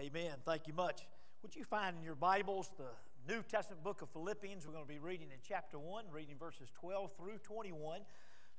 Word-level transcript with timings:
Amen. 0.00 0.32
Thank 0.46 0.66
you 0.66 0.72
much. 0.72 1.04
Would 1.42 1.54
you 1.54 1.62
find 1.62 1.94
in 1.98 2.02
your 2.02 2.14
Bibles 2.14 2.70
the 2.78 2.88
New 3.30 3.42
Testament 3.42 3.84
book 3.84 4.00
of 4.00 4.08
Philippians? 4.08 4.66
We're 4.66 4.72
going 4.72 4.86
to 4.86 4.88
be 4.88 4.98
reading 4.98 5.26
in 5.30 5.36
chapter 5.46 5.78
1, 5.78 6.04
reading 6.10 6.36
verses 6.40 6.70
12 6.80 7.12
through 7.18 7.36
21. 7.42 8.00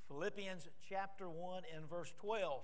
Philippians 0.08 0.68
chapter 0.88 1.28
1 1.32 1.64
and 1.76 1.90
verse 1.90 2.14
12. 2.22 2.62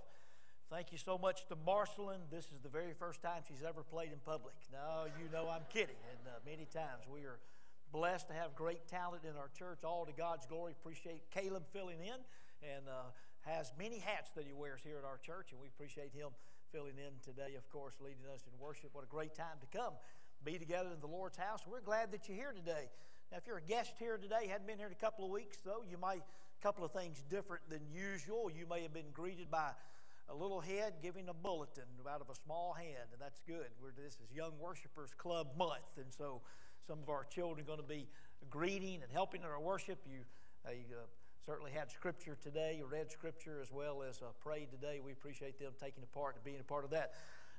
Thank 0.69 0.91
you 0.91 0.99
so 0.99 1.17
much 1.17 1.47
to 1.47 1.55
Marceline. 1.65 2.19
This 2.29 2.45
is 2.53 2.61
the 2.61 2.69
very 2.69 2.93
first 2.93 3.23
time 3.23 3.41
she's 3.47 3.63
ever 3.67 3.81
played 3.81 4.11
in 4.11 4.19
public. 4.23 4.53
No, 4.71 5.05
you 5.19 5.25
know 5.33 5.49
I'm 5.49 5.65
kidding. 5.73 5.97
And 6.11 6.27
uh, 6.27 6.37
many 6.45 6.67
times 6.71 7.09
we 7.11 7.21
are 7.21 7.39
blessed 7.91 8.27
to 8.27 8.35
have 8.35 8.53
great 8.53 8.87
talent 8.87 9.23
in 9.23 9.35
our 9.37 9.49
church, 9.57 9.79
all 9.83 10.05
to 10.05 10.13
God's 10.13 10.45
glory. 10.45 10.73
Appreciate 10.79 11.23
Caleb 11.31 11.63
filling 11.73 11.97
in 12.01 12.21
and 12.61 12.85
uh, 12.87 13.09
has 13.41 13.71
many 13.79 13.97
hats 13.97 14.29
that 14.35 14.45
he 14.45 14.53
wears 14.53 14.81
here 14.83 14.99
at 14.99 15.03
our 15.03 15.17
church, 15.17 15.47
and 15.49 15.59
we 15.59 15.65
appreciate 15.65 16.13
him 16.13 16.29
filling 16.71 16.97
in 16.97 17.13
today, 17.23 17.55
of 17.55 17.69
course, 17.69 17.95
leading 17.99 18.25
us 18.33 18.43
in 18.45 18.59
worship. 18.59 18.89
What 18.93 19.03
a 19.03 19.07
great 19.07 19.35
time 19.35 19.57
to 19.61 19.77
come 19.77 19.93
be 20.43 20.57
together 20.57 20.89
in 20.93 20.99
the 20.99 21.07
Lord's 21.07 21.37
house. 21.37 21.61
We're 21.67 21.81
glad 21.81 22.11
that 22.11 22.27
you're 22.27 22.37
here 22.37 22.53
today. 22.53 22.89
Now, 23.31 23.37
if 23.37 23.47
you're 23.47 23.57
a 23.57 23.61
guest 23.61 23.93
here 23.99 24.17
today, 24.17 24.47
hadn't 24.47 24.67
been 24.67 24.77
here 24.77 24.87
in 24.87 24.93
a 24.93 24.95
couple 24.95 25.25
of 25.25 25.31
weeks, 25.31 25.57
though, 25.65 25.83
you 25.89 25.97
might, 25.97 26.21
a 26.21 26.63
couple 26.63 26.85
of 26.85 26.91
things 26.91 27.23
different 27.29 27.67
than 27.69 27.81
usual. 27.91 28.49
You 28.49 28.65
may 28.69 28.81
have 28.83 28.93
been 28.93 29.11
greeted 29.13 29.49
by 29.51 29.71
a 30.29 30.35
little 30.35 30.61
head 30.61 30.95
giving 31.01 31.29
a 31.29 31.33
bulletin 31.33 31.83
out 32.09 32.21
of 32.21 32.29
a 32.29 32.35
small 32.35 32.73
hand, 32.73 33.11
and 33.11 33.21
that's 33.21 33.41
good. 33.47 33.67
We're, 33.81 33.91
this 33.91 34.13
is 34.15 34.35
Young 34.35 34.53
Worshipers 34.59 35.11
Club 35.17 35.47
month, 35.57 35.97
and 35.97 36.07
so 36.15 36.41
some 36.85 36.99
of 36.99 37.09
our 37.09 37.25
children 37.25 37.65
are 37.65 37.67
going 37.67 37.81
to 37.81 37.87
be 37.87 38.07
greeting 38.49 39.01
and 39.01 39.11
helping 39.11 39.41
in 39.41 39.47
our 39.47 39.59
worship. 39.59 39.99
You, 40.05 40.19
uh, 40.65 40.71
certainly 41.47 41.71
had 41.71 41.89
scripture 41.89 42.37
today, 42.43 42.81
read 42.91 43.09
scripture 43.09 43.59
as 43.61 43.71
well 43.71 44.03
as 44.03 44.21
uh, 44.21 44.25
prayed 44.43 44.69
today. 44.69 44.99
We 45.03 45.13
appreciate 45.13 45.57
them 45.57 45.71
taking 45.81 46.03
a 46.03 46.07
part 46.07 46.35
and 46.35 46.43
being 46.43 46.59
a 46.59 46.63
part 46.63 46.83
of 46.83 46.89
that. 46.89 47.13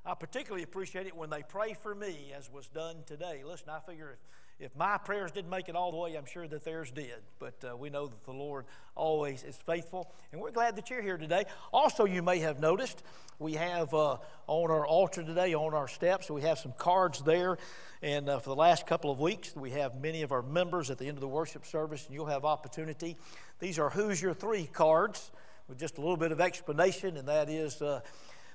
I 0.05 0.13
particularly 0.13 0.63
appreciate 0.63 1.07
it 1.07 1.17
when 1.17 1.31
they 1.31 1.43
pray 1.43 1.73
for 1.73 1.95
me, 1.95 2.31
as 2.37 2.53
was 2.53 2.67
done 2.67 2.97
today. 3.07 3.41
Listen, 3.47 3.71
I 3.71 3.81
figure 3.81 4.13
if 4.13 4.19
if 4.61 4.75
my 4.75 4.99
prayers 4.99 5.31
didn't 5.31 5.51
make 5.51 5.69
it 5.69 5.77
all 5.77 5.93
the 5.93 5.97
way, 5.97 6.17
I'm 6.17 6.27
sure 6.27 6.47
that 6.49 6.65
theirs 6.65 6.91
did. 6.91 7.15
But 7.39 7.55
uh, 7.65 7.77
we 7.77 7.91
know 7.91 8.09
that 8.09 8.25
the 8.25 8.33
Lord 8.33 8.65
always 8.97 9.45
is 9.45 9.57
faithful. 9.57 10.13
And 10.33 10.41
we're 10.41 10.51
glad 10.51 10.77
that 10.77 10.91
you're 10.91 11.03
here 11.03 11.17
today. 11.17 11.45
Also, 11.73 12.05
you 12.05 12.23
may 12.23 12.41
have 12.41 12.59
noticed 12.59 13.03
we 13.39 13.53
have 13.53 13.95
uh, 13.95 14.17
on 14.49 14.71
our 14.71 14.85
altar 14.85 15.23
today, 15.23 15.55
on 15.55 15.75
our 15.75 15.87
steps, 15.87 16.29
we 16.29 16.43
have 16.43 16.59
some 16.59 16.73
cards 16.77 17.21
there. 17.23 17.57
And 18.03 18.29
uh, 18.29 18.41
for 18.41 18.51
the 18.51 18.57
last 18.57 18.85
couple 18.87 19.13
of 19.13 19.21
weeks, 19.21 19.55
we 19.55 19.71
have 19.71 20.01
many 20.01 20.23
of 20.23 20.33
our 20.33 20.43
members 20.43 20.91
at 20.91 20.99
the 20.99 21.07
end 21.07 21.17
of 21.17 21.21
the 21.21 21.29
worship 21.29 21.65
service, 21.65 22.05
and 22.07 22.15
you'll 22.15 22.27
have 22.27 22.45
opportunity. 22.45 23.17
These 23.61 23.79
are 23.79 23.91
Who's 23.91 24.21
Your 24.21 24.35
Three 24.35 24.67
cards 24.67 25.31
with 25.69 25.79
just 25.79 25.99
a 25.99 26.01
little 26.01 26.17
bit 26.17 26.33
of 26.33 26.41
explanation, 26.41 27.17
and 27.17 27.29
that 27.29 27.49
is 27.49 27.81
uh, 27.81 28.01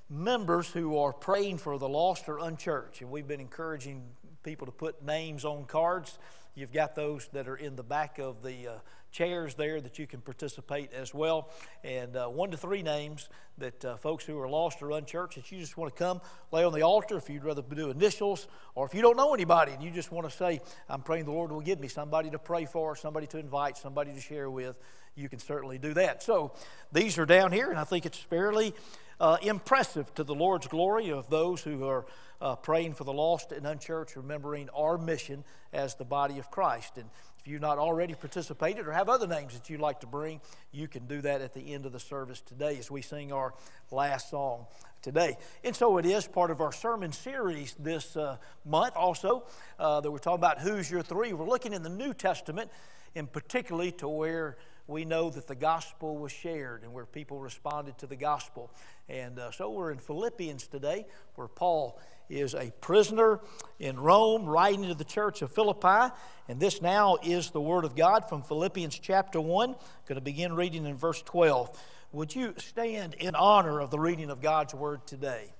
members 0.10 0.70
who 0.70 0.98
are 0.98 1.14
praying 1.14 1.60
for 1.60 1.78
the 1.78 1.88
lost 1.88 2.28
or 2.28 2.40
unchurched. 2.40 3.02
And 3.02 3.10
we've 3.10 3.28
been 3.28 3.40
encouraging 3.40 4.04
people 4.44 4.66
to 4.66 4.72
put 4.72 5.04
names 5.04 5.46
on 5.46 5.66
cards. 5.66 6.20
You've 6.56 6.74
got 6.74 6.94
those 6.94 7.30
that 7.34 7.48
are 7.48 7.56
in 7.56 7.76
the 7.76 7.84
back 7.84 8.20
of 8.20 8.44
the 8.44 8.68
uh, 8.68 8.72
chairs 9.12 9.56
there 9.56 9.80
that 9.80 9.98
you 9.98 10.06
can 10.06 10.22
participate 10.22 10.92
as 10.94 11.14
well. 11.14 11.50
And 11.84 12.16
uh, 12.16 12.28
one 12.28 12.52
to 12.52 12.58
three 12.58 12.84
names 12.84 13.30
that 13.58 13.86
uh, 13.86 13.98
folks 13.98 14.26
who 14.26 14.40
are 14.40 14.50
lost 14.50 14.82
or 14.82 14.92
unchurched 14.92 15.36
that 15.36 15.52
you 15.52 15.60
just 15.60 15.78
want 15.78 15.96
to 15.96 15.98
come 15.98 16.20
lay 16.52 16.64
on 16.64 16.74
the 16.74 16.82
altar 16.82 17.18
if 17.18 17.30
you'd 17.30 17.44
rather 17.44 17.62
do 17.62 17.90
initials, 17.90 18.48
or 18.76 18.86
if 18.86 18.94
you 18.94 19.02
don't 19.02 19.18
know 19.18 19.34
anybody 19.34 19.72
and 19.72 19.82
you 19.82 19.92
just 19.92 20.12
want 20.12 20.30
to 20.30 20.36
say, 20.36 20.60
I'm 20.90 21.02
praying 21.02 21.26
the 21.26 21.32
Lord 21.32 21.52
will 21.52 21.62
give 21.62 21.80
me 21.80 21.88
somebody 21.88 22.30
to 22.32 22.40
pray 22.40 22.66
for, 22.66 22.96
somebody 22.96 23.28
to 23.28 23.40
invite, 23.40 23.78
somebody 23.78 24.14
to 24.14 24.20
share 24.20 24.50
with, 24.50 24.78
you 25.16 25.30
can 25.30 25.40
certainly 25.40 25.78
do 25.78 25.94
that. 25.94 26.24
So 26.24 26.54
these 26.92 27.18
are 27.18 27.26
down 27.26 27.52
here, 27.52 27.70
and 27.70 27.80
I 27.80 27.84
think 27.84 28.06
it's 28.06 28.18
fairly 28.18 28.74
uh, 29.20 29.38
impressive 29.42 30.14
to 30.16 30.24
the 30.24 30.36
Lord's 30.36 30.68
glory 30.68 31.12
of 31.12 31.30
those 31.30 31.62
who 31.62 31.88
are 31.88 32.06
uh, 32.42 32.56
praying 32.56 32.94
for 32.94 33.04
the 33.04 33.14
lost 33.14 33.52
and 33.52 33.66
unchurched, 33.66 34.16
remembering 34.16 34.70
our 34.76 34.98
mission 34.98 35.44
as 35.72 35.96
the 35.96 36.06
body 36.06 36.40
of 36.40 36.52
Christ. 36.52 36.98
And 36.98 37.10
if 37.40 37.48
you've 37.48 37.62
not 37.62 37.78
already 37.78 38.14
participated 38.14 38.88
or 38.88 38.94
have 38.94 39.10
other 39.10 39.28
names 39.28 39.54
that 39.54 39.70
you'd 39.70 39.82
like 39.82 40.00
to 40.00 40.08
bring, 40.08 40.40
you 40.72 40.88
can 40.88 41.08
do 41.08 41.22
that 41.22 41.42
at 41.42 41.54
the 41.54 41.74
end 41.74 41.86
of 41.86 41.92
the 41.92 42.00
service 42.00 42.40
today 42.42 42.78
as 42.80 42.90
we 42.90 43.02
sing 43.02 43.34
our 43.34 43.54
last 43.92 44.30
song 44.30 44.66
today. 45.02 45.38
And 45.64 45.76
so 45.76 45.98
it 45.98 46.06
is 46.06 46.26
part 46.26 46.52
of 46.52 46.62
our 46.62 46.72
sermon 46.72 47.12
series 47.12 47.76
this 47.78 48.16
uh, 48.16 48.38
month 48.66 48.96
also 48.96 49.44
uh, 49.78 50.00
that 50.00 50.10
we're 50.10 50.20
talking 50.20 50.40
about 50.40 50.60
Who's 50.60 50.90
Your 50.90 51.02
Three. 51.02 51.34
We're 51.34 51.46
looking 51.46 51.74
in 51.74 51.84
the 51.84 51.90
New 51.90 52.14
Testament, 52.14 52.72
and 53.14 53.32
particularly 53.32 53.92
to 53.94 54.08
where 54.08 54.58
we 54.88 55.06
know 55.06 55.30
that 55.30 55.48
the 55.48 55.56
gospel 55.56 56.18
was 56.18 56.32
shared 56.32 56.84
and 56.84 56.94
where 56.94 57.06
people 57.06 57.40
responded 57.40 57.98
to 58.00 58.08
the 58.08 58.16
gospel. 58.16 58.70
And 59.08 59.40
uh, 59.40 59.52
so 59.52 59.72
we're 59.72 59.92
in 59.92 59.98
Philippians 59.98 60.68
today, 60.68 61.06
where 61.36 61.48
Paul 61.48 62.00
is 62.30 62.54
a 62.54 62.72
prisoner 62.82 63.40
in 63.80 64.00
Rome, 64.00 64.46
writing 64.46 64.84
to 64.88 64.94
the 64.94 65.06
church 65.06 65.42
of 65.42 65.52
Philippi. 65.52 66.14
And 66.50 66.60
this 66.60 66.82
now 66.82 67.18
is 67.24 67.52
the 67.52 67.62
Word 67.62 67.86
of 67.86 67.96
God 67.96 68.28
from 68.28 68.44
Philippians 68.44 69.00
chapter 69.00 69.40
1. 69.40 69.70
I'm 69.70 69.76
going 70.06 70.16
to 70.16 70.22
begin 70.22 70.54
reading 70.54 70.86
in 70.86 70.98
verse 70.98 71.22
12. 71.22 71.80
Would 72.12 72.36
you 72.36 72.54
stand 72.58 73.14
in 73.16 73.36
honor 73.36 73.80
of 73.80 73.90
the 73.90 74.00
reading 74.00 74.30
of 74.30 74.42
God's 74.42 74.74
Word 74.74 75.08
today? 75.08 75.54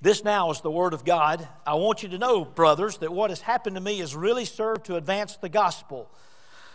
This 0.00 0.24
now 0.24 0.50
is 0.50 0.62
the 0.62 0.70
Word 0.70 0.94
of 0.94 1.04
God. 1.04 1.46
I 1.66 1.74
want 1.74 2.02
you 2.02 2.08
to 2.08 2.18
know, 2.18 2.42
brothers, 2.42 2.96
that 2.98 3.12
what 3.12 3.28
has 3.28 3.42
happened 3.42 3.76
to 3.76 3.82
me 3.82 3.98
has 3.98 4.16
really 4.16 4.46
served 4.46 4.86
to 4.86 4.96
advance 4.96 5.36
the 5.36 5.50
gospel 5.50 6.10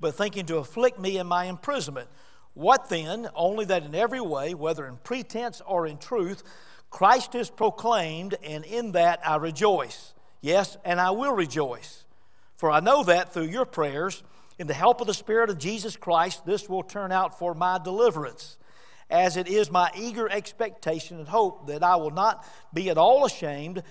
but 0.00 0.14
thinking 0.14 0.46
to 0.46 0.58
afflict 0.58 0.98
me 0.98 1.18
in 1.18 1.26
my 1.26 1.44
imprisonment. 1.44 2.08
What 2.54 2.88
then? 2.88 3.28
Only 3.34 3.64
that 3.66 3.84
in 3.84 3.94
every 3.94 4.20
way, 4.20 4.54
whether 4.54 4.86
in 4.86 4.96
pretense 4.96 5.62
or 5.66 5.86
in 5.86 5.98
truth, 5.98 6.42
Christ 6.90 7.34
is 7.34 7.50
proclaimed, 7.50 8.34
and 8.42 8.64
in 8.64 8.92
that 8.92 9.20
I 9.26 9.36
rejoice. 9.36 10.14
Yes, 10.40 10.76
and 10.84 11.00
I 11.00 11.10
will 11.10 11.34
rejoice. 11.34 12.04
For 12.56 12.70
I 12.70 12.80
know 12.80 13.04
that 13.04 13.32
through 13.32 13.44
your 13.44 13.66
prayers, 13.66 14.22
in 14.58 14.66
the 14.66 14.74
help 14.74 15.00
of 15.00 15.06
the 15.06 15.14
Spirit 15.14 15.50
of 15.50 15.58
Jesus 15.58 15.96
Christ, 15.96 16.44
this 16.44 16.68
will 16.68 16.82
turn 16.82 17.12
out 17.12 17.38
for 17.38 17.54
my 17.54 17.78
deliverance. 17.78 18.56
As 19.10 19.36
it 19.36 19.48
is 19.48 19.70
my 19.70 19.90
eager 19.96 20.28
expectation 20.28 21.18
and 21.18 21.28
hope 21.28 21.68
that 21.68 21.82
I 21.82 21.96
will 21.96 22.10
not 22.10 22.44
be 22.74 22.90
at 22.90 22.98
all 22.98 23.24
ashamed, 23.24 23.82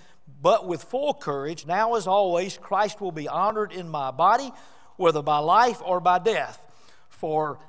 but 0.41 0.67
with 0.67 0.83
full 0.83 1.13
courage, 1.13 1.65
now 1.65 1.95
as 1.95 2.05
always, 2.05 2.57
Christ 2.57 2.99
will 2.99 3.13
be 3.13 3.27
honored 3.27 3.71
in 3.71 3.87
my 3.87 4.11
body 4.11 4.51
whether 4.97 5.21
by 5.21 5.37
life 5.37 5.81
or 5.83 5.99
by 5.99 6.19
death. 6.19 6.61
For 7.09 7.59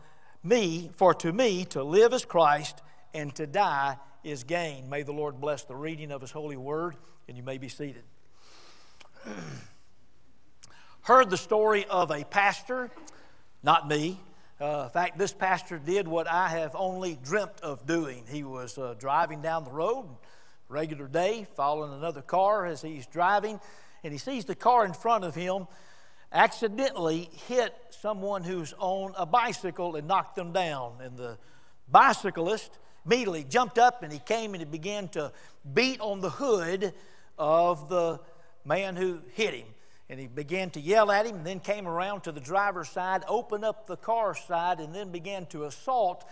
me, 0.42 0.90
for 0.96 1.14
to 1.14 1.32
me, 1.32 1.64
to 1.66 1.82
live 1.82 2.12
is 2.12 2.24
Christ, 2.24 2.82
and 3.14 3.34
to 3.36 3.46
die 3.46 3.96
is 4.24 4.44
gain. 4.44 4.90
May 4.90 5.02
the 5.02 5.12
Lord 5.12 5.40
bless 5.40 5.64
the 5.64 5.76
reading 5.76 6.10
of 6.10 6.20
His 6.20 6.30
holy 6.30 6.56
word, 6.56 6.96
and 7.28 7.36
you 7.36 7.42
may 7.42 7.58
be 7.58 7.68
seated. 7.68 8.02
Heard 11.02 11.30
the 11.30 11.36
story 11.36 11.86
of 11.86 12.10
a 12.10 12.24
pastor, 12.24 12.90
not 13.62 13.88
me. 13.88 14.20
Uh, 14.60 14.82
in 14.84 14.90
fact, 14.90 15.18
this 15.18 15.32
pastor 15.32 15.78
did 15.78 16.08
what 16.08 16.26
I 16.26 16.48
have 16.48 16.74
only 16.74 17.18
dreamt 17.22 17.60
of 17.62 17.86
doing. 17.86 18.24
He 18.28 18.42
was 18.42 18.76
uh, 18.76 18.94
driving 18.98 19.40
down 19.40 19.64
the 19.64 19.70
road, 19.70 20.06
regular 20.68 21.06
day, 21.06 21.46
following 21.54 21.92
another 21.92 22.22
car 22.22 22.66
as 22.66 22.82
he's 22.82 23.06
driving, 23.06 23.60
and 24.02 24.12
he 24.12 24.18
sees 24.18 24.44
the 24.44 24.54
car 24.54 24.84
in 24.84 24.92
front 24.92 25.24
of 25.24 25.34
him 25.34 25.66
accidentally 26.32 27.30
hit 27.46 27.74
someone 27.90 28.44
who's 28.44 28.74
on 28.78 29.14
a 29.16 29.26
bicycle 29.26 29.96
and 29.96 30.06
knocked 30.06 30.36
them 30.36 30.52
down. 30.52 30.94
And 31.02 31.16
the 31.16 31.38
bicyclist 31.90 32.78
immediately 33.06 33.44
jumped 33.44 33.78
up 33.78 34.02
and 34.02 34.12
he 34.12 34.18
came 34.18 34.54
and 34.54 34.60
he 34.60 34.66
began 34.66 35.08
to 35.08 35.32
beat 35.72 36.00
on 36.00 36.20
the 36.20 36.30
hood 36.30 36.92
of 37.38 37.88
the 37.88 38.20
man 38.64 38.96
who 38.96 39.20
hit 39.34 39.54
him. 39.54 39.66
And 40.10 40.18
he 40.18 40.26
began 40.26 40.70
to 40.70 40.80
yell 40.80 41.10
at 41.10 41.26
him 41.26 41.36
and 41.36 41.46
then 41.46 41.60
came 41.60 41.86
around 41.86 42.22
to 42.22 42.32
the 42.32 42.40
driver's 42.40 42.88
side, 42.88 43.24
opened 43.28 43.64
up 43.64 43.86
the 43.86 43.96
car 43.96 44.34
side, 44.34 44.80
and 44.80 44.94
then 44.94 45.10
began 45.10 45.46
to 45.46 45.64
assault 45.64 46.24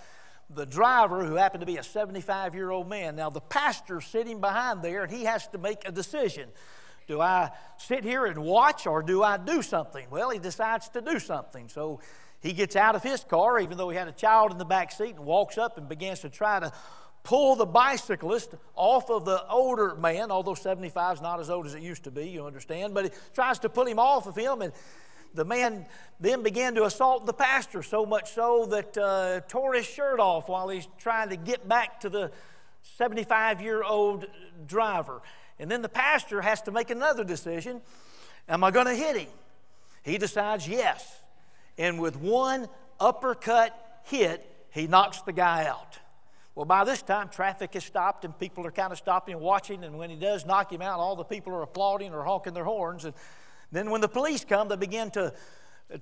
the 0.49 0.65
driver, 0.65 1.25
who 1.25 1.35
happened 1.35 1.61
to 1.61 1.67
be 1.67 1.77
a 1.77 1.83
75 1.83 2.55
year 2.55 2.71
old 2.71 2.89
man. 2.89 3.17
Now, 3.17 3.31
the 3.31 3.41
pastor's 3.41 4.07
sitting 4.07 4.41
behind 4.41 4.83
there 4.83 5.03
and 5.03 5.13
he 5.13 5.25
has 5.25 5.47
to 5.49 5.59
make 5.59 5.87
a 5.87 5.93
decision. 5.93 6.49
Do 7.07 7.21
I 7.21 7.51
sit 7.77 8.05
here 8.05 8.27
and 8.27 8.39
watch 8.39 8.87
or 8.87 9.03
do 9.03 9.23
I 9.23 9.37
do 9.37 9.63
something? 9.63 10.07
Well, 10.11 10.31
he 10.31 10.39
decides 10.39 10.89
to 10.91 11.01
do 11.01 11.19
something. 11.19 11.69
So 11.69 12.01
he 12.41 12.53
gets 12.53 12.77
out 12.77 12.95
of 12.97 13.03
his 13.03 13.23
car, 13.25 13.61
even 13.61 13.79
though 13.79 13.91
he 13.91 13.97
had 13.97 14.09
a 14.09 14.13
child 14.13 14.53
in 14.53 14.59
the 14.59 14.65
back 14.65 14.93
seat, 14.93 15.17
and 15.17 15.25
walks 15.25 15.59
up 15.59 15.79
and 15.79 15.89
begins 15.89 16.21
to 16.21 16.31
try 16.31 16.61
to 16.61 16.73
pull 17.23 17.57
the 17.57 17.67
bicyclist 17.67 18.55
off 18.77 19.11
of 19.11 19.25
the 19.25 19.45
older 19.49 19.97
man, 19.97 20.31
although 20.31 20.55
75 20.55 21.17
is 21.17 21.21
not 21.23 21.41
as 21.41 21.51
old 21.51 21.67
as 21.67 21.75
it 21.75 21.83
used 21.83 22.05
to 22.05 22.11
be, 22.13 22.29
you 22.29 22.47
understand, 22.47 22.95
but 22.95 23.07
he 23.07 23.11
tries 23.35 23.59
to 23.59 23.69
pull 23.69 23.85
him 23.85 23.99
off 23.99 24.29
of 24.29 24.37
him, 24.37 24.63
and 24.63 24.73
the 25.35 25.45
man 25.45 25.87
then 26.21 26.45
began 26.45 26.77
to 26.77 26.85
assault 26.85 27.27
the 27.27 27.33
pastor, 27.33 27.83
so 27.83 28.07
much 28.07 28.33
so 28.33 28.67
that 28.67 28.97
uh, 28.97 29.41
tore 29.49 29.75
his 29.75 29.87
shirt 29.87 30.21
off 30.21 30.49
while 30.49 30.69
he's 30.69 30.87
trying 30.99 31.29
to 31.31 31.37
get 31.37 31.69
back 31.69 32.01
to 32.01 32.09
the 32.09 32.31
75 32.97 33.61
year 33.61 33.83
old 33.83 34.27
driver. 34.67 35.21
And 35.59 35.71
then 35.71 35.83
the 35.83 35.89
pastor 35.89 36.43
has 36.43 36.63
to 36.63 36.71
make 36.71 36.91
another 36.91 37.25
decision 37.25 37.81
Am 38.49 38.63
I 38.63 38.71
going 38.71 38.87
to 38.87 38.95
hit 38.95 39.17
him? 39.17 39.29
He 40.03 40.19
decides 40.19 40.69
yes. 40.69 41.21
And 41.79 42.01
with 42.01 42.17
one 42.17 42.69
uppercut 43.01 44.01
hit, 44.05 44.49
he 44.71 44.87
knocks 44.87 45.21
the 45.23 45.33
guy 45.33 45.67
out. 45.67 45.99
Well, 46.55 46.65
by 46.65 46.85
this 46.85 47.03
time, 47.03 47.29
traffic 47.29 47.75
has 47.75 47.85
stopped 47.85 48.25
and 48.25 48.39
people 48.39 48.67
are 48.67 48.71
kind 48.71 48.93
of 48.93 48.99
stopping 48.99 49.35
and 49.35 49.43
watching. 49.43 49.85
And 49.85 49.99
when 49.99 50.11
he 50.11 50.17
does 50.17 50.47
knock 50.47 50.73
him 50.73 50.81
out, 50.81 51.01
all 51.01 51.17
the 51.17 51.25
people 51.25 51.53
are 51.53 51.63
applauding 51.63 52.15
or 52.15 52.23
honking 52.23 52.55
their 52.55 52.65
horns. 52.65 53.05
And 53.05 53.15
then 53.73 53.91
when 53.91 54.01
the 54.01 54.09
police 54.09 54.45
come, 54.45 54.69
they 54.69 54.77
begin 54.77 55.11
to 55.13 55.35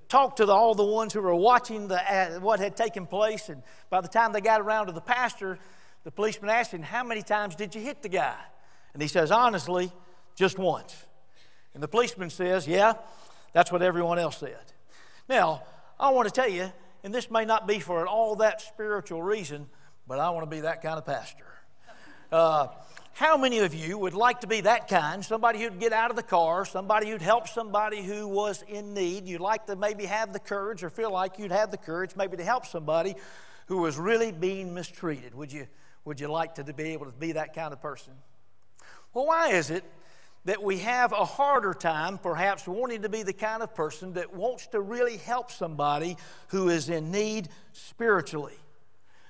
talk 0.09 0.37
to 0.37 0.47
the, 0.47 0.53
all 0.53 0.75
the 0.75 0.85
ones 0.85 1.13
who 1.13 1.23
were 1.23 1.35
watching 1.35 1.89
the, 1.89 1.97
uh, 1.97 2.41
what 2.41 2.61
had 2.61 2.77
taken 2.77 3.07
place. 3.07 3.49
And 3.49 3.63
by 3.91 4.01
the 4.01 4.09
time 4.09 4.33
they 4.33 4.41
got 4.41 4.61
around 4.61 4.87
to 4.87 4.93
the 4.93 5.01
pastor, 5.01 5.59
the 6.05 6.11
policeman 6.11 6.51
asked 6.51 6.73
him, 6.73 6.83
How 6.83 7.03
many 7.03 7.23
times 7.23 7.57
did 7.57 7.75
you 7.75 7.81
hit 7.81 8.03
the 8.03 8.09
guy? 8.09 8.37
And 8.95 9.03
he 9.03 9.09
says, 9.09 9.31
Honestly, 9.31 9.93
just 10.35 10.59
once. 10.59 11.05
And 11.75 11.83
the 11.83 11.89
policeman 11.89 12.31
says, 12.31 12.67
Yeah, 12.67 12.95
that's 13.53 13.71
what 13.71 13.83
everyone 13.83 14.19
else 14.19 14.39
said. 14.39 14.57
Now, 15.29 15.63
I 16.01 16.11
want 16.11 16.27
to 16.27 16.33
tell 16.33 16.49
you, 16.49 16.73
and 17.03 17.15
this 17.15 17.31
may 17.31 17.45
not 17.45 17.69
be 17.69 17.81
for 17.81 18.07
all 18.07 18.37
that 18.37 18.63
spiritual 18.63 19.23
reason, 19.23 19.69
but 20.07 20.19
I 20.19 20.31
want 20.31 20.49
to 20.49 20.57
be 20.57 20.63
that 20.63 20.83
kind 20.83 20.97
of 20.97 21.05
pastor. 21.05 21.45
Uh, 22.33 22.69
how 23.13 23.37
many 23.37 23.61
of 23.61 23.75
you 23.75 23.97
would 23.97 24.15
like 24.15 24.41
to 24.41 24.49
be 24.49 24.63
that 24.63 24.89
kind? 24.89 25.25
Somebody 25.25 25.61
who'd 25.61 25.79
get 25.79 25.93
out 25.93 26.11
of 26.11 26.17
the 26.17 26.23
car, 26.23 26.65
somebody 26.65 27.09
who'd 27.09 27.23
help 27.23 27.47
somebody 27.47 28.03
who 28.03 28.27
was 28.27 28.65
in 28.67 28.93
need. 28.93 29.29
You'd 29.29 29.41
like 29.41 29.67
to 29.67 29.77
maybe 29.77 30.05
have 30.07 30.33
the 30.33 30.41
courage 30.41 30.83
or 30.83 30.91
feel 30.91 31.13
like 31.13 31.39
you'd 31.39 31.53
have 31.53 31.71
the 31.71 31.77
courage 31.77 32.17
maybe 32.17 32.37
to 32.37 32.45
help 32.45 32.67
somebody 32.67 33.15
who 33.67 33.79
was 33.79 33.97
really 33.97 34.33
being 34.33 34.75
mistreated. 34.75 35.33
Would 35.35 35.53
you, 35.53 35.69
would 36.05 36.19
you 36.19 36.27
like 36.27 36.57
to 36.57 36.65
be 36.65 36.85
able 36.93 37.07
to 37.07 37.13
be 37.13 37.33
that 37.33 37.55
kind 37.55 37.73
of 37.73 37.81
person? 37.81 38.15
Well, 39.15 39.27
why 39.27 39.51
is 39.51 39.71
it 39.71 39.85
that 40.45 40.61
we 40.61 40.79
have 40.79 41.13
a 41.13 41.25
harder 41.25 41.73
time 41.73 42.19
perhaps 42.19 42.67
wanting 42.67 43.03
to 43.03 43.09
be 43.09 43.23
the 43.23 43.33
kind 43.33 43.63
of 43.63 43.75
person 43.75 44.15
that 44.15 44.35
wants 44.35 44.67
to 44.69 44.81
really 44.81 45.17
help 45.17 45.53
somebody 45.53 46.17
who 46.49 46.69
is 46.69 46.89
in 46.89 47.13
need 47.13 47.49
spiritually? 47.73 48.59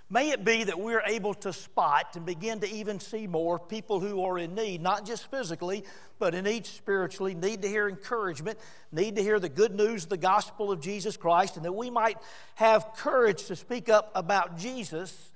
May 0.09 0.31
it 0.31 0.43
be 0.43 0.65
that 0.65 0.79
we're 0.79 1.03
able 1.07 1.35
to 1.35 1.53
spot 1.53 2.17
and 2.17 2.25
begin 2.25 2.61
to 2.61 2.71
even 2.71 2.99
see 2.99 3.27
more 3.27 3.59
people 3.59 4.01
who 4.01 4.25
are 4.25 4.39
in 4.39 4.55
need, 4.55 4.81
not 4.81 5.05
just 5.05 5.31
physically, 5.31 5.85
but 6.19 6.35
in 6.35 6.45
need 6.45 6.65
spiritually, 6.65 7.35
need 7.35 7.63
to 7.63 7.69
hear 7.69 7.87
encouragement, 7.87 8.59
need 8.91 9.17
to 9.17 9.23
hear 9.23 9.39
the 9.39 9.49
good 9.49 9.75
news 9.75 10.05
of 10.05 10.11
the 10.11 10.17
gospel 10.17 10.73
of 10.73 10.81
Jesus 10.81 11.17
Christ, 11.17 11.57
and 11.57 11.65
that 11.65 11.73
we 11.73 11.91
might 11.91 12.17
have 12.55 12.93
courage 12.97 13.45
to 13.47 13.57
speak 13.57 13.91
up 13.91 14.11
about 14.15 14.57
Jesus 14.57 15.33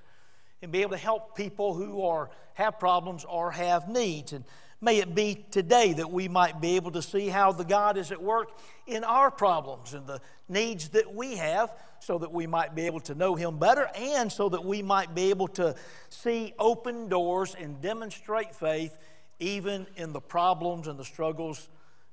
and 0.63 0.73
be 0.73 0.83
able 0.83 0.93
to 0.93 0.97
help 0.97 1.37
people 1.37 1.75
who 1.75 2.03
are 2.03 2.31
have 2.55 2.79
problems 2.79 3.25
or 3.25 3.51
have 3.53 3.89
needs. 3.89 4.33
And 4.33 4.45
may 4.81 4.99
it 4.99 5.15
be 5.15 5.47
today 5.51 5.93
that 5.93 6.11
we 6.11 6.29
might 6.29 6.61
be 6.61 6.77
able 6.77 6.91
to 6.93 7.03
see 7.03 7.29
how 7.29 7.53
the 7.53 7.65
God 7.65 7.97
is 7.97 8.11
at 8.11 8.23
work 8.23 8.51
in 8.87 9.05
our 9.05 9.31
problems 9.31 9.95
and 9.95 10.07
the 10.07 10.21
needs 10.49 10.89
that 10.91 11.15
we 11.15 11.37
have 11.37 11.75
so 12.01 12.19
that 12.19 12.33
we 12.33 12.47
might 12.47 12.75
be 12.75 12.87
able 12.87 13.01
to 13.01 13.15
know 13.15 13.35
him 13.35 13.59
better 13.59 13.89
and 13.95 14.31
so 14.31 14.49
that 14.49 14.65
we 14.65 14.83
might 14.83 15.15
be 15.15 15.31
able 15.31 15.49
to 15.49 15.75
see 16.11 16.55
open 16.59 17.09
doors 17.09 17.55
and 17.59 17.81
demonstrate 17.81 18.55
faith 18.55 18.97
even 19.39 19.87
in 19.97 20.13
the 20.13 20.21
problems 20.21 20.89
and 20.89 20.99
the 20.99 21.05
struggles 21.05 21.69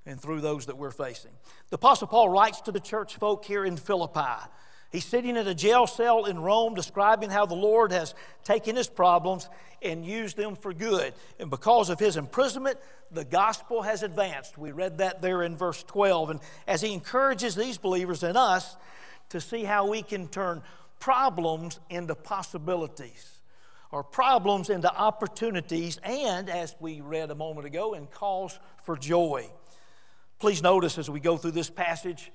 and 0.06 0.22
through 0.22 0.42
those 0.42 0.68
that 0.68 0.78
we're 0.78 0.92
facing. 0.92 1.32
The 1.70 1.76
Apostle 1.76 2.08
Paul 2.08 2.30
writes 2.30 2.62
to 2.62 2.72
the 2.72 2.80
church 2.80 3.16
folk 3.16 3.46
here 3.46 3.66
in 3.66 3.78
Philippi. 3.78 4.44
He's 4.96 5.04
sitting 5.04 5.36
in 5.36 5.46
a 5.46 5.54
jail 5.54 5.88
cell 5.88 6.24
in 6.24 6.40
Rome 6.40 6.74
describing 6.74 7.30
how 7.30 7.46
the 7.46 7.54
Lord 7.54 7.92
has 7.92 8.16
taken 8.46 8.78
his 8.78 8.88
problems 8.88 9.50
and 9.82 10.06
used 10.06 10.38
them 10.38 10.56
for 10.56 10.74
good. 10.74 11.14
And 11.38 11.50
because 11.50 11.90
of 11.90 12.00
his 12.00 12.16
imprisonment, 12.16 12.78
the 13.12 13.26
gospel 13.26 13.82
has 13.82 14.04
advanced. 14.04 14.58
We 14.58 14.72
read 14.72 15.00
that 15.00 15.22
there 15.22 15.44
in 15.44 15.58
verse 15.58 15.84
12. 15.84 16.30
And 16.30 16.40
as 16.66 16.80
he 16.80 16.94
encourages 16.94 17.56
these 17.56 17.78
believers 17.78 18.24
and 18.24 18.38
us 18.38 18.78
to 19.32 19.42
see 19.42 19.66
how 19.66 19.86
we 19.86 20.02
can 20.02 20.30
turn 20.30 20.64
problems 21.02 21.78
into 21.90 22.16
possibilities 22.16 23.40
or 23.92 24.02
problems 24.02 24.70
into 24.70 24.90
opportunities, 24.96 26.00
and 26.06 26.50
as 26.50 26.74
we 26.80 27.02
read 27.02 27.32
a 27.32 27.36
moment 27.36 27.68
ago, 27.68 27.96
in 27.96 28.08
cause 28.08 28.58
for 28.86 28.96
joy. 28.96 29.50
Please 30.40 30.64
notice 30.64 30.98
as 30.98 31.10
we 31.10 31.20
go 31.20 31.36
through 31.36 31.52
this 31.52 31.70
passage 31.70 32.32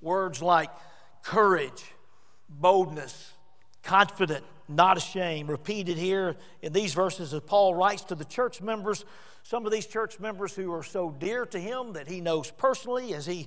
words 0.00 0.40
like 0.40 0.70
courage 1.24 1.82
boldness, 2.60 3.32
confident, 3.82 4.44
not 4.68 4.96
ashamed, 4.96 5.48
repeated 5.48 5.96
here 5.96 6.36
in 6.62 6.72
these 6.72 6.94
verses 6.94 7.34
as 7.34 7.40
Paul 7.40 7.74
writes 7.74 8.04
to 8.04 8.14
the 8.14 8.24
church 8.24 8.60
members, 8.62 9.04
some 9.42 9.66
of 9.66 9.72
these 9.72 9.86
church 9.86 10.18
members 10.18 10.54
who 10.54 10.72
are 10.72 10.82
so 10.82 11.10
dear 11.10 11.44
to 11.46 11.58
him 11.58 11.92
that 11.92 12.08
he 12.08 12.20
knows 12.20 12.50
personally 12.50 13.14
as 13.14 13.26
he 13.26 13.46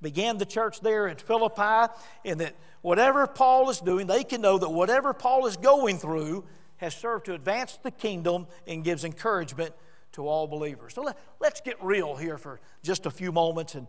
began 0.00 0.38
the 0.38 0.46
church 0.46 0.80
there 0.80 1.06
in 1.06 1.16
Philippi, 1.16 1.92
and 2.24 2.40
that 2.40 2.54
whatever 2.82 3.26
Paul 3.26 3.70
is 3.70 3.80
doing, 3.80 4.06
they 4.06 4.24
can 4.24 4.40
know 4.40 4.58
that 4.58 4.70
whatever 4.70 5.12
Paul 5.12 5.46
is 5.46 5.56
going 5.56 5.98
through 5.98 6.44
has 6.78 6.94
served 6.94 7.26
to 7.26 7.34
advance 7.34 7.78
the 7.82 7.90
kingdom 7.90 8.46
and 8.66 8.84
gives 8.84 9.04
encouragement 9.04 9.72
to 10.12 10.28
all 10.28 10.46
believers. 10.46 10.94
So 10.94 11.02
let, 11.02 11.16
us 11.52 11.60
get 11.60 11.82
real 11.82 12.16
here 12.16 12.38
for 12.38 12.60
just 12.82 13.06
a 13.06 13.10
few 13.10 13.32
moments 13.32 13.74
and 13.74 13.86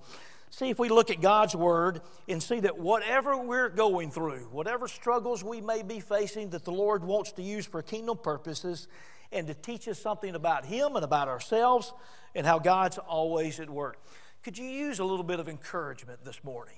see 0.50 0.70
if 0.70 0.80
we 0.80 0.90
look 0.90 1.10
at 1.12 1.22
God's 1.22 1.56
Word 1.56 2.02
and 2.28 2.42
see 2.42 2.62
that 2.62 2.78
whatever 2.78 3.38
we're 3.38 3.70
going 3.70 4.12
through, 4.12 4.48
whatever 4.52 4.88
struggles 4.88 5.44
we 5.44 5.62
may 5.62 5.84
be 5.84 6.00
facing, 6.00 6.52
that 6.52 6.66
the 6.66 6.72
Lord 6.72 7.04
wants 7.04 7.34
to 7.34 7.42
use 7.42 7.66
for 7.66 7.82
kingdom 7.82 8.18
purposes 8.18 8.88
and 9.32 9.48
to 9.48 9.54
teach 9.54 9.88
us 9.88 10.00
something 10.00 10.36
about 10.36 10.66
Him 10.66 10.96
and 10.96 11.04
about 11.04 11.28
ourselves 11.28 11.94
and 12.34 12.46
how 12.46 12.60
God's 12.60 12.98
always 12.98 13.60
at 13.60 13.70
work. 13.70 13.98
Could 14.44 14.58
you 14.58 14.66
use 14.66 15.00
a 15.00 15.06
little 15.06 15.24
bit 15.24 15.40
of 15.40 15.50
encouragement 15.50 16.24
this 16.24 16.44
morning? 16.44 16.76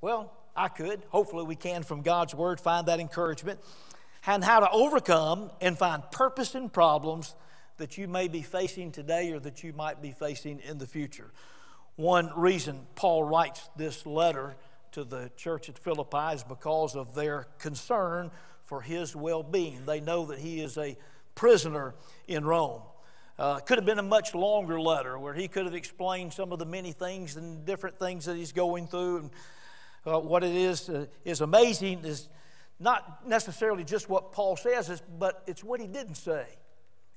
Well, 0.00 0.32
I 0.56 0.68
could. 0.68 1.02
Hopefully, 1.08 1.44
we 1.44 1.56
can 1.56 1.82
from 1.82 2.02
God's 2.02 2.34
Word 2.34 2.60
find 2.60 2.88
that 2.88 3.00
encouragement 3.00 3.60
and 4.26 4.42
how 4.42 4.60
to 4.60 4.70
overcome 4.70 5.50
and 5.60 5.78
find 5.78 6.02
purpose 6.10 6.54
in 6.54 6.68
problems 6.68 7.34
that 7.76 7.98
you 7.98 8.08
may 8.08 8.28
be 8.28 8.42
facing 8.42 8.92
today 8.92 9.32
or 9.32 9.40
that 9.40 9.62
you 9.62 9.72
might 9.72 10.00
be 10.00 10.12
facing 10.12 10.60
in 10.60 10.78
the 10.78 10.86
future. 10.86 11.32
One 11.96 12.32
reason 12.34 12.86
Paul 12.96 13.22
writes 13.22 13.68
this 13.76 14.04
letter 14.04 14.56
to 14.92 15.04
the 15.04 15.30
church 15.36 15.68
at 15.68 15.78
Philippi 15.78 16.34
is 16.34 16.42
because 16.42 16.96
of 16.96 17.14
their 17.14 17.46
concern 17.58 18.30
for 18.64 18.80
his 18.80 19.14
well 19.14 19.42
being. 19.42 19.86
They 19.86 20.00
know 20.00 20.26
that 20.26 20.38
he 20.38 20.60
is 20.60 20.76
a 20.76 20.96
prisoner 21.34 21.94
in 22.26 22.44
Rome. 22.44 22.82
Uh, 23.38 23.58
could 23.58 23.78
have 23.78 23.84
been 23.84 23.98
a 23.98 24.02
much 24.02 24.34
longer 24.34 24.80
letter 24.80 25.18
where 25.18 25.34
he 25.34 25.48
could 25.48 25.64
have 25.66 25.74
explained 25.74 26.32
some 26.32 26.52
of 26.52 26.58
the 26.58 26.66
many 26.66 26.92
things 26.92 27.36
and 27.36 27.64
different 27.64 27.98
things 27.98 28.24
that 28.26 28.36
he's 28.36 28.52
going 28.52 28.86
through. 28.86 29.18
And 29.18 29.30
uh, 30.06 30.20
what 30.20 30.44
it 30.44 30.54
is 30.54 30.88
uh, 30.88 31.06
is 31.24 31.40
amazing 31.40 32.04
is 32.04 32.28
not 32.78 33.26
necessarily 33.26 33.84
just 33.84 34.08
what 34.08 34.32
Paul 34.32 34.56
says, 34.56 35.02
but 35.18 35.42
it's 35.46 35.64
what 35.64 35.80
he 35.80 35.86
didn't 35.86 36.16
say. 36.16 36.46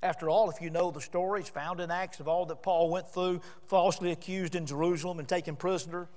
After 0.03 0.29
all, 0.29 0.49
if 0.49 0.61
you 0.61 0.69
know 0.69 0.91
the 0.91 1.01
stories 1.01 1.49
found 1.49 1.79
in 1.79 1.89
Acts 1.89 2.19
of 2.19 2.27
all 2.27 2.45
that 2.47 2.61
Paul 2.61 2.91
went 2.91 3.09
through, 3.09 3.41
falsely 3.65 4.11
accused 4.11 4.53
in 4.53 4.67
Jerusalem 4.67 5.17
and 5.17 5.27
taken 5.27 5.55
prisoner, 5.55 6.07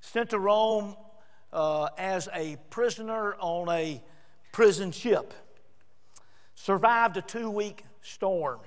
sent 0.00 0.30
to 0.30 0.38
Rome 0.38 0.94
uh, 1.52 1.88
as 1.98 2.28
a 2.32 2.56
prisoner 2.70 3.34
on 3.40 3.68
a 3.70 4.00
prison 4.52 4.92
ship, 4.92 5.34
survived 6.54 7.16
a 7.16 7.22
two 7.22 7.50
week 7.50 7.84
storm, 8.02 8.60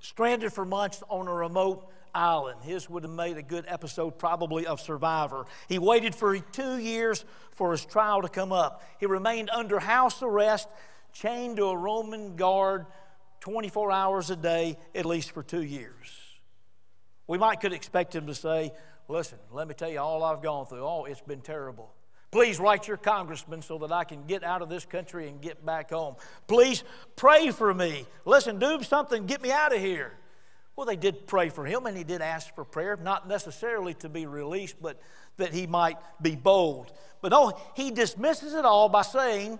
stranded 0.00 0.52
for 0.52 0.64
months 0.64 1.02
on 1.08 1.26
a 1.26 1.34
remote 1.34 1.90
island. 2.14 2.62
His 2.62 2.88
would 2.88 3.02
have 3.02 3.12
made 3.12 3.38
a 3.38 3.42
good 3.42 3.64
episode, 3.66 4.18
probably, 4.18 4.66
of 4.66 4.80
Survivor. 4.80 5.46
He 5.68 5.80
waited 5.80 6.14
for 6.14 6.38
two 6.38 6.78
years 6.78 7.24
for 7.52 7.72
his 7.72 7.84
trial 7.84 8.22
to 8.22 8.28
come 8.28 8.52
up. 8.52 8.84
He 9.00 9.06
remained 9.06 9.50
under 9.50 9.80
house 9.80 10.22
arrest, 10.22 10.68
chained 11.12 11.56
to 11.56 11.66
a 11.66 11.76
Roman 11.76 12.36
guard 12.36 12.86
24 13.48 13.90
hours 13.90 14.28
a 14.28 14.36
day, 14.36 14.76
at 14.94 15.06
least 15.06 15.30
for 15.30 15.42
two 15.42 15.62
years. 15.62 16.20
We 17.26 17.38
might 17.38 17.60
could 17.60 17.72
expect 17.72 18.14
him 18.14 18.26
to 18.26 18.34
say, 18.34 18.72
Listen, 19.08 19.38
let 19.50 19.66
me 19.66 19.72
tell 19.72 19.88
you 19.88 20.00
all 20.00 20.22
I've 20.22 20.42
gone 20.42 20.66
through. 20.66 20.84
Oh, 20.84 21.06
it's 21.06 21.22
been 21.22 21.40
terrible. 21.40 21.90
Please 22.30 22.60
write 22.60 22.86
your 22.86 22.98
congressman 22.98 23.62
so 23.62 23.78
that 23.78 23.90
I 23.90 24.04
can 24.04 24.26
get 24.26 24.44
out 24.44 24.60
of 24.60 24.68
this 24.68 24.84
country 24.84 25.30
and 25.30 25.40
get 25.40 25.64
back 25.64 25.88
home. 25.88 26.16
Please 26.46 26.84
pray 27.16 27.50
for 27.50 27.72
me. 27.72 28.04
Listen, 28.26 28.58
do 28.58 28.82
something, 28.82 29.24
get 29.24 29.40
me 29.40 29.50
out 29.50 29.74
of 29.74 29.80
here. 29.80 30.12
Well, 30.76 30.84
they 30.84 30.96
did 30.96 31.26
pray 31.26 31.48
for 31.48 31.64
him, 31.64 31.86
and 31.86 31.96
he 31.96 32.04
did 32.04 32.20
ask 32.20 32.54
for 32.54 32.64
prayer, 32.64 32.98
not 33.02 33.26
necessarily 33.26 33.94
to 33.94 34.10
be 34.10 34.26
released, 34.26 34.76
but 34.82 35.00
that 35.38 35.54
he 35.54 35.66
might 35.66 35.96
be 36.20 36.36
bold. 36.36 36.92
But 37.22 37.32
no, 37.32 37.58
he 37.74 37.90
dismisses 37.92 38.52
it 38.52 38.66
all 38.66 38.90
by 38.90 39.02
saying, 39.02 39.58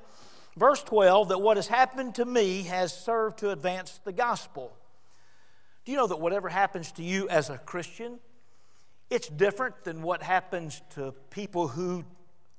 verse 0.59 0.83
12, 0.83 1.29
that 1.29 1.38
what 1.38 1.57
has 1.57 1.69
happened 1.69 2.17
to 2.17 2.25
me 2.25 2.62
has 2.65 2.93
served 2.93 3.38
to 3.38 3.50
advance 3.50 4.00
the 4.05 4.12
gospel. 4.12 4.73
Do 5.85 5.93
you 5.93 5.99
know 5.99 6.07
that 6.07 6.21
whatever 6.21 6.49
happens 6.49 6.93
to 6.93 7.03
you 7.03 7.29
as 7.29 7.50
a 7.50 7.59
Christian, 7.59 8.19
it's 9.11 9.29
different 9.29 9.85
than 9.85 10.03
what 10.03 10.23
happens 10.23 10.83
to 10.95 11.15
people 11.31 11.69
who 11.69 12.05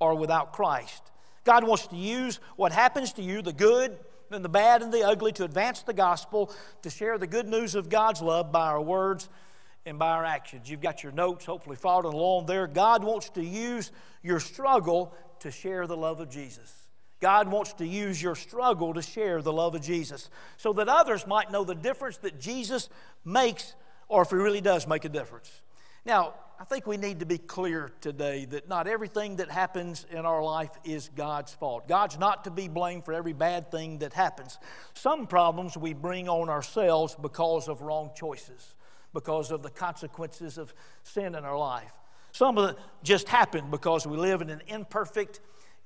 are 0.01 0.15
without 0.15 0.53
Christ? 0.53 1.03
God 1.43 1.63
wants 1.63 1.87
to 1.87 1.95
use 1.95 2.39
what 2.55 2.71
happens 2.71 3.13
to 3.13 3.21
you, 3.21 3.41
the 3.41 3.53
good 3.53 3.97
and 4.31 4.45
the 4.45 4.49
bad 4.49 4.81
and 4.81 4.93
the 4.93 5.03
ugly, 5.03 5.31
to 5.33 5.43
advance 5.43 5.81
the 5.81 5.93
gospel, 5.93 6.53
to 6.83 6.89
share 6.89 7.17
the 7.17 7.27
good 7.27 7.47
news 7.47 7.75
of 7.75 7.89
God's 7.89 8.21
love 8.21 8.51
by 8.51 8.67
our 8.67 8.81
words 8.81 9.29
and 9.85 9.97
by 9.97 10.11
our 10.11 10.25
actions. 10.25 10.69
You've 10.69 10.81
got 10.81 11.03
your 11.03 11.11
notes, 11.11 11.45
hopefully 11.45 11.75
following 11.75 12.13
along 12.13 12.45
there. 12.45 12.67
God 12.67 13.03
wants 13.03 13.29
to 13.31 13.43
use 13.43 13.91
your 14.21 14.39
struggle 14.39 15.13
to 15.39 15.51
share 15.51 15.87
the 15.87 15.97
love 15.97 16.19
of 16.19 16.29
Jesus. 16.29 16.78
God 17.19 17.49
wants 17.49 17.73
to 17.73 17.85
use 17.85 18.21
your 18.21 18.35
struggle 18.35 18.93
to 18.93 19.01
share 19.01 19.41
the 19.41 19.51
love 19.51 19.75
of 19.75 19.81
Jesus 19.81 20.29
so 20.57 20.73
that 20.73 20.87
others 20.87 21.27
might 21.27 21.51
know 21.51 21.63
the 21.63 21.75
difference 21.75 22.17
that 22.17 22.39
Jesus 22.39 22.89
makes 23.25 23.73
or 24.07 24.21
if 24.21 24.29
he 24.29 24.35
really 24.35 24.61
does 24.61 24.87
make 24.87 25.05
a 25.05 25.09
difference. 25.09 25.61
Now, 26.05 26.33
I 26.59 26.65
think 26.65 26.87
we 26.87 26.97
need 26.97 27.19
to 27.21 27.25
be 27.25 27.37
clear 27.37 27.91
today 28.01 28.45
that 28.45 28.67
not 28.67 28.87
everything 28.87 29.37
that 29.37 29.49
happens 29.49 30.05
in 30.11 30.25
our 30.25 30.43
life 30.43 30.71
is 30.83 31.09
God's 31.15 31.53
fault. 31.53 31.87
God's 31.87 32.19
not 32.19 32.43
to 32.45 32.51
be 32.51 32.67
blamed 32.67 33.05
for 33.05 33.13
every 33.13 33.31
bad 33.31 33.71
thing 33.71 33.99
that 33.99 34.11
happens. 34.11 34.57
Some 34.93 35.25
problems 35.25 35.77
we 35.77 35.93
bring 35.93 36.27
on 36.27 36.49
ourselves 36.49 37.15
because 37.21 37.69
of 37.69 37.81
wrong 37.81 38.11
choices, 38.13 38.75
because 39.13 39.51
of 39.51 39.63
the 39.63 39.69
consequences 39.69 40.57
of 40.57 40.73
sin 41.03 41.35
in 41.35 41.45
our 41.45 41.57
life. 41.57 41.93
Some 42.31 42.57
of 42.57 42.71
it 42.71 42.77
just 43.03 43.29
happen 43.29 43.71
because 43.71 44.05
we 44.05 44.17
live 44.17 44.41
in 44.41 44.49
an 44.49 44.61
imperfect 44.67 45.39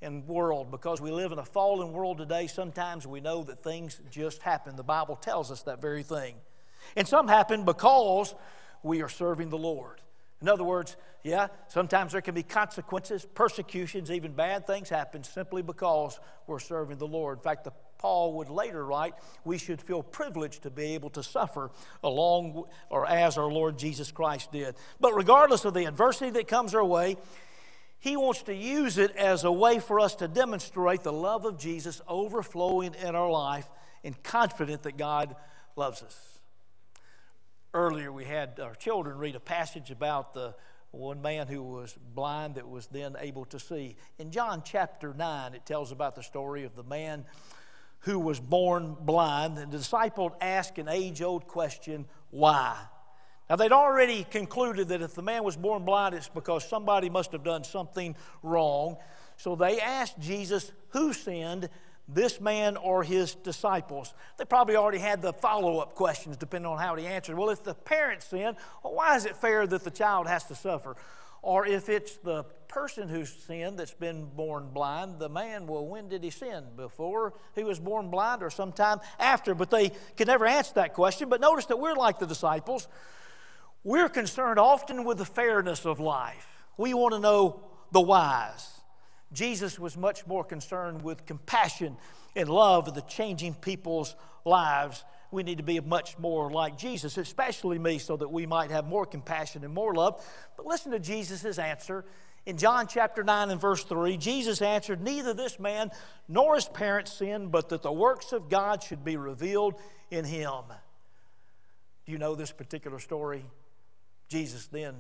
and 0.04 0.28
world. 0.28 0.70
Because 0.70 1.02
we 1.02 1.12
live 1.12 1.32
in 1.32 1.40
a 1.40 1.46
fallen 1.46 1.92
world 1.92 2.18
today, 2.18 2.48
sometimes 2.48 3.08
we 3.08 3.22
know 3.22 3.44
that 3.44 3.64
things 3.64 4.00
just 4.12 4.42
happen. 4.42 4.76
The 4.76 4.84
Bible 4.84 5.16
tells 5.16 5.52
us 5.52 5.64
that 5.64 5.82
very 5.82 6.04
thing. 6.04 6.36
And 6.96 7.08
some 7.08 7.28
happen 7.28 7.66
because 7.66 8.36
we 8.84 9.02
are 9.02 9.10
serving 9.10 9.50
the 9.50 9.58
Lord. 9.58 10.02
In 10.42 10.50
other 10.50 10.66
words, 10.66 10.98
yeah, 11.24 11.48
sometimes 11.70 12.12
there 12.12 12.22
can 12.22 12.36
be 12.36 12.44
consequences, 12.44 13.26
persecutions, 13.34 14.12
even 14.12 14.34
bad 14.34 14.68
things 14.68 14.90
happen 14.90 15.24
simply 15.24 15.62
because 15.62 16.20
we're 16.48 16.60
serving 16.60 16.98
the 16.98 17.08
Lord. 17.08 17.38
In 17.38 17.44
fact, 17.44 17.64
the, 17.64 17.72
Paul 17.98 18.34
would 18.34 18.50
later 18.50 18.86
write, 18.86 19.14
we 19.46 19.58
should 19.58 19.82
feel 19.82 20.04
privileged 20.04 20.64
to 20.64 20.70
be 20.70 20.96
able 20.96 21.10
to 21.12 21.24
suffer 21.24 21.72
along 22.04 22.66
or 22.90 23.08
as 23.08 23.38
our 23.38 23.50
Lord 23.50 23.80
Jesus 23.80 24.12
Christ 24.12 24.52
did. 24.52 24.76
But 25.00 25.16
regardless 25.16 25.64
of 25.64 25.74
the 25.74 25.86
adversity 25.86 26.32
that 26.32 26.50
comes 26.50 26.76
our 26.76 26.84
way, 26.84 27.16
he 28.04 28.18
wants 28.18 28.44
to 28.44 28.54
use 28.54 28.98
it 28.98 29.16
as 29.16 29.46
a 29.46 29.52
way 29.52 29.80
for 29.80 30.02
us 30.02 30.16
to 30.16 30.28
demonstrate 30.28 31.04
the 31.04 31.14
love 31.14 31.46
of 31.46 31.58
Jesus 31.58 32.02
overflowing 32.06 32.96
in 32.96 33.16
our 33.16 33.32
life 33.32 33.66
and 34.04 34.22
confident 34.22 34.84
that 34.84 34.98
God 34.98 35.38
loves 35.78 36.04
us. 36.04 36.40
Earlier, 37.74 38.12
we 38.12 38.26
had 38.26 38.60
our 38.60 38.76
children 38.76 39.18
read 39.18 39.38
a 39.38 39.40
passage 39.40 39.90
about 39.90 40.34
the 40.34 40.54
one 40.92 41.22
man 41.22 41.48
who 41.48 41.64
was 41.64 41.98
blind 42.14 42.56
that 42.56 42.68
was 42.68 42.88
then 42.88 43.16
able 43.22 43.46
to 43.46 43.58
see. 43.58 43.96
In 44.20 44.32
John 44.32 44.64
chapter 44.66 45.14
9, 45.14 45.54
it 45.54 45.66
tells 45.66 45.94
about 45.94 46.16
the 46.16 46.24
story 46.24 46.66
of 46.66 46.76
the 46.76 46.84
man 46.84 47.24
who 48.00 48.20
was 48.20 48.38
born 48.38 48.98
blind. 49.00 49.58
And 49.58 49.72
the 49.72 49.78
disciple 49.78 50.36
asked 50.42 50.78
an 50.78 50.90
age 50.90 51.22
old 51.22 51.48
question 51.48 52.06
why? 52.32 52.78
Now, 53.50 53.58
they'd 53.58 53.72
already 53.72 54.24
concluded 54.24 54.88
that 54.90 55.02
if 55.02 55.16
the 55.16 55.22
man 55.22 55.44
was 55.44 55.58
born 55.58 55.84
blind, 55.84 56.16
it's 56.16 56.30
because 56.30 56.68
somebody 56.68 57.10
must 57.10 57.34
have 57.34 57.44
done 57.44 57.64
something 57.64 58.16
wrong. 58.42 58.98
So 59.38 59.56
they 59.56 59.80
asked 59.80 60.20
Jesus, 60.20 60.72
Who 60.90 61.14
sinned, 61.14 61.70
this 62.08 62.40
man 62.40 62.78
or 62.78 63.04
his 63.04 63.36
disciples? 63.36 64.14
They 64.38 64.46
probably 64.46 64.76
already 64.76 65.00
had 65.00 65.22
the 65.22 65.34
follow 65.34 65.80
up 65.80 65.96
questions 65.96 66.38
depending 66.38 66.72
on 66.72 66.78
how 66.78 66.96
he 66.96 67.06
answered. 67.06 67.38
Well, 67.38 67.50
if 67.50 67.64
the 67.64 67.74
parents 67.74 68.28
sinned, 68.28 68.58
well, 68.84 68.94
why 68.94 69.16
is 69.16 69.26
it 69.26 69.36
fair 69.36 69.68
that 69.68 69.84
the 69.84 69.92
child 69.92 70.28
has 70.28 70.46
to 70.46 70.56
suffer? 70.56 70.96
Or 71.42 71.68
if 71.68 71.90
it's 71.90 72.16
the 72.18 72.44
person 72.70 73.10
who's 73.10 73.32
sinned 73.32 73.78
that's 73.78 73.94
been 73.94 74.26
born 74.26 74.70
blind, 74.74 75.20
the 75.20 75.28
man, 75.28 75.68
well, 75.68 75.86
when 75.86 76.08
did 76.08 76.24
he 76.24 76.30
sin? 76.30 76.64
Before 76.78 77.34
he 77.54 77.66
was 77.66 77.80
born 77.80 78.10
blind 78.10 78.42
or 78.42 78.50
sometime 78.50 79.02
after? 79.20 79.54
But 79.54 79.70
they 79.70 79.92
could 80.16 80.28
never 80.28 80.46
answer 80.46 80.76
that 80.76 80.94
question. 80.94 81.28
But 81.28 81.42
notice 81.42 81.66
that 81.66 81.78
we're 81.78 81.96
like 81.96 82.20
the 82.20 82.26
disciples. 82.26 82.88
We're 83.84 84.10
concerned 84.10 84.60
often 84.60 85.04
with 85.04 85.18
the 85.18 85.26
fairness 85.26 85.86
of 85.86 86.00
life. 86.00 86.48
We 86.78 86.94
want 86.94 87.14
to 87.14 87.20
know 87.20 87.62
the 87.92 88.02
whys. 88.02 88.70
Jesus 89.34 89.78
was 89.78 89.98
much 89.98 90.26
more 90.26 90.44
concerned 90.44 91.02
with 91.02 91.26
compassion 91.26 91.98
and 92.36 92.48
love 92.48 92.88
of 92.88 92.96
the 92.96 93.02
changing 93.02 93.56
people's 93.56 94.16
lives. 94.46 95.04
We 95.32 95.44
need 95.44 95.58
to 95.58 95.64
be 95.64 95.80
much 95.80 96.18
more 96.18 96.52
like 96.52 96.78
Jesus, 96.78 97.18
especially 97.18 97.80
me, 97.80 97.98
so 97.98 98.16
that 98.16 98.32
we 98.32 98.46
might 98.46 98.72
have 98.72 98.86
more 98.86 99.06
compassion 99.06 99.64
and 99.64 99.74
more 99.74 99.94
love. 99.94 100.24
But 100.56 100.66
listen 100.66 100.92
to 100.92 101.00
Jesus' 101.00 101.58
answer. 101.58 102.06
In 102.46 102.58
John 102.58 102.88
chapter 102.88 103.24
9 103.24 103.50
and 103.50 103.60
verse 103.60 103.84
3, 103.84 104.18
Jesus 104.18 104.62
answered, 104.62 105.02
Neither 105.02 105.34
this 105.34 105.60
man 105.60 105.92
nor 106.28 106.56
his 106.56 106.66
parents 106.66 107.14
sinned, 107.14 107.52
but 107.52 107.70
that 107.70 107.82
the 107.82 107.92
works 107.92 108.32
of 108.34 108.50
God 108.50 108.84
should 108.84 109.04
be 109.04 109.18
revealed 109.18 109.76
in 110.12 110.26
him. 110.26 110.62
Do 112.06 112.12
you 112.12 112.18
know 112.18 112.36
this 112.36 112.52
particular 112.52 113.00
story? 113.00 113.46
Jesus 114.34 114.66
then 114.66 114.96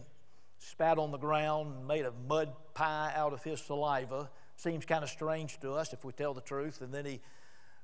spat 0.59 0.99
on 0.99 1.09
the 1.09 1.17
ground 1.17 1.75
and 1.75 1.87
made 1.87 2.05
a 2.05 2.13
mud 2.29 2.53
pie 2.75 3.11
out 3.15 3.33
of 3.33 3.43
his 3.43 3.59
saliva. 3.59 4.29
Seems 4.57 4.85
kind 4.85 5.03
of 5.03 5.09
strange 5.09 5.59
to 5.61 5.71
us 5.71 5.91
if 5.91 6.05
we 6.05 6.11
tell 6.13 6.35
the 6.35 6.41
truth. 6.41 6.81
And 6.81 6.93
then 6.93 7.03
he 7.03 7.19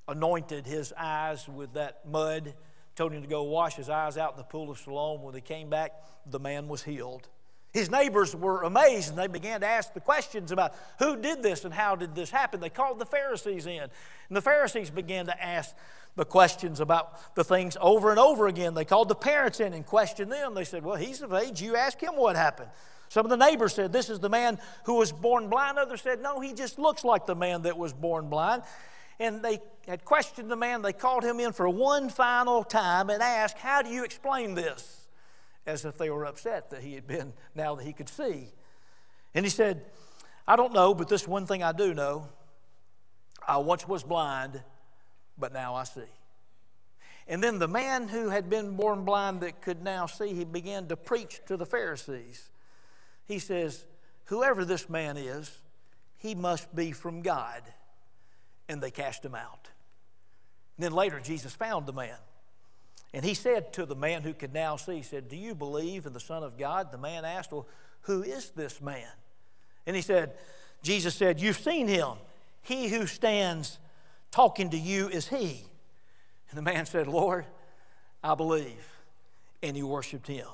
anointed 0.06 0.64
his 0.64 0.92
eyes 0.96 1.48
with 1.48 1.72
that 1.72 2.08
mud, 2.08 2.54
told 2.94 3.12
him 3.12 3.22
to 3.22 3.28
go 3.28 3.42
wash 3.42 3.74
his 3.74 3.90
eyes 3.90 4.16
out 4.16 4.34
in 4.34 4.36
the 4.36 4.44
pool 4.44 4.70
of 4.70 4.78
Siloam. 4.78 5.22
When 5.22 5.34
he 5.34 5.40
came 5.40 5.68
back, 5.68 5.90
the 6.24 6.38
man 6.38 6.68
was 6.68 6.84
healed. 6.84 7.28
His 7.72 7.88
neighbors 7.90 8.34
were 8.34 8.62
amazed 8.62 9.10
and 9.10 9.18
they 9.18 9.28
began 9.28 9.60
to 9.60 9.66
ask 9.66 9.94
the 9.94 10.00
questions 10.00 10.50
about 10.50 10.74
who 10.98 11.16
did 11.16 11.42
this 11.42 11.64
and 11.64 11.72
how 11.72 11.94
did 11.94 12.14
this 12.16 12.30
happen. 12.30 12.60
They 12.60 12.68
called 12.68 12.98
the 12.98 13.06
Pharisees 13.06 13.66
in. 13.66 13.82
And 13.82 13.90
the 14.36 14.42
Pharisees 14.42 14.90
began 14.90 15.26
to 15.26 15.44
ask 15.44 15.74
the 16.16 16.24
questions 16.24 16.80
about 16.80 17.34
the 17.36 17.44
things 17.44 17.76
over 17.80 18.10
and 18.10 18.18
over 18.18 18.48
again. 18.48 18.74
They 18.74 18.84
called 18.84 19.08
the 19.08 19.14
parents 19.14 19.60
in 19.60 19.72
and 19.72 19.86
questioned 19.86 20.32
them. 20.32 20.54
They 20.54 20.64
said, 20.64 20.84
Well, 20.84 20.96
he's 20.96 21.22
of 21.22 21.32
age. 21.32 21.62
You 21.62 21.76
ask 21.76 22.00
him 22.00 22.16
what 22.16 22.34
happened. 22.34 22.70
Some 23.08 23.24
of 23.24 23.30
the 23.30 23.36
neighbors 23.36 23.74
said, 23.74 23.92
This 23.92 24.10
is 24.10 24.18
the 24.18 24.28
man 24.28 24.58
who 24.84 24.94
was 24.94 25.12
born 25.12 25.48
blind. 25.48 25.78
Others 25.78 26.02
said, 26.02 26.20
No, 26.20 26.40
he 26.40 26.52
just 26.52 26.78
looks 26.78 27.04
like 27.04 27.26
the 27.26 27.36
man 27.36 27.62
that 27.62 27.78
was 27.78 27.92
born 27.92 28.28
blind. 28.28 28.62
And 29.20 29.42
they 29.42 29.60
had 29.86 30.04
questioned 30.04 30.50
the 30.50 30.56
man. 30.56 30.82
They 30.82 30.92
called 30.92 31.22
him 31.22 31.38
in 31.38 31.52
for 31.52 31.68
one 31.68 32.08
final 32.08 32.64
time 32.64 33.10
and 33.10 33.22
asked, 33.22 33.58
How 33.58 33.82
do 33.82 33.90
you 33.90 34.02
explain 34.02 34.54
this? 34.54 34.99
As 35.70 35.84
if 35.84 35.96
they 35.98 36.10
were 36.10 36.24
upset 36.24 36.70
that 36.70 36.82
he 36.82 36.94
had 36.94 37.06
been, 37.06 37.32
now 37.54 37.76
that 37.76 37.84
he 37.84 37.92
could 37.92 38.08
see. 38.08 38.48
And 39.34 39.46
he 39.46 39.50
said, 39.50 39.84
I 40.48 40.56
don't 40.56 40.72
know, 40.72 40.94
but 40.94 41.08
this 41.08 41.28
one 41.28 41.46
thing 41.46 41.62
I 41.62 41.70
do 41.70 41.94
know. 41.94 42.26
I 43.46 43.58
once 43.58 43.86
was 43.86 44.02
blind, 44.02 44.60
but 45.38 45.52
now 45.52 45.76
I 45.76 45.84
see. 45.84 46.10
And 47.28 47.40
then 47.40 47.60
the 47.60 47.68
man 47.68 48.08
who 48.08 48.30
had 48.30 48.50
been 48.50 48.74
born 48.74 49.04
blind 49.04 49.42
that 49.42 49.62
could 49.62 49.84
now 49.84 50.06
see, 50.06 50.34
he 50.34 50.44
began 50.44 50.88
to 50.88 50.96
preach 50.96 51.40
to 51.46 51.56
the 51.56 51.66
Pharisees. 51.66 52.50
He 53.26 53.38
says, 53.38 53.84
Whoever 54.24 54.64
this 54.64 54.88
man 54.88 55.16
is, 55.16 55.56
he 56.16 56.34
must 56.34 56.74
be 56.74 56.90
from 56.90 57.22
God. 57.22 57.62
And 58.68 58.82
they 58.82 58.90
cast 58.90 59.24
him 59.24 59.36
out. 59.36 59.68
And 60.76 60.84
then 60.84 60.92
later, 60.92 61.20
Jesus 61.20 61.54
found 61.54 61.86
the 61.86 61.92
man. 61.92 62.18
And 63.12 63.24
he 63.24 63.34
said 63.34 63.72
to 63.74 63.86
the 63.86 63.96
man 63.96 64.22
who 64.22 64.32
could 64.32 64.52
now 64.52 64.76
see, 64.76 64.96
He 64.96 65.02
said, 65.02 65.28
Do 65.28 65.36
you 65.36 65.54
believe 65.54 66.06
in 66.06 66.12
the 66.12 66.20
Son 66.20 66.42
of 66.42 66.58
God? 66.58 66.92
The 66.92 66.98
man 66.98 67.24
asked, 67.24 67.52
Well, 67.52 67.66
who 68.02 68.22
is 68.22 68.50
this 68.50 68.80
man? 68.80 69.08
And 69.86 69.96
he 69.96 70.02
said, 70.02 70.32
Jesus 70.82 71.14
said, 71.14 71.40
You've 71.40 71.58
seen 71.58 71.88
him. 71.88 72.12
He 72.62 72.88
who 72.88 73.06
stands 73.06 73.78
talking 74.30 74.70
to 74.70 74.78
you 74.78 75.08
is 75.08 75.28
he. 75.28 75.64
And 76.50 76.58
the 76.58 76.62
man 76.62 76.86
said, 76.86 77.06
Lord, 77.06 77.46
I 78.22 78.34
believe. 78.34 78.86
And 79.62 79.76
he 79.76 79.82
worshiped 79.82 80.26
him. 80.26 80.46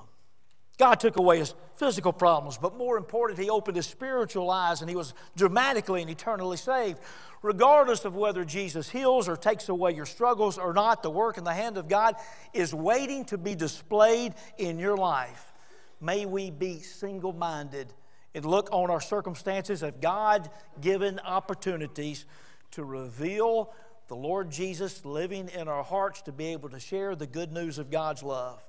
God 0.78 1.00
took 1.00 1.16
away 1.16 1.38
his 1.38 1.54
physical 1.76 2.12
problems, 2.12 2.58
but 2.58 2.76
more 2.76 2.98
important, 2.98 3.38
he 3.38 3.48
opened 3.48 3.76
his 3.76 3.86
spiritual 3.86 4.50
eyes 4.50 4.80
and 4.80 4.90
he 4.90 4.96
was 4.96 5.14
dramatically 5.36 6.02
and 6.02 6.10
eternally 6.10 6.56
saved. 6.56 6.98
Regardless 7.42 8.04
of 8.04 8.14
whether 8.14 8.44
Jesus 8.44 8.88
heals 8.88 9.28
or 9.28 9.36
takes 9.36 9.68
away 9.68 9.92
your 9.92 10.06
struggles 10.06 10.58
or 10.58 10.72
not, 10.72 11.02
the 11.02 11.10
work 11.10 11.38
in 11.38 11.44
the 11.44 11.54
hand 11.54 11.78
of 11.78 11.88
God 11.88 12.16
is 12.52 12.74
waiting 12.74 13.24
to 13.26 13.38
be 13.38 13.54
displayed 13.54 14.34
in 14.58 14.78
your 14.78 14.96
life. 14.96 15.52
May 16.00 16.26
we 16.26 16.50
be 16.50 16.80
single 16.80 17.32
minded 17.32 17.92
and 18.34 18.44
look 18.44 18.68
on 18.70 18.90
our 18.90 19.00
circumstances 19.00 19.82
as 19.82 19.92
God 20.00 20.50
given 20.80 21.18
opportunities 21.20 22.26
to 22.72 22.84
reveal 22.84 23.72
the 24.08 24.16
Lord 24.16 24.50
Jesus 24.50 25.04
living 25.04 25.48
in 25.48 25.68
our 25.68 25.82
hearts 25.82 26.22
to 26.22 26.32
be 26.32 26.46
able 26.46 26.68
to 26.70 26.78
share 26.78 27.16
the 27.16 27.26
good 27.26 27.52
news 27.52 27.78
of 27.78 27.90
God's 27.90 28.22
love. 28.22 28.65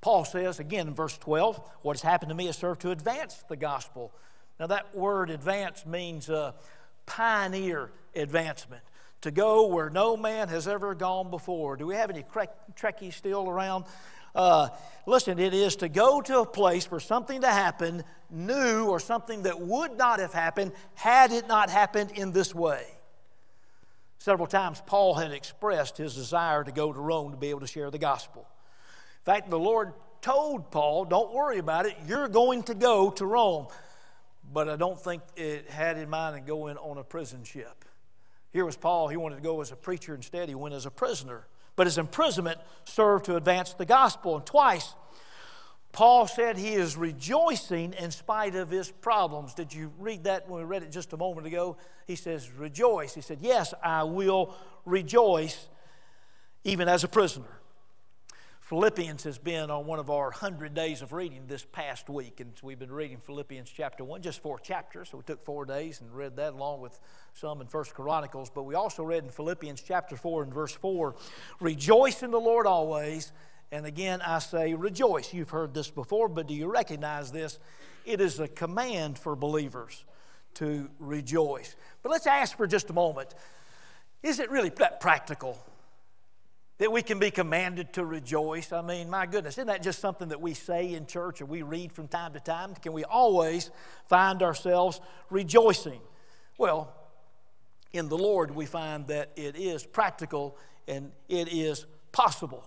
Paul 0.00 0.24
says 0.24 0.60
again 0.60 0.88
in 0.88 0.94
verse 0.94 1.16
12, 1.18 1.60
What 1.82 1.96
has 1.96 2.02
happened 2.02 2.30
to 2.30 2.34
me 2.34 2.46
has 2.46 2.56
served 2.56 2.80
to 2.82 2.90
advance 2.90 3.44
the 3.48 3.56
gospel. 3.56 4.12
Now, 4.58 4.66
that 4.68 4.94
word 4.94 5.30
advance 5.30 5.86
means 5.86 6.28
uh, 6.28 6.52
pioneer 7.06 7.90
advancement, 8.14 8.82
to 9.22 9.30
go 9.30 9.66
where 9.66 9.90
no 9.90 10.16
man 10.16 10.48
has 10.48 10.68
ever 10.68 10.94
gone 10.94 11.30
before. 11.30 11.76
Do 11.76 11.86
we 11.86 11.94
have 11.94 12.10
any 12.10 12.22
Trekkies 12.22 13.14
still 13.14 13.48
around? 13.48 13.84
Uh, 14.34 14.68
listen, 15.06 15.38
it 15.38 15.54
is 15.54 15.76
to 15.76 15.88
go 15.88 16.20
to 16.20 16.40
a 16.40 16.46
place 16.46 16.90
where 16.90 17.00
something 17.00 17.40
to 17.40 17.48
happen 17.48 18.04
new 18.30 18.86
or 18.86 19.00
something 19.00 19.42
that 19.42 19.60
would 19.60 19.96
not 19.96 20.20
have 20.20 20.32
happened 20.32 20.72
had 20.94 21.32
it 21.32 21.48
not 21.48 21.68
happened 21.68 22.12
in 22.12 22.32
this 22.32 22.54
way. 22.54 22.84
Several 24.18 24.46
times, 24.46 24.82
Paul 24.86 25.14
had 25.14 25.32
expressed 25.32 25.96
his 25.96 26.14
desire 26.14 26.62
to 26.62 26.72
go 26.72 26.92
to 26.92 27.00
Rome 27.00 27.32
to 27.32 27.36
be 27.36 27.48
able 27.50 27.60
to 27.60 27.66
share 27.66 27.90
the 27.90 27.98
gospel. 27.98 28.46
In 29.20 29.24
fact, 29.24 29.50
the 29.50 29.58
Lord 29.58 29.92
told 30.22 30.70
Paul, 30.70 31.04
Don't 31.04 31.32
worry 31.32 31.58
about 31.58 31.86
it, 31.86 31.94
you're 32.06 32.28
going 32.28 32.62
to 32.64 32.74
go 32.74 33.10
to 33.10 33.26
Rome. 33.26 33.66
But 34.52 34.68
I 34.68 34.76
don't 34.76 35.00
think 35.00 35.22
it 35.36 35.68
had 35.68 35.98
in 35.98 36.08
mind 36.08 36.46
going 36.46 36.76
on 36.78 36.98
a 36.98 37.04
prison 37.04 37.44
ship. 37.44 37.84
Here 38.52 38.64
was 38.64 38.76
Paul, 38.76 39.08
he 39.08 39.16
wanted 39.16 39.36
to 39.36 39.42
go 39.42 39.60
as 39.60 39.70
a 39.70 39.76
preacher, 39.76 40.14
instead, 40.14 40.48
he 40.48 40.54
went 40.54 40.74
as 40.74 40.86
a 40.86 40.90
prisoner. 40.90 41.46
But 41.76 41.86
his 41.86 41.98
imprisonment 41.98 42.58
served 42.84 43.26
to 43.26 43.36
advance 43.36 43.74
the 43.74 43.86
gospel. 43.86 44.36
And 44.36 44.44
twice, 44.44 44.94
Paul 45.92 46.26
said 46.26 46.56
he 46.56 46.74
is 46.74 46.96
rejoicing 46.96 47.94
in 47.94 48.10
spite 48.10 48.54
of 48.54 48.70
his 48.70 48.90
problems. 48.90 49.54
Did 49.54 49.72
you 49.72 49.92
read 49.98 50.24
that 50.24 50.48
when 50.48 50.60
we 50.60 50.64
read 50.64 50.82
it 50.82 50.92
just 50.92 51.12
a 51.12 51.16
moment 51.16 51.46
ago? 51.46 51.76
He 52.06 52.16
says, 52.16 52.50
Rejoice. 52.50 53.14
He 53.14 53.20
said, 53.20 53.38
Yes, 53.40 53.74
I 53.82 54.04
will 54.04 54.54
rejoice 54.84 55.68
even 56.64 56.88
as 56.88 57.04
a 57.04 57.08
prisoner. 57.08 57.60
Philippians 58.70 59.24
has 59.24 59.36
been 59.36 59.68
on 59.68 59.84
one 59.84 59.98
of 59.98 60.10
our 60.10 60.26
100 60.26 60.74
days 60.74 61.02
of 61.02 61.12
reading 61.12 61.42
this 61.48 61.66
past 61.72 62.08
week, 62.08 62.38
and 62.38 62.52
we've 62.62 62.78
been 62.78 62.92
reading 62.92 63.18
Philippians 63.18 63.68
chapter 63.68 64.04
1, 64.04 64.22
just 64.22 64.40
four 64.40 64.60
chapters, 64.60 65.08
so 65.08 65.16
we 65.16 65.24
took 65.24 65.42
four 65.42 65.64
days 65.64 66.00
and 66.00 66.14
read 66.14 66.36
that 66.36 66.52
along 66.52 66.80
with 66.80 67.00
some 67.34 67.60
in 67.60 67.66
First 67.66 67.94
Chronicles. 67.94 68.48
But 68.48 68.62
we 68.62 68.76
also 68.76 69.02
read 69.02 69.24
in 69.24 69.30
Philippians 69.30 69.82
chapter 69.82 70.16
4 70.16 70.44
and 70.44 70.54
verse 70.54 70.70
4 70.70 71.16
Rejoice 71.58 72.22
in 72.22 72.30
the 72.30 72.38
Lord 72.38 72.64
always. 72.64 73.32
And 73.72 73.86
again, 73.86 74.22
I 74.22 74.38
say 74.38 74.74
rejoice. 74.74 75.34
You've 75.34 75.50
heard 75.50 75.74
this 75.74 75.90
before, 75.90 76.28
but 76.28 76.46
do 76.46 76.54
you 76.54 76.68
recognize 76.68 77.32
this? 77.32 77.58
It 78.04 78.20
is 78.20 78.38
a 78.38 78.46
command 78.46 79.18
for 79.18 79.34
believers 79.34 80.04
to 80.54 80.88
rejoice. 81.00 81.74
But 82.04 82.12
let's 82.12 82.28
ask 82.28 82.56
for 82.56 82.68
just 82.68 82.88
a 82.88 82.92
moment 82.92 83.34
is 84.22 84.38
it 84.38 84.48
really 84.48 84.68
that 84.68 85.00
practical? 85.00 85.58
That 86.80 86.90
we 86.90 87.02
can 87.02 87.18
be 87.18 87.30
commanded 87.30 87.92
to 87.92 88.02
rejoice. 88.06 88.72
I 88.72 88.80
mean, 88.80 89.10
my 89.10 89.26
goodness, 89.26 89.54
isn't 89.54 89.66
that 89.66 89.82
just 89.82 90.00
something 90.00 90.28
that 90.28 90.40
we 90.40 90.54
say 90.54 90.94
in 90.94 91.04
church 91.04 91.42
or 91.42 91.44
we 91.44 91.60
read 91.60 91.92
from 91.92 92.08
time 92.08 92.32
to 92.32 92.40
time? 92.40 92.74
Can 92.74 92.94
we 92.94 93.04
always 93.04 93.70
find 94.06 94.42
ourselves 94.42 94.98
rejoicing? 95.28 96.00
Well, 96.56 96.90
in 97.92 98.08
the 98.08 98.16
Lord, 98.16 98.50
we 98.52 98.64
find 98.64 99.06
that 99.08 99.30
it 99.36 99.56
is 99.56 99.84
practical 99.84 100.56
and 100.88 101.12
it 101.28 101.52
is 101.52 101.84
possible. 102.12 102.64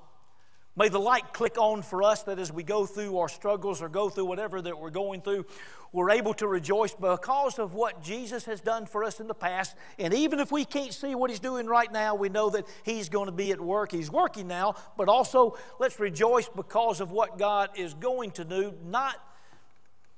May 0.76 0.90
the 0.90 1.00
light 1.00 1.34
click 1.34 1.60
on 1.60 1.84
for 1.84 2.02
us 2.02 2.24
that 2.24 2.40
as 2.40 2.52
we 2.52 2.64
go 2.64 2.88
through 2.88 3.20
our 3.20 3.30
struggles 3.30 3.82
or 3.82 3.90
go 3.90 4.10
through 4.10 4.26
whatever 4.26 4.60
that 4.60 4.80
we're 4.80 4.90
going 4.90 5.22
through, 5.22 5.46
we're 5.92 6.10
able 6.10 6.34
to 6.36 6.48
rejoice 6.48 6.96
because 6.96 7.60
of 7.60 7.76
what 7.76 8.02
Jesus 8.02 8.46
has 8.46 8.60
done 8.60 8.88
for 8.88 9.04
us 9.04 9.20
in 9.20 9.28
the 9.28 9.36
past. 9.36 9.76
And 10.00 10.16
even 10.16 10.40
if 10.40 10.52
we 10.52 10.66
can't 10.66 10.92
see 10.92 11.14
what 11.14 11.30
He's 11.30 11.40
doing 11.40 11.68
right 11.68 11.92
now, 11.92 12.16
we 12.16 12.30
know 12.30 12.50
that 12.50 12.66
He's 12.82 13.10
going 13.10 13.28
to 13.28 13.32
be 13.32 13.52
at 13.52 13.62
work. 13.62 13.92
He's 13.92 14.10
working 14.10 14.48
now, 14.48 14.74
but 14.98 15.10
also 15.10 15.56
let's 15.80 16.00
rejoice 16.00 16.50
because 16.50 17.02
of 17.02 17.12
what 17.12 17.38
God 17.38 17.70
is 17.76 17.94
going 17.94 18.32
to 18.32 18.44
do, 18.44 18.74
not 18.84 19.16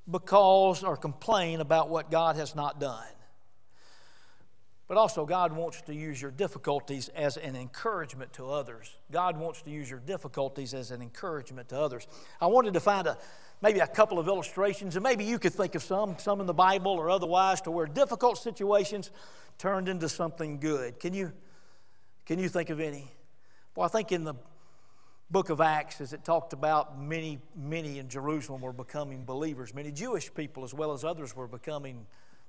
because 0.09 0.85
or 0.85 0.95
complain 0.95 1.59
about 1.59 1.89
what 1.89 2.09
God 2.09 2.37
has 2.37 2.55
not 2.55 2.79
done. 2.79 3.03
But 4.87 4.97
also, 4.97 5.25
God 5.25 5.51
wants 5.51 5.81
to 5.83 5.95
use 5.95 6.21
your 6.21 6.29
difficulties 6.29 7.09
as 7.09 7.37
an 7.37 7.55
encouragement 7.55 8.33
to 8.33 8.45
others. 8.45 8.95
God 9.11 9.35
wants 9.35 9.63
to 9.63 9.71
use 9.71 9.89
your 9.89 9.99
difficulties 9.99 10.75
as 10.75 10.91
an 10.91 11.01
encouragement 11.01 11.69
to 11.69 11.79
others. 11.79 12.05
I 12.39 12.45
wanted 12.45 12.75
to 12.75 12.79
find 12.79 13.07
a 13.07 13.17
maybe 13.61 13.79
a 13.79 13.87
couple 13.87 14.19
of 14.19 14.27
illustrations, 14.27 14.95
and 14.95 15.03
maybe 15.03 15.23
you 15.23 15.39
could 15.39 15.53
think 15.53 15.75
of 15.75 15.83
some, 15.83 16.17
some 16.19 16.39
in 16.39 16.45
the 16.45 16.53
Bible 16.53 16.91
or 16.91 17.09
otherwise, 17.09 17.61
to 17.61 17.71
where 17.71 17.87
difficult 17.87 18.37
situations 18.37 19.11
turned 19.57 19.87
into 19.89 20.09
something 20.09 20.59
good. 20.59 20.99
Can 20.99 21.13
you, 21.13 21.31
can 22.25 22.37
you 22.37 22.49
think 22.49 22.69
of 22.69 22.79
any? 22.79 23.07
Well, 23.75 23.85
I 23.85 23.89
think 23.89 24.11
in 24.11 24.23
the 24.23 24.35
book 25.31 25.49
of 25.49 25.61
Acts, 25.61 26.01
as 26.01 26.13
it 26.13 26.23
talked 26.23 26.53
about 26.53 27.01
many, 27.01 27.39
many 27.55 27.97
in 27.97 28.09
Jerusalem 28.09 28.61
were 28.61 28.73
becoming 28.73 29.25
believers. 29.25 29.73
Many 29.73 29.91
Jewish 29.91 30.33
people, 30.33 30.63
as 30.63 30.73
well 30.73 30.93
as 30.93 31.03
others, 31.03 31.35
were 31.35 31.47
becoming 31.47 32.05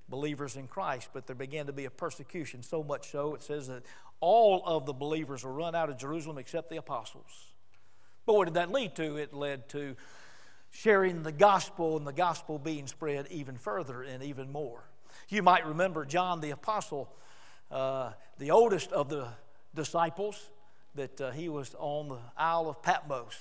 believers 0.08 0.56
in 0.56 0.66
Christ, 0.68 1.08
but 1.12 1.26
there 1.26 1.36
began 1.36 1.66
to 1.66 1.72
be 1.72 1.84
a 1.84 1.90
persecution, 1.90 2.62
so 2.62 2.82
much 2.82 3.10
so 3.10 3.34
it 3.34 3.42
says 3.42 3.68
that 3.68 3.82
all 4.20 4.62
of 4.64 4.86
the 4.86 4.92
believers 4.92 5.44
were 5.44 5.52
run 5.52 5.74
out 5.74 5.90
of 5.90 5.98
Jerusalem 5.98 6.38
except 6.38 6.70
the 6.70 6.76
apostles. 6.76 7.52
But 8.24 8.34
what 8.34 8.44
did 8.46 8.54
that 8.54 8.70
lead 8.70 8.94
to? 8.96 9.16
It 9.16 9.32
led 9.32 9.68
to 9.70 9.96
sharing 10.70 11.22
the 11.22 11.32
gospel 11.32 11.96
and 11.96 12.06
the 12.06 12.12
gospel 12.12 12.58
being 12.58 12.86
spread 12.86 13.26
even 13.30 13.56
further 13.56 14.02
and 14.02 14.22
even 14.22 14.50
more. 14.50 14.84
You 15.28 15.42
might 15.42 15.66
remember 15.66 16.04
John 16.04 16.40
the 16.40 16.50
apostle, 16.50 17.08
uh, 17.70 18.12
the 18.38 18.50
oldest 18.50 18.92
of 18.92 19.08
the 19.08 19.28
disciples, 19.74 20.50
that 20.94 21.20
uh, 21.20 21.30
he 21.30 21.48
was 21.48 21.74
on 21.78 22.08
the 22.08 22.18
Isle 22.36 22.68
of 22.68 22.82
Patmos 22.82 23.36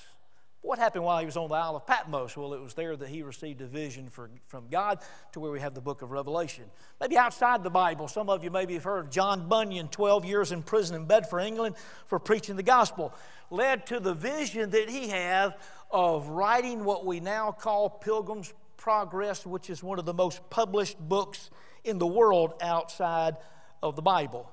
what 0.66 0.80
happened 0.80 1.04
while 1.04 1.20
he 1.20 1.26
was 1.26 1.38
on 1.38 1.48
the 1.50 1.56
Isle 1.56 1.76
of 1.76 1.86
Patmos? 1.86 2.36
Well, 2.36 2.54
it 2.54 2.62
was 2.62 2.74
there 2.74 2.96
that 2.96 3.08
he 3.08 3.22
received 3.22 3.62
a 3.62 3.68
vision 3.68 4.10
for, 4.10 4.30
from 4.48 4.68
God 4.70 5.00
to 5.34 5.40
where 5.40 5.52
we 5.52 5.60
have 5.60 5.74
the 5.74 5.82
book 5.82 6.02
of 6.02 6.12
Revelation. 6.12 6.66
Maybe 7.00 7.18
outside 7.18 7.64
the 7.64 7.70
Bible, 7.70 8.08
some 8.08 8.30
of 8.30 8.44
you 8.44 8.50
maybe 8.50 8.74
have 8.74 8.84
heard 8.84 9.06
of 9.06 9.12
John 9.12 9.48
Bunyan, 9.48 9.88
12 9.90 10.26
years 10.26 10.52
in 10.52 10.64
prison 10.64 10.96
in 10.96 11.06
Bedford, 11.06 11.42
England, 11.42 11.76
for 12.08 12.20
preaching 12.20 12.56
the 12.56 12.64
gospel. 12.64 13.14
Led 13.50 13.86
to 13.88 14.00
the 14.00 14.14
vision 14.14 14.72
that 14.72 14.90
he 14.90 15.08
had 15.08 15.54
of 15.92 16.28
writing 16.30 16.84
what 16.84 17.06
we 17.06 17.20
now 17.20 17.52
call 17.52 17.90
Pilgrim's 17.90 18.54
Progress, 18.78 19.46
which 19.46 19.70
is 19.70 19.82
one 19.82 20.00
of 20.00 20.06
the 20.06 20.14
most 20.14 20.48
published 20.50 21.00
books 21.00 21.50
in 21.84 21.98
the 21.98 22.08
world 22.08 22.54
outside 22.62 23.38
of 23.82 23.96
the 23.96 24.02
Bible. 24.02 24.52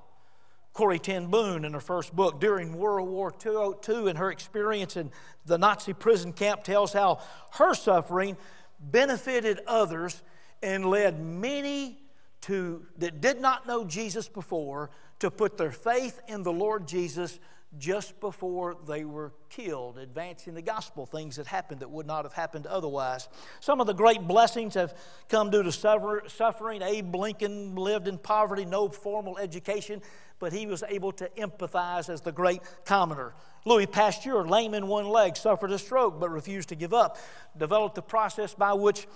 Corrie 0.72 0.98
ten 0.98 1.26
Boom 1.26 1.64
in 1.64 1.74
her 1.74 1.80
first 1.80 2.14
book 2.14 2.40
during 2.40 2.76
World 2.76 3.08
War 3.08 3.32
II 3.44 4.08
and 4.08 4.18
her 4.18 4.30
experience 4.30 4.96
in 4.96 5.10
the 5.44 5.58
Nazi 5.58 5.92
prison 5.92 6.32
camp 6.32 6.64
tells 6.64 6.92
how 6.92 7.20
her 7.52 7.74
suffering 7.74 8.36
benefited 8.80 9.60
others 9.66 10.22
and 10.62 10.86
led 10.86 11.20
many 11.20 11.98
to 12.42 12.86
that 12.98 13.20
did 13.20 13.40
not 13.40 13.66
know 13.66 13.84
Jesus 13.84 14.28
before 14.28 14.90
to 15.18 15.30
put 15.30 15.56
their 15.56 15.72
faith 15.72 16.20
in 16.26 16.42
the 16.42 16.52
Lord 16.52 16.88
Jesus 16.88 17.38
just 17.78 18.20
before 18.20 18.76
they 18.86 19.04
were 19.04 19.32
killed, 19.48 19.96
advancing 19.96 20.52
the 20.52 20.60
gospel, 20.60 21.06
things 21.06 21.36
that 21.36 21.46
happened 21.46 21.80
that 21.80 21.90
would 21.90 22.06
not 22.06 22.24
have 22.24 22.34
happened 22.34 22.66
otherwise. 22.66 23.28
Some 23.60 23.80
of 23.80 23.86
the 23.86 23.94
great 23.94 24.26
blessings 24.28 24.74
have 24.74 24.94
come 25.28 25.48
due 25.50 25.62
to 25.62 25.72
suffering. 25.72 26.82
Abe 26.82 27.14
Lincoln 27.14 27.74
lived 27.74 28.08
in 28.08 28.18
poverty, 28.18 28.66
no 28.66 28.90
formal 28.90 29.38
education, 29.38 30.02
but 30.42 30.52
he 30.52 30.66
was 30.66 30.82
able 30.88 31.12
to 31.12 31.28
empathize 31.38 32.08
as 32.08 32.22
the 32.22 32.32
great 32.32 32.60
commoner. 32.84 33.32
Louis 33.64 33.86
Pasteur, 33.86 34.44
lame 34.44 34.74
in 34.74 34.88
one 34.88 35.08
leg, 35.08 35.36
suffered 35.36 35.70
a 35.70 35.78
stroke 35.78 36.18
but 36.18 36.30
refused 36.30 36.70
to 36.70 36.74
give 36.74 36.92
up, 36.92 37.16
developed 37.56 37.94
the 37.94 38.02
process 38.02 38.52
by 38.52 38.72
which 38.72 39.06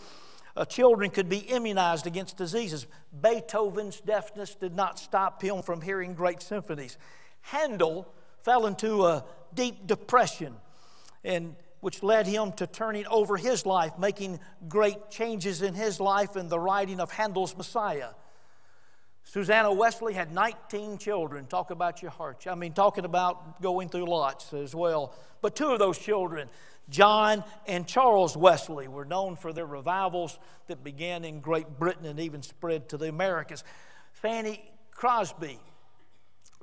uh, 0.57 0.65
children 0.65 1.11
could 1.11 1.29
be 1.29 1.39
immunized 1.39 2.07
against 2.07 2.37
diseases. 2.37 2.87
Beethoven's 3.21 4.01
deafness 4.01 4.55
did 4.55 4.77
not 4.77 5.01
stop 5.01 5.43
him 5.43 5.63
from 5.63 5.81
hearing 5.81 6.15
great 6.15 6.41
symphonies. 6.41 6.97
Handel 7.41 8.07
fell 8.45 8.65
into 8.67 9.05
a 9.05 9.25
deep 9.53 9.85
depression, 9.85 10.55
and 11.25 11.57
which 11.81 12.05
led 12.05 12.29
him 12.29 12.53
to 12.53 12.69
turning 12.69 13.05
over 13.09 13.37
his 13.37 13.67
life, 13.67 13.99
making 13.99 14.39
great 14.69 15.11
changes 15.11 15.61
in 15.61 15.75
his 15.75 15.99
life 15.99 16.37
in 16.37 16.49
the 16.49 16.61
writing 16.61 17.01
of 17.01 17.11
Handel's 17.11 17.57
Messiah. 17.57 18.11
Susanna 19.29 19.73
Wesley 19.73 20.15
had 20.15 20.33
19 20.33 20.99
children. 20.99 21.47
Talk 21.47 21.73
about 21.73 22.01
your 22.01 22.13
heart. 22.13 22.47
I 22.47 22.55
mean, 22.55 22.73
talking 22.73 23.05
about 23.05 23.61
going 23.61 23.89
through 23.89 24.07
lots 24.07 24.55
as 24.55 24.73
well. 24.73 25.13
But 25.43 25.57
two 25.57 25.71
of 25.71 25.81
those 25.81 25.99
children, 25.99 26.49
John 26.89 27.43
and 27.67 27.89
Charles 27.89 28.37
Wesley, 28.37 28.87
were 28.87 29.05
known 29.05 29.35
for 29.35 29.53
their 29.53 29.67
revivals 29.67 30.39
that 30.69 30.85
began 30.85 31.25
in 31.25 31.41
Great 31.41 31.69
Britain 31.77 32.07
and 32.07 32.21
even 32.21 32.41
spread 32.41 32.89
to 32.91 32.97
the 32.97 33.09
Americas. 33.09 33.65
Fanny 34.13 34.63
Crosby 34.93 35.59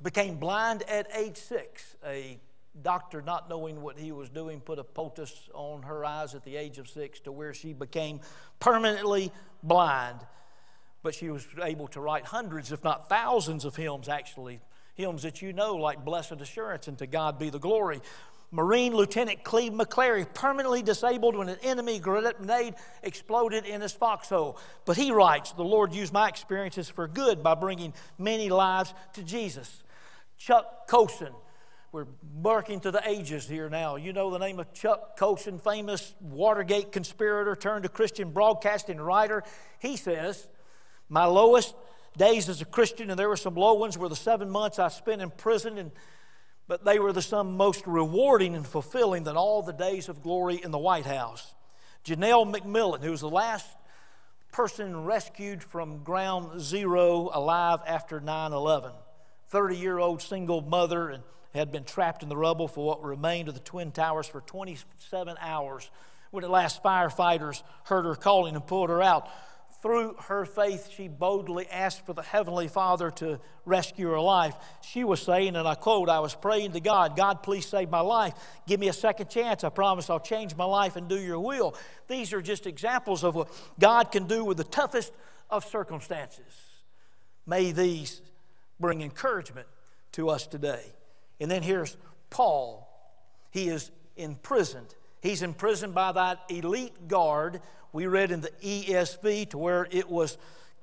became 0.02 0.36
blind 0.36 0.84
at 0.88 1.06
age 1.14 1.36
six. 1.36 1.96
A 2.06 2.40
doctor, 2.80 3.20
not 3.20 3.50
knowing 3.50 3.82
what 3.82 3.98
he 3.98 4.10
was 4.10 4.30
doing, 4.30 4.60
put 4.60 4.78
a 4.78 4.84
poultice 4.84 5.50
on 5.52 5.82
her 5.82 6.02
eyes 6.02 6.34
at 6.34 6.44
the 6.44 6.56
age 6.56 6.78
of 6.78 6.88
six 6.88 7.20
to 7.20 7.30
where 7.30 7.52
she 7.52 7.74
became 7.74 8.20
permanently 8.58 9.30
blind. 9.62 10.18
But 11.04 11.14
she 11.14 11.28
was 11.28 11.46
able 11.62 11.86
to 11.88 12.00
write 12.00 12.24
hundreds, 12.24 12.72
if 12.72 12.82
not 12.82 13.10
thousands, 13.10 13.66
of 13.66 13.76
hymns, 13.76 14.08
actually. 14.08 14.60
Hymns 14.94 15.22
that 15.22 15.42
you 15.42 15.52
know, 15.52 15.76
like 15.76 16.02
Blessed 16.02 16.40
Assurance 16.40 16.88
and 16.88 16.96
To 16.98 17.06
God 17.06 17.38
Be 17.38 17.50
the 17.50 17.58
Glory. 17.58 18.00
Marine 18.50 18.94
Lieutenant 18.94 19.44
Clebe 19.44 19.74
McClary, 19.74 20.26
permanently 20.32 20.80
disabled 20.80 21.36
when 21.36 21.50
an 21.50 21.58
enemy 21.62 21.98
grenade 21.98 22.74
exploded 23.02 23.66
in 23.66 23.82
his 23.82 23.92
foxhole. 23.92 24.58
But 24.86 24.96
he 24.96 25.12
writes, 25.12 25.52
The 25.52 25.62
Lord 25.62 25.92
used 25.92 26.12
my 26.12 26.26
experiences 26.26 26.88
for 26.88 27.06
good 27.06 27.42
by 27.42 27.54
bringing 27.54 27.92
many 28.18 28.48
lives 28.48 28.94
to 29.12 29.22
Jesus. 29.22 29.82
Chuck 30.38 30.88
Colson. 30.88 31.34
We're 31.92 32.06
barking 32.22 32.80
to 32.80 32.90
the 32.90 33.06
ages 33.06 33.46
here 33.46 33.68
now. 33.68 33.96
You 33.96 34.14
know 34.14 34.30
the 34.30 34.38
name 34.38 34.58
of 34.58 34.72
Chuck 34.72 35.18
Colson, 35.18 35.58
famous 35.58 36.14
Watergate 36.20 36.92
conspirator 36.92 37.54
turned 37.54 37.82
to 37.82 37.90
Christian 37.90 38.30
broadcasting 38.30 38.98
writer. 38.98 39.44
He 39.80 39.96
says, 39.96 40.48
My 41.14 41.26
lowest 41.26 41.76
days 42.16 42.48
as 42.48 42.60
a 42.60 42.64
Christian, 42.64 43.08
and 43.08 43.16
there 43.16 43.28
were 43.28 43.36
some 43.36 43.54
low 43.54 43.74
ones, 43.74 43.96
were 43.96 44.08
the 44.08 44.16
seven 44.16 44.50
months 44.50 44.80
I 44.80 44.88
spent 44.88 45.22
in 45.22 45.30
prison, 45.30 45.78
and, 45.78 45.92
but 46.66 46.84
they 46.84 46.98
were 46.98 47.12
the 47.12 47.22
some 47.22 47.56
most 47.56 47.86
rewarding 47.86 48.56
and 48.56 48.66
fulfilling 48.66 49.22
than 49.22 49.36
all 49.36 49.62
the 49.62 49.72
days 49.72 50.08
of 50.08 50.24
glory 50.24 50.60
in 50.60 50.72
the 50.72 50.78
White 50.78 51.06
House. 51.06 51.54
Genelle 52.02 52.46
McMillan, 52.46 53.00
who 53.00 53.12
was 53.12 53.20
the 53.20 53.30
last 53.30 53.64
person 54.50 55.04
rescued 55.04 55.62
from 55.62 56.02
ground 56.02 56.60
zero 56.60 57.30
alive 57.32 57.78
after 57.86 58.18
9 58.18 58.52
11. 58.52 58.90
30 59.50 59.76
year 59.76 60.00
old 60.00 60.20
single 60.20 60.62
mother 60.62 61.10
and 61.10 61.22
had 61.54 61.70
been 61.70 61.84
trapped 61.84 62.24
in 62.24 62.28
the 62.28 62.36
rubble 62.36 62.66
for 62.66 62.84
what 62.84 63.04
remained 63.04 63.46
of 63.46 63.54
the 63.54 63.60
Twin 63.60 63.92
Towers 63.92 64.26
for 64.26 64.40
27 64.40 65.36
hours. 65.40 65.88
When 66.32 66.42
at 66.42 66.50
last 66.50 66.82
firefighters 66.82 67.62
heard 67.84 68.04
her 68.04 68.16
calling 68.16 68.56
and 68.56 68.66
pulled 68.66 68.90
her 68.90 69.00
out, 69.00 69.28
through 69.84 70.14
her 70.28 70.46
faith, 70.46 70.88
she 70.96 71.08
boldly 71.08 71.68
asked 71.68 72.06
for 72.06 72.14
the 72.14 72.22
Heavenly 72.22 72.68
Father 72.68 73.10
to 73.10 73.38
rescue 73.66 74.08
her 74.08 74.18
life. 74.18 74.56
She 74.80 75.04
was 75.04 75.20
saying, 75.20 75.56
and 75.56 75.68
I 75.68 75.74
quote, 75.74 76.08
I 76.08 76.20
was 76.20 76.34
praying 76.34 76.72
to 76.72 76.80
God, 76.80 77.18
God, 77.18 77.42
please 77.42 77.66
save 77.66 77.90
my 77.90 78.00
life. 78.00 78.32
Give 78.66 78.80
me 78.80 78.88
a 78.88 78.94
second 78.94 79.28
chance. 79.28 79.62
I 79.62 79.68
promise 79.68 80.08
I'll 80.08 80.18
change 80.18 80.56
my 80.56 80.64
life 80.64 80.96
and 80.96 81.06
do 81.06 81.20
your 81.20 81.38
will. 81.38 81.76
These 82.08 82.32
are 82.32 82.40
just 82.40 82.66
examples 82.66 83.22
of 83.22 83.34
what 83.34 83.48
God 83.78 84.10
can 84.10 84.26
do 84.26 84.42
with 84.42 84.56
the 84.56 84.64
toughest 84.64 85.12
of 85.50 85.66
circumstances. 85.66 86.54
May 87.46 87.72
these 87.72 88.22
bring 88.80 89.02
encouragement 89.02 89.66
to 90.12 90.30
us 90.30 90.46
today. 90.46 90.94
And 91.40 91.50
then 91.50 91.62
here's 91.62 91.94
Paul. 92.30 92.88
He 93.50 93.68
is 93.68 93.90
imprisoned. 94.16 94.94
He's 95.20 95.42
imprisoned 95.42 95.94
by 95.94 96.12
that 96.12 96.40
elite 96.48 97.06
guard. 97.06 97.60
We 97.94 98.08
read 98.08 98.32
in 98.32 98.40
the 98.40 98.50
ESV 98.60 99.50
to 99.50 99.58
where 99.58 99.86
it 99.88 100.10
was, 100.10 100.36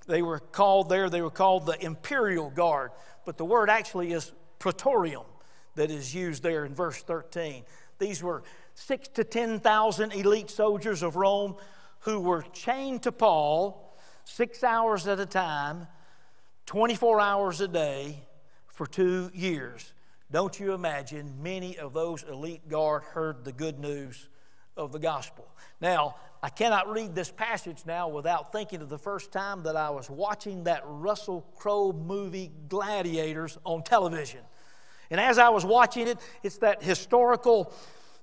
they 0.08 0.22
were 0.22 0.40
called 0.40 0.88
there, 0.88 1.10
they 1.10 1.22
were 1.22 1.30
called 1.30 1.66
the 1.66 1.78
imperial 1.84 2.50
guard. 2.50 2.92
But 3.26 3.38
the 3.38 3.44
word 3.44 3.70
actually 3.70 4.14
is 4.14 4.32
praetorium 4.60 5.26
that 5.76 5.92
is 5.92 6.16
used 6.16 6.42
there 6.42 6.64
in 6.64 6.74
verse 6.74 7.04
13. 7.04 7.66
These 8.00 8.24
were 8.24 8.44
six 8.76 9.10
to 9.10 9.26
10,000 9.26 10.14
elite 10.14 10.50
soldiers 10.50 11.04
of 11.04 11.18
Rome 11.18 11.58
who 12.00 12.22
were 12.22 12.46
chained 12.54 13.04
to 13.04 13.12
Paul 13.12 13.94
six 14.24 14.64
hours 14.64 15.06
at 15.06 15.20
a 15.20 15.26
time, 15.26 15.88
24 16.66 17.20
hours 17.20 17.60
a 17.60 17.68
day 17.68 18.24
for 18.68 18.88
two 18.88 19.30
years. 19.34 19.92
Don't 20.32 20.58
you 20.58 20.72
imagine 20.72 21.44
many 21.44 21.78
of 21.78 21.92
those 21.92 22.24
elite 22.24 22.70
guard 22.70 23.04
heard 23.04 23.44
the 23.44 23.52
good 23.52 23.80
news 23.80 24.30
of 24.78 24.94
the 24.94 25.00
gospel? 25.00 25.46
Now, 25.82 26.16
I 26.44 26.50
cannot 26.50 26.90
read 26.90 27.14
this 27.14 27.30
passage 27.30 27.84
now 27.86 28.08
without 28.08 28.52
thinking 28.52 28.82
of 28.82 28.90
the 28.90 28.98
first 28.98 29.32
time 29.32 29.62
that 29.64 29.76
I 29.76 29.92
was 29.92 30.10
watching 30.10 30.64
that 30.64 30.82
Russell 30.86 31.46
Crowe 31.56 31.94
movie 31.94 32.52
Gladiators 32.68 33.60
on 33.64 33.84
television. 33.84 34.40
And 35.12 35.20
as 35.20 35.38
I 35.38 35.50
was 35.50 35.64
watching 35.64 36.08
it, 36.08 36.18
it's 36.42 36.58
that 36.58 36.82
historical 36.82 37.72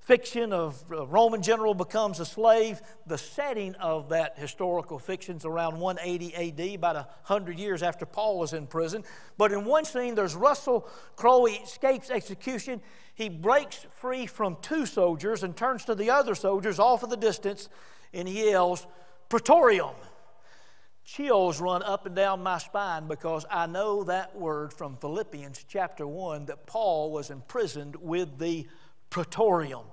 fiction 0.01 0.51
of 0.51 0.83
a 0.91 1.05
Roman 1.05 1.41
general 1.41 1.73
becomes 1.73 2.19
a 2.19 2.25
slave. 2.25 2.81
The 3.05 3.17
setting 3.17 3.75
of 3.75 4.09
that 4.09 4.37
historical 4.37 4.99
fiction 4.99 5.37
is 5.37 5.45
around 5.45 5.79
180 5.79 6.35
AD, 6.35 6.75
about 6.75 6.95
100 6.95 7.57
years 7.57 7.83
after 7.83 8.05
Paul 8.05 8.37
was 8.37 8.51
in 8.51 8.67
prison. 8.67 9.05
But 9.37 9.53
in 9.53 9.63
one 9.63 9.85
scene, 9.85 10.15
there's 10.15 10.35
Russell 10.35 10.89
Crowe, 11.15 11.45
escapes 11.45 12.09
execution. 12.09 12.81
He 13.13 13.29
breaks 13.29 13.85
free 13.93 14.25
from 14.25 14.57
two 14.61 14.85
soldiers 14.85 15.43
and 15.43 15.55
turns 15.55 15.85
to 15.85 15.95
the 15.95 16.09
other 16.09 16.35
soldiers 16.35 16.79
off 16.79 17.03
in 17.03 17.09
the 17.09 17.15
distance 17.15 17.69
and 18.13 18.27
he 18.27 18.49
yells, 18.49 18.85
Praetorium. 19.29 19.95
Chills 21.03 21.59
run 21.59 21.81
up 21.81 22.05
and 22.05 22.15
down 22.15 22.43
my 22.43 22.59
spine 22.59 23.07
because 23.07 23.45
I 23.49 23.65
know 23.65 24.03
that 24.03 24.35
word 24.35 24.73
from 24.73 24.95
Philippians 24.97 25.65
chapter 25.67 26.05
1 26.05 26.45
that 26.45 26.67
Paul 26.67 27.11
was 27.11 27.31
imprisoned 27.31 27.95
with 27.95 28.37
the 28.37 28.67
Praetorium. 29.09 29.85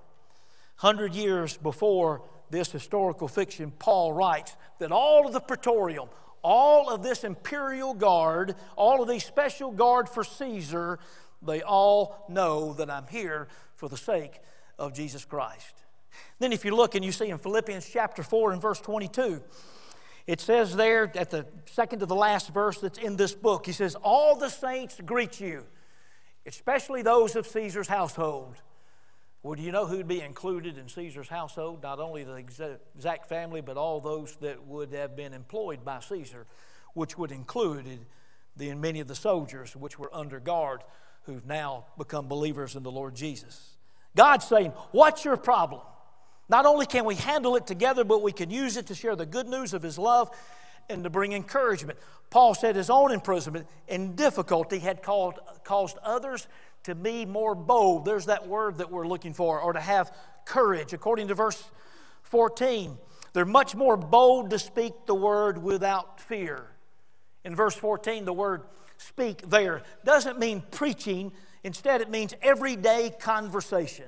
Hundred 0.77 1.15
years 1.15 1.57
before 1.57 2.23
this 2.51 2.71
historical 2.71 3.29
fiction, 3.29 3.73
Paul 3.79 4.13
writes 4.13 4.57
that 4.79 4.93
all 4.93 5.27
of 5.27 5.33
the 5.33 5.41
praetorium, 5.41 6.09
all 6.43 6.91
of 6.91 7.03
this 7.03 7.25
imperial 7.25 7.95
guard, 7.95 8.55
all 8.77 9.03
of 9.03 9.09
these 9.09 9.25
special 9.25 9.71
guard 9.71 10.09
for 10.09 10.23
Caesar, 10.23 10.99
they 11.41 11.63
all 11.63 12.27
know 12.29 12.75
that 12.75 12.91
I'm 12.91 13.07
here 13.07 13.49
for 13.75 13.89
the 13.89 13.97
sake 13.97 14.39
of 14.79 14.93
Jesus 14.93 15.25
Christ. 15.25 15.86
Then, 16.39 16.53
if 16.53 16.65
you 16.65 16.75
look 16.75 16.95
and 16.95 17.05
you 17.05 17.13
see 17.13 17.29
in 17.29 17.39
Philippians 17.39 17.89
chapter 17.89 18.23
4 18.23 18.53
and 18.53 18.63
verse 18.63 18.81
22, 18.81 19.43
it 20.27 20.41
says 20.41 20.75
there 20.75 21.11
at 21.15 21.31
the 21.31 21.47
second 21.67 22.01
to 22.01 22.07
the 22.07 22.17
last 22.17 22.53
verse 22.53 22.81
that's 22.81 22.99
in 22.99 23.17
this 23.17 23.35
book, 23.35 23.67
he 23.67 23.73
says, 23.73 23.95
All 24.03 24.37
the 24.37 24.49
saints 24.49 25.01
greet 25.05 25.41
you, 25.41 25.65
especially 26.45 27.03
those 27.03 27.37
of 27.37 27.47
Caesar's 27.47 27.89
household. 27.89 28.57
Well, 29.43 29.55
do 29.55 29.63
you 29.63 29.71
know 29.71 29.87
who'd 29.87 30.09
be 30.09 30.21
included 30.21 30.77
in 30.77 30.89
Caesar's 30.89 31.29
household? 31.29 31.81
Not 31.83 32.01
only 32.01 32.25
the 32.25 32.35
exact 32.35 33.29
family, 33.29 33.61
but 33.61 33.77
all 33.77 34.01
those 34.01 34.35
that 34.41 34.67
would 34.67 34.93
have 34.93 35.15
been 35.15 35.33
employed 35.33 35.85
by 35.85 36.01
Caesar, 36.01 36.47
which 36.95 37.17
would 37.17 37.31
include 37.31 37.87
the 38.57 38.75
many 38.75 38.99
of 38.99 39.07
the 39.07 39.15
soldiers 39.15 39.77
which 39.77 39.99
were 40.01 40.13
under 40.13 40.41
guard 40.41 40.83
who've 41.23 41.47
now 41.47 41.85
become 41.97 42.27
believers 42.27 42.75
in 42.75 42.83
the 42.83 42.91
Lord 42.91 43.15
Jesus. 43.15 43.77
God's 44.17 44.47
saying, 44.47 44.71
What's 44.91 45.25
your 45.25 45.37
problem? 45.37 45.83
Not 46.49 46.67
only 46.67 46.87
can 46.87 47.05
we 47.05 47.17
handle 47.17 47.57
it 47.57 47.67
together, 47.67 48.05
but 48.05 48.23
we 48.23 48.33
can 48.33 48.51
use 48.51 48.77
it 48.77 48.87
to 48.87 48.95
share 48.95 49.17
the 49.17 49.27
good 49.27 49.49
news 49.49 49.75
of 49.75 49.83
His 49.83 49.99
love 49.99 50.31
and 50.89 51.05
to 51.05 51.11
bring 51.11 51.33
encouragement. 51.33 51.99
Paul 52.31 52.55
said 52.55 52.77
his 52.77 52.91
own 52.91 53.13
imprisonment 53.13 53.67
and 53.89 54.17
difficulty 54.17 54.79
had 54.79 55.03
called, 55.03 55.39
caused 55.65 55.97
others 56.03 56.47
to 56.85 56.95
be 56.95 57.25
more 57.25 57.55
bold. 57.55 58.05
There's 58.05 58.27
that 58.27 58.47
word 58.47 58.79
that 58.79 58.91
we're 58.91 59.07
looking 59.07 59.33
for, 59.33 59.61
or 59.61 59.73
to 59.73 59.81
have 59.81 60.15
courage. 60.45 60.93
According 60.93 61.29
to 61.29 61.35
verse 61.35 61.63
14, 62.23 62.97
they're 63.33 63.45
much 63.45 63.75
more 63.75 63.97
bold 63.97 64.51
to 64.51 64.59
speak 64.59 64.93
the 65.07 65.15
word 65.15 65.63
without 65.63 66.21
fear. 66.21 66.67
In 67.45 67.55
verse 67.55 67.75
14, 67.75 68.25
the 68.25 68.33
word 68.33 68.63
speak 68.99 69.43
there 69.49 69.83
doesn't 70.05 70.39
mean 70.39 70.63
preaching, 70.71 71.33
instead, 71.63 72.01
it 72.01 72.11
means 72.11 72.35
everyday 72.43 73.11
conversation. 73.11 74.07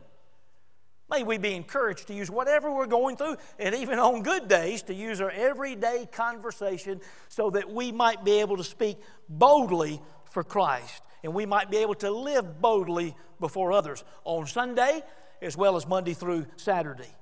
May 1.11 1.23
we 1.23 1.38
be 1.38 1.55
encouraged 1.55 2.09
to 2.09 2.14
use 2.14 2.31
whatever 2.31 2.71
we're 2.71 2.87
going 2.87 3.16
through, 3.16 3.37
and 3.59 3.75
even 3.75 3.99
on 3.99 4.23
good 4.23 4.47
days, 4.47 4.83
to 4.83 4.94
use 4.94 5.21
our 5.21 5.31
everyday 5.31 6.07
conversation 6.12 7.01
so 7.29 7.51
that 7.51 7.73
we 7.73 7.92
might 7.92 8.25
be 8.25 8.40
able 8.40 8.59
to 8.59 8.64
speak 8.64 8.99
boldly 9.29 10.01
for 10.31 10.44
Christ 10.44 11.03
and 11.23 11.35
we 11.35 11.47
might 11.47 11.71
be 11.71 11.79
able 11.79 11.94
to 11.97 12.11
live 12.11 12.61
boldly 12.61 13.14
before 13.40 13.73
others 13.73 14.05
on 14.25 14.47
Sunday 14.47 15.03
as 15.40 15.57
well 15.57 15.77
as 15.77 15.87
Monday 15.87 16.14
through 16.14 16.47
Saturday. 16.57 17.14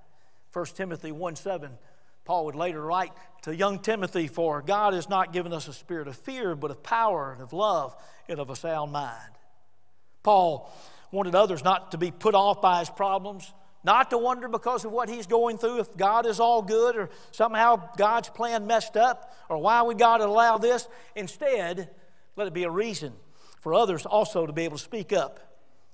1 0.52 0.66
Timothy 0.74 1.12
1 1.12 1.36
7, 1.36 1.70
Paul 2.24 2.46
would 2.46 2.54
later 2.54 2.82
write 2.82 3.12
to 3.42 3.54
young 3.54 3.78
Timothy, 3.78 4.26
For 4.26 4.62
God 4.62 4.94
has 4.94 5.08
not 5.08 5.32
given 5.32 5.52
us 5.52 5.68
a 5.68 5.72
spirit 5.72 6.08
of 6.08 6.16
fear, 6.16 6.54
but 6.54 6.70
of 6.70 6.82
power 6.82 7.32
and 7.32 7.42
of 7.42 7.52
love 7.52 7.94
and 8.28 8.38
of 8.38 8.50
a 8.50 8.56
sound 8.56 8.92
mind. 8.92 9.32
Paul 10.22 10.72
wanted 11.12 11.34
others 11.34 11.62
not 11.62 11.92
to 11.92 11.98
be 11.98 12.10
put 12.10 12.34
off 12.34 12.60
by 12.60 12.80
his 12.80 12.90
problems, 12.90 13.52
not 13.86 14.10
to 14.10 14.18
wonder 14.18 14.48
because 14.48 14.84
of 14.84 14.90
what 14.90 15.08
he's 15.08 15.28
going 15.28 15.58
through 15.58 15.78
if 15.78 15.96
God 15.96 16.26
is 16.26 16.40
all 16.40 16.60
good 16.60 16.96
or 16.96 17.08
somehow 17.30 17.90
God's 17.96 18.28
plan 18.28 18.66
messed 18.66 18.96
up 18.96 19.32
or 19.48 19.58
why 19.58 19.80
would 19.80 19.96
God 19.96 20.20
allow 20.20 20.58
this. 20.58 20.88
Instead, 21.14 21.88
let 22.34 22.48
it 22.48 22.52
be 22.52 22.64
a 22.64 22.70
reason 22.70 23.12
for 23.60 23.72
others 23.72 24.04
also 24.04 24.44
to 24.44 24.52
be 24.52 24.64
able 24.64 24.76
to 24.76 24.82
speak 24.82 25.12
up. 25.12 25.38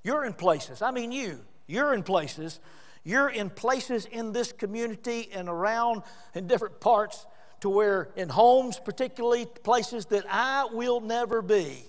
You're 0.02 0.24
in 0.24 0.32
places, 0.32 0.80
I 0.80 0.90
mean, 0.90 1.12
you, 1.12 1.40
you're 1.66 1.92
in 1.92 2.02
places, 2.02 2.60
you're 3.04 3.28
in 3.28 3.50
places 3.50 4.06
in 4.06 4.32
this 4.32 4.52
community 4.52 5.28
and 5.32 5.48
around 5.48 6.02
in 6.34 6.46
different 6.46 6.80
parts 6.80 7.26
to 7.60 7.68
where, 7.68 8.08
in 8.16 8.28
homes, 8.28 8.80
particularly 8.82 9.44
places 9.44 10.06
that 10.06 10.24
I 10.28 10.64
will 10.72 11.00
never 11.00 11.42
be, 11.42 11.84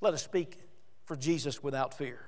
let 0.00 0.14
us 0.14 0.24
speak 0.24 0.58
for 1.04 1.16
Jesus 1.16 1.62
without 1.62 1.92
fear. 1.94 2.25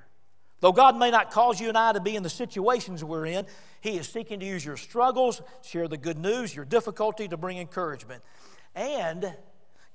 Though 0.61 0.71
God 0.71 0.97
may 0.97 1.09
not 1.09 1.31
cause 1.31 1.59
you 1.59 1.69
and 1.69 1.77
I 1.77 1.93
to 1.93 2.01
be 2.01 2.15
in 2.15 2.23
the 2.23 2.29
situations 2.29 3.03
we're 3.03 3.25
in, 3.25 3.45
He 3.81 3.97
is 3.97 4.07
seeking 4.07 4.39
to 4.41 4.45
use 4.45 4.65
your 4.65 4.77
struggles, 4.77 5.41
share 5.61 5.87
the 5.87 5.97
good 5.97 6.17
news, 6.17 6.55
your 6.55 6.65
difficulty 6.65 7.27
to 7.27 7.37
bring 7.37 7.57
encouragement. 7.57 8.21
And 8.75 9.33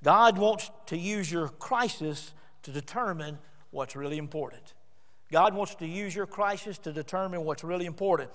God 0.03 0.39
wants 0.39 0.71
to 0.87 0.97
use 0.97 1.31
your 1.31 1.49
crisis 1.49 2.33
to 2.63 2.73
determine 2.73 3.39
what's 3.71 3.95
really 3.95 4.19
important. 4.19 4.75
God 5.31 5.55
wants 5.55 5.75
to 5.77 5.87
use 5.87 6.15
your 6.15 6.27
crisis 6.27 6.79
to 6.79 6.93
determine 6.93 7.45
what's 7.45 7.65
really 7.65 7.87
important. 7.87 8.31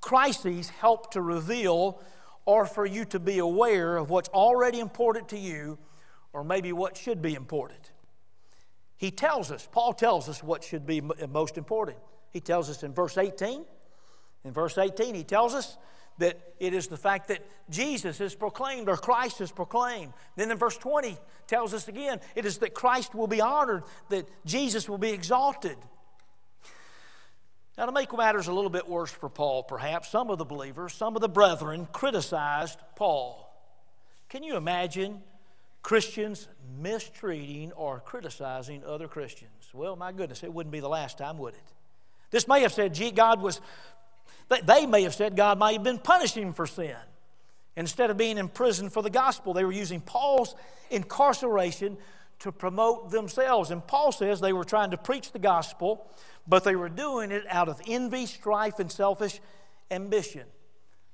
Crises 0.00 0.70
help 0.70 1.12
to 1.12 1.22
reveal 1.22 2.02
or 2.44 2.66
for 2.66 2.86
you 2.86 3.04
to 3.06 3.18
be 3.18 3.38
aware 3.38 3.96
of 3.96 4.10
what's 4.10 4.28
already 4.30 4.80
important 4.80 5.28
to 5.28 5.38
you 5.38 5.78
or 6.32 6.42
maybe 6.42 6.72
what 6.72 6.96
should 6.96 7.22
be 7.22 7.34
important. 7.34 7.92
He 9.00 9.10
tells 9.10 9.50
us, 9.50 9.66
Paul 9.72 9.94
tells 9.94 10.28
us 10.28 10.42
what 10.42 10.62
should 10.62 10.84
be 10.84 11.00
most 11.00 11.56
important. 11.56 11.96
He 12.32 12.40
tells 12.40 12.68
us 12.68 12.82
in 12.82 12.92
verse 12.92 13.16
18, 13.16 13.64
in 14.44 14.52
verse 14.52 14.76
18, 14.76 15.14
he 15.14 15.24
tells 15.24 15.54
us 15.54 15.78
that 16.18 16.38
it 16.58 16.74
is 16.74 16.88
the 16.88 16.98
fact 16.98 17.28
that 17.28 17.42
Jesus 17.70 18.20
is 18.20 18.34
proclaimed 18.34 18.90
or 18.90 18.98
Christ 18.98 19.40
is 19.40 19.50
proclaimed. 19.50 20.12
Then 20.36 20.50
in 20.50 20.58
verse 20.58 20.76
20 20.76 21.16
tells 21.46 21.72
us 21.72 21.88
again, 21.88 22.20
it 22.34 22.44
is 22.44 22.58
that 22.58 22.74
Christ 22.74 23.14
will 23.14 23.26
be 23.26 23.40
honored, 23.40 23.84
that 24.10 24.28
Jesus 24.44 24.86
will 24.86 24.98
be 24.98 25.12
exalted. 25.12 25.78
Now, 27.78 27.86
to 27.86 27.92
make 27.92 28.14
matters 28.14 28.48
a 28.48 28.52
little 28.52 28.68
bit 28.68 28.86
worse 28.86 29.10
for 29.10 29.30
Paul, 29.30 29.62
perhaps, 29.62 30.10
some 30.10 30.28
of 30.28 30.36
the 30.36 30.44
believers, 30.44 30.92
some 30.92 31.16
of 31.16 31.22
the 31.22 31.28
brethren 31.30 31.88
criticized 31.90 32.78
Paul. 32.96 33.50
Can 34.28 34.42
you 34.42 34.56
imagine 34.56 35.22
Christians 35.82 36.48
mistreating 36.78 37.72
or 37.72 38.00
criticizing 38.00 38.84
other 38.84 39.08
Christians? 39.08 39.70
Well, 39.72 39.96
my 39.96 40.12
goodness, 40.12 40.42
it 40.42 40.52
wouldn't 40.52 40.72
be 40.72 40.80
the 40.80 40.88
last 40.88 41.18
time, 41.18 41.38
would 41.38 41.54
it? 41.54 41.60
This 42.30 42.46
may 42.46 42.60
have 42.62 42.72
said, 42.72 42.94
gee, 42.94 43.10
God 43.10 43.40
was 43.40 43.60
they 44.66 44.84
may 44.84 45.02
have 45.04 45.14
said 45.14 45.36
God 45.36 45.58
might 45.58 45.74
have 45.74 45.84
been 45.84 45.98
punishing 45.98 46.52
for 46.52 46.66
sin. 46.66 46.96
Instead 47.76 48.10
of 48.10 48.16
being 48.16 48.36
in 48.36 48.48
prison 48.48 48.90
for 48.90 49.02
the 49.02 49.10
gospel, 49.10 49.54
they 49.54 49.64
were 49.64 49.72
using 49.72 50.00
Paul's 50.00 50.56
incarceration 50.90 51.96
to 52.40 52.50
promote 52.50 53.10
themselves. 53.10 53.70
And 53.70 53.86
Paul 53.86 54.10
says 54.10 54.40
they 54.40 54.52
were 54.52 54.64
trying 54.64 54.90
to 54.90 54.96
preach 54.96 55.30
the 55.30 55.38
gospel, 55.38 56.10
but 56.48 56.64
they 56.64 56.74
were 56.74 56.88
doing 56.88 57.30
it 57.30 57.44
out 57.48 57.68
of 57.68 57.80
envy, 57.86 58.26
strife, 58.26 58.80
and 58.80 58.90
selfish 58.90 59.40
ambition. 59.90 60.46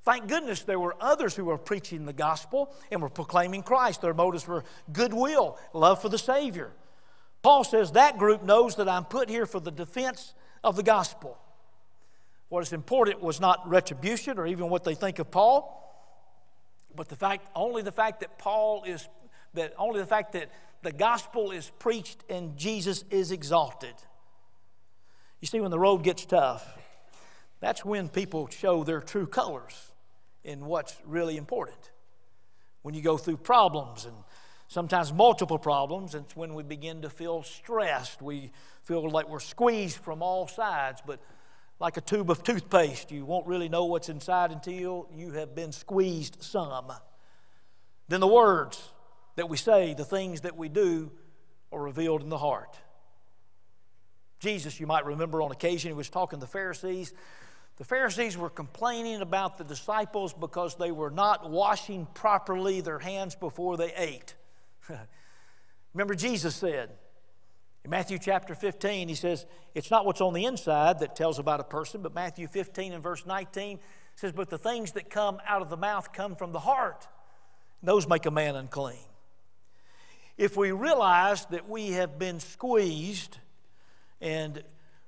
Thank 0.07 0.29
goodness 0.29 0.62
there 0.62 0.79
were 0.79 0.95
others 1.01 1.35
who 1.35 1.47
were 1.47 1.59
preaching 1.59 2.07
the 2.07 2.12
gospel 2.12 2.73
and 2.92 3.03
were 3.03 3.09
proclaiming 3.09 3.64
Christ. 3.64 4.03
Their 4.03 4.14
motives 4.14 4.47
were 4.47 4.62
goodwill, 4.92 5.59
love 5.75 6.01
for 6.01 6.09
the 6.09 6.16
Savior. 6.16 6.71
Paul 7.42 7.64
says 7.64 7.90
that 7.92 8.16
group 8.16 8.45
knows 8.45 8.77
that 8.77 8.88
I'm 8.88 9.05
put 9.05 9.29
here 9.29 9.47
for 9.47 9.59
the 9.59 9.73
defense 9.73 10.33
of 10.62 10.77
the 10.77 10.85
gospel. 10.85 11.37
What 12.49 12.61
is 12.61 12.73
important 12.73 13.21
was 13.21 13.40
not 13.40 13.69
retribution 13.69 14.38
or 14.38 14.47
even 14.47 14.71
what 14.71 14.85
they 14.85 14.95
think 14.95 15.19
of 15.19 15.33
Paul, 15.33 15.83
but 16.95 17.09
the 17.09 17.16
fact, 17.16 17.49
only 17.57 17.83
the 17.83 17.90
fact 17.90 18.21
that 18.21 18.38
Paul 18.38 18.85
is, 18.85 19.09
that 19.55 19.75
only 19.77 19.99
the 19.99 20.07
fact 20.07 20.35
that 20.35 20.53
the 20.83 20.92
gospel 20.92 21.51
is 21.51 21.73
preached 21.81 22.23
and 22.31 22.57
Jesus 22.57 23.03
is 23.11 23.33
exalted. 23.33 23.95
You 25.40 25.49
see, 25.49 25.59
when 25.59 25.73
the 25.73 25.81
road 25.81 26.05
gets 26.05 26.25
tough, 26.25 26.79
that's 27.59 27.85
when 27.85 28.09
people 28.09 28.49
show 28.49 28.85
their 28.85 29.01
true 29.01 29.27
colors 29.27 29.90
in 30.46 30.64
what's 30.64 30.96
really 31.04 31.37
important. 31.37 31.90
When 32.82 32.94
you 32.94 33.02
go 33.02 33.18
through 33.18 33.38
problems 33.38 34.04
and 34.04 34.14
sometimes 34.68 35.12
multiple 35.12 35.59
problems, 35.59 36.14
it's 36.14 36.37
when 36.37 36.54
we 36.54 36.62
begin 36.62 37.02
to 37.02 37.11
feel 37.11 37.42
stressed. 37.42 38.22
We 38.22 38.52
feel 38.82 39.11
like 39.11 39.28
we're 39.28 39.40
squeezed 39.40 39.98
from 39.98 40.22
all 40.22 40.46
sides, 40.46 41.02
but 41.04 41.20
like 41.80 41.96
a 41.96 42.00
tube 42.00 42.30
of 42.30 42.44
toothpaste. 42.44 43.11
You 43.11 43.24
won't 43.24 43.46
really 43.48 43.68
know 43.68 43.87
what's 43.87 44.09
inside 44.09 44.52
until 44.52 45.09
you 45.12 45.32
have 45.32 45.54
been 45.54 45.72
squeezed 45.72 46.38
some. 46.40 46.92
Then 48.09 48.20
the 48.20 48.28
words 48.28 48.92
that 49.35 49.48
we 49.48 49.56
say, 49.56 49.94
the 49.94 50.04
things 50.04 50.42
that 50.42 50.56
we 50.56 50.68
do, 50.68 51.11
are 51.72 51.82
revealed 51.82 52.22
in 52.22 52.28
the 52.28 52.38
heart. 52.38 52.78
Jesus, 54.38 54.78
you 54.78 54.87
might 54.87 55.04
remember 55.04 55.42
on 55.42 55.50
occasion, 55.50 55.90
he 55.90 55.96
was 55.96 56.09
talking 56.09 56.38
to 56.38 56.46
the 56.46 56.50
Pharisees. 56.50 57.12
The 57.77 57.85
Pharisees 57.85 58.39
were 58.39 58.49
complaining 58.49 59.21
about 59.21 59.59
the 59.59 59.65
disciples 59.65 60.33
because 60.33 60.77
they 60.77 60.91
were 60.91 61.11
not 61.11 61.51
washing 61.51 62.07
properly 62.15 62.81
their 62.81 62.99
hands 62.99 63.35
before 63.35 63.77
they 63.77 63.93
ate. 63.95 64.35
remember, 65.93 66.15
Jesus 66.15 66.57
said, 66.57 66.91
in 67.85 67.91
Matthew 67.91 68.19
chapter 68.19 68.55
15, 68.55 69.09
he 69.09 69.15
says, 69.15 69.47
It's 69.75 69.91
not 69.91 70.07
what's 70.07 70.23
on 70.23 70.33
the 70.33 70.47
inside 70.47 71.01
that 71.01 71.15
tells 71.15 71.39
about 71.39 71.61
a 71.61 71.65
person, 71.65 72.03
but 72.03 72.15
Matthew 72.15 72.49
15 72.49 72.95
and 72.95 73.03
verse 73.03 73.27
19 73.27 73.79
says, 74.17 74.33
But 74.33 74.49
the 74.49 74.59
things 74.59 74.93
that 74.93 75.11
come 75.11 75.39
out 75.47 75.61
of 75.61 75.69
the 75.69 75.77
mouth 75.77 76.12
come 76.12 76.35
from 76.35 76.53
the 76.53 76.59
heart. 76.59 77.07
Those 77.83 78.09
make 78.09 78.25
a 78.25 78.31
man 78.31 78.57
unclean. 78.57 78.97
If 80.39 80.57
we 80.57 80.73
realize 80.73 81.45
that 81.47 81.69
we 81.69 81.93
have 81.93 82.19
been 82.19 82.41
squeezed 82.41 83.39
and 84.21 84.62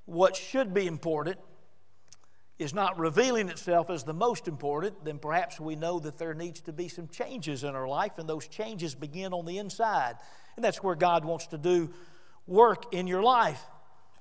what 0.05 0.37
should 0.37 0.73
be 0.73 0.87
important 0.87 1.39
is 2.59 2.75
not 2.75 2.99
revealing 2.99 3.49
itself 3.49 3.89
as 3.89 4.03
the 4.03 4.13
most 4.13 4.49
important, 4.49 5.05
then 5.05 5.19
perhaps 5.19 5.61
we 5.61 5.77
know 5.77 6.01
that 6.01 6.19
there 6.19 6.35
needs 6.35 6.61
to 6.63 6.73
be 6.73 6.89
some 6.89 7.07
changes 7.09 7.63
in 7.63 7.75
our 7.75 7.87
life, 7.87 8.19
and 8.19 8.29
those 8.29 8.49
changes 8.49 8.95
begin 8.95 9.33
on 9.33 9.47
the 9.47 9.59
inside. 9.59 10.17
And 10.57 10.65
that's 10.65 10.83
where 10.83 10.97
God 10.97 11.25
wants 11.25 11.47
to 11.49 11.59
do 11.59 11.91
work 12.47 12.93
in 12.93 13.07
your 13.07 13.23
life. 13.23 13.63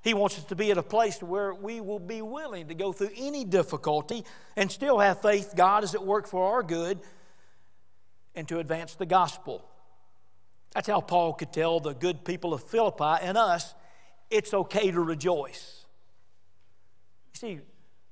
He 0.03 0.13
wants 0.13 0.37
us 0.37 0.45
to 0.45 0.55
be 0.55 0.69
at 0.69 0.77
a 0.77 0.83
place 0.83 1.21
where 1.21 1.53
we 1.53 1.81
will 1.81 1.99
be 1.99 2.21
willing 2.21 2.67
to 2.67 2.75
go 2.75 2.93
through 2.93 3.09
any 3.17 3.43
difficulty 3.43 4.23
and 4.55 4.71
still 4.71 4.99
have 4.99 5.21
faith 5.21 5.53
God 5.55 5.83
is 5.83 5.95
at 5.95 6.05
work 6.05 6.27
for 6.27 6.53
our 6.53 6.63
good 6.63 6.99
and 8.35 8.47
to 8.49 8.59
advance 8.59 8.93
the 8.95 9.07
gospel. 9.07 9.67
That's 10.73 10.87
how 10.87 11.01
Paul 11.01 11.33
could 11.33 11.51
tell 11.51 11.79
the 11.79 11.93
good 11.93 12.23
people 12.23 12.53
of 12.53 12.63
Philippi 12.63 13.25
and 13.25 13.37
us 13.37 13.73
it's 14.29 14.53
okay 14.53 14.91
to 14.91 15.01
rejoice. 15.01 15.85
You 17.33 17.39
see, 17.39 17.59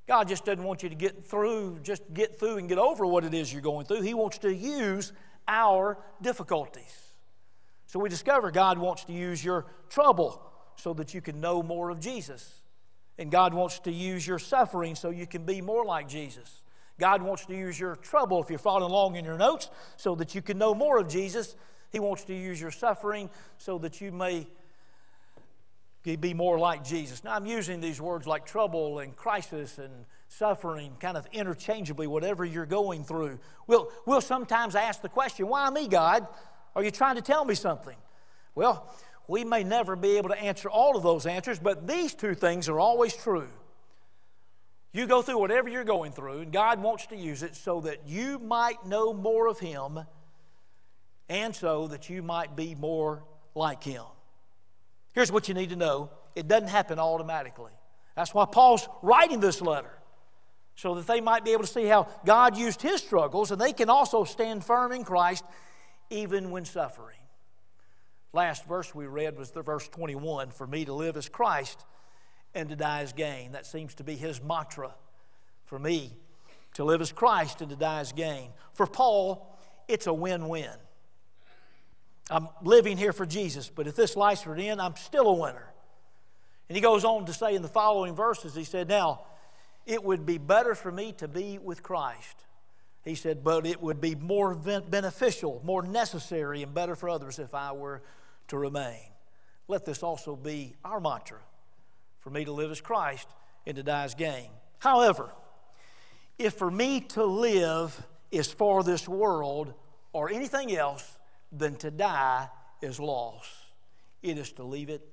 God 0.07 0.27
just 0.27 0.45
doesn't 0.45 0.63
want 0.63 0.83
you 0.83 0.89
to 0.89 0.95
get 0.95 1.25
through, 1.25 1.79
just 1.81 2.01
get 2.13 2.39
through 2.39 2.57
and 2.57 2.69
get 2.69 2.77
over 2.77 3.05
what 3.05 3.23
it 3.23 3.33
is 3.33 3.51
you're 3.51 3.61
going 3.61 3.85
through. 3.85 4.01
He 4.01 4.13
wants 4.13 4.37
to 4.39 4.53
use 4.53 5.13
our 5.47 5.97
difficulties. 6.21 7.13
So 7.87 7.99
we 7.99 8.09
discover 8.09 8.51
God 8.51 8.77
wants 8.77 9.05
to 9.05 9.13
use 9.13 9.43
your 9.43 9.65
trouble 9.89 10.41
so 10.75 10.93
that 10.93 11.13
you 11.13 11.21
can 11.21 11.41
know 11.41 11.63
more 11.63 11.89
of 11.89 11.99
Jesus. 11.99 12.61
And 13.17 13.31
God 13.31 13.53
wants 13.53 13.79
to 13.79 13.91
use 13.91 14.27
your 14.27 14.39
suffering 14.39 14.95
so 14.95 15.09
you 15.09 15.25
can 15.25 15.45
be 15.45 15.61
more 15.61 15.85
like 15.85 16.07
Jesus. 16.07 16.63
God 16.99 17.21
wants 17.21 17.45
to 17.47 17.55
use 17.55 17.79
your 17.79 17.95
trouble, 17.95 18.41
if 18.41 18.49
you're 18.49 18.59
following 18.59 18.91
along 18.91 19.15
in 19.15 19.25
your 19.25 19.37
notes, 19.37 19.69
so 19.97 20.15
that 20.15 20.35
you 20.35 20.41
can 20.41 20.57
know 20.57 20.73
more 20.75 20.97
of 20.97 21.07
Jesus. 21.07 21.55
He 21.91 21.99
wants 21.99 22.23
to 22.25 22.33
use 22.33 22.59
your 22.59 22.71
suffering 22.71 23.29
so 23.57 23.77
that 23.79 24.01
you 24.01 24.11
may 24.11 24.47
be 26.13 26.35
more 26.35 26.59
like 26.59 26.83
Jesus. 26.83 27.23
Now, 27.23 27.33
I'm 27.33 27.47
using 27.47 27.81
these 27.81 27.99
words 27.99 28.27
like 28.27 28.45
trouble 28.45 28.99
and 28.99 29.15
crisis 29.15 29.79
and 29.79 30.05
suffering 30.27 30.95
kind 30.99 31.17
of 31.17 31.25
interchangeably, 31.31 32.05
whatever 32.05 32.45
you're 32.45 32.67
going 32.67 33.03
through. 33.03 33.39
We'll, 33.65 33.91
we'll 34.05 34.21
sometimes 34.21 34.75
ask 34.75 35.01
the 35.01 35.09
question, 35.09 35.47
Why 35.47 35.69
me, 35.71 35.87
God? 35.87 36.27
Are 36.75 36.83
you 36.83 36.91
trying 36.91 37.15
to 37.15 37.23
tell 37.23 37.43
me 37.43 37.55
something? 37.55 37.95
Well, 38.53 38.93
we 39.27 39.43
may 39.43 39.63
never 39.63 39.95
be 39.95 40.17
able 40.17 40.29
to 40.29 40.37
answer 40.37 40.69
all 40.69 40.95
of 40.95 41.01
those 41.01 41.25
answers, 41.25 41.57
but 41.57 41.87
these 41.87 42.13
two 42.13 42.35
things 42.35 42.69
are 42.69 42.79
always 42.79 43.15
true. 43.15 43.47
You 44.93 45.07
go 45.07 45.21
through 45.21 45.39
whatever 45.39 45.67
you're 45.67 45.83
going 45.83 46.11
through, 46.11 46.41
and 46.41 46.53
God 46.53 46.81
wants 46.81 47.07
to 47.07 47.17
use 47.17 47.43
it 47.43 47.55
so 47.55 47.81
that 47.81 48.07
you 48.07 48.39
might 48.39 48.85
know 48.85 49.13
more 49.13 49.47
of 49.47 49.59
Him 49.59 50.01
and 51.27 51.55
so 51.55 51.87
that 51.87 52.09
you 52.09 52.21
might 52.21 52.55
be 52.55 52.75
more 52.75 53.23
like 53.55 53.83
Him. 53.83 54.03
Here's 55.15 55.31
what 55.31 55.47
you 55.47 55.53
need 55.53 55.69
to 55.69 55.75
know 55.75 56.11
it 56.35 56.47
doesn't 56.47 56.67
happen 56.67 56.99
automatically. 56.99 57.71
That's 58.15 58.33
why 58.33 58.45
Paul's 58.45 58.87
writing 59.01 59.39
this 59.39 59.61
letter, 59.61 59.91
so 60.75 60.95
that 60.95 61.07
they 61.07 61.21
might 61.21 61.43
be 61.43 61.53
able 61.53 61.63
to 61.63 61.69
see 61.69 61.85
how 61.85 62.07
God 62.25 62.57
used 62.57 62.81
his 62.81 63.01
struggles 63.01 63.51
and 63.51 63.59
they 63.59 63.73
can 63.73 63.89
also 63.89 64.25
stand 64.25 64.63
firm 64.63 64.91
in 64.91 65.03
Christ 65.03 65.43
even 66.09 66.51
when 66.51 66.65
suffering. 66.65 67.17
Last 68.33 68.65
verse 68.65 68.93
we 68.93 69.07
read 69.07 69.37
was 69.37 69.51
the 69.51 69.61
verse 69.61 69.87
21 69.87 70.51
For 70.51 70.67
me 70.67 70.83
to 70.85 70.93
live 70.93 71.15
as 71.15 71.29
Christ 71.29 71.85
and 72.53 72.67
to 72.69 72.75
die 72.75 73.01
as 73.01 73.13
gain. 73.13 73.53
That 73.53 73.65
seems 73.65 73.95
to 73.95 74.03
be 74.03 74.15
his 74.15 74.43
mantra. 74.43 74.93
For 75.63 75.79
me 75.79 76.11
to 76.73 76.83
live 76.83 77.01
as 77.01 77.11
Christ 77.11 77.61
and 77.61 77.69
to 77.69 77.75
die 77.75 78.01
as 78.01 78.11
gain. 78.11 78.49
For 78.73 78.85
Paul, 78.85 79.57
it's 79.87 80.07
a 80.07 80.13
win 80.13 80.49
win. 80.49 80.69
I'm 82.29 82.47
living 82.63 82.97
here 82.97 83.13
for 83.13 83.25
Jesus, 83.25 83.69
but 83.73 83.87
if 83.87 83.95
this 83.95 84.15
life's 84.15 84.41
for 84.41 84.55
the 84.55 84.67
end, 84.67 84.81
I'm 84.81 84.95
still 84.95 85.27
a 85.27 85.33
winner. 85.33 85.71
And 86.69 86.75
he 86.75 86.81
goes 86.81 87.05
on 87.05 87.25
to 87.25 87.33
say 87.33 87.53
in 87.53 87.61
the 87.61 87.67
following 87.67 88.15
verses, 88.15 88.55
he 88.55 88.63
said, 88.63 88.87
Now, 88.87 89.21
it 89.85 90.03
would 90.03 90.25
be 90.25 90.39
better 90.39 90.73
for 90.73 90.91
me 90.91 91.11
to 91.13 91.27
be 91.27 91.59
with 91.59 91.83
Christ 91.83 92.45
he 93.05 93.13
said, 93.13 93.43
but 93.43 93.67
it 93.67 93.81
would 93.81 94.01
be 94.01 94.15
more 94.15 94.55
beneficial, 94.55 95.61
more 95.63 95.83
necessary, 95.83 96.63
and 96.63 96.73
better 96.73 96.95
for 96.95 97.07
others 97.07 97.37
if 97.37 97.53
I 97.53 97.71
were 97.71 98.01
to 98.47 98.57
remain. 98.57 98.99
Let 99.67 99.85
this 99.85 100.01
also 100.01 100.35
be 100.35 100.75
our 100.83 100.99
mantra 100.99 101.37
for 102.19 102.31
me 102.31 102.45
to 102.45 102.51
live 102.51 102.71
as 102.71 102.81
Christ 102.81 103.27
and 103.67 103.75
to 103.77 103.83
die 103.83 104.05
as 104.05 104.15
gain. 104.15 104.49
However, 104.79 105.29
if 106.39 106.55
for 106.55 106.69
me 106.69 106.99
to 106.99 107.23
live 107.23 108.05
is 108.31 108.51
for 108.51 108.83
this 108.83 109.07
world 109.07 109.73
or 110.11 110.31
anything 110.31 110.75
else, 110.75 111.14
then 111.59 111.75
to 111.77 111.91
die 111.91 112.49
is 112.81 112.99
loss. 112.99 113.47
It 114.21 114.37
is 114.37 114.51
to 114.53 114.63
leave 114.63 114.89
it 114.89 115.07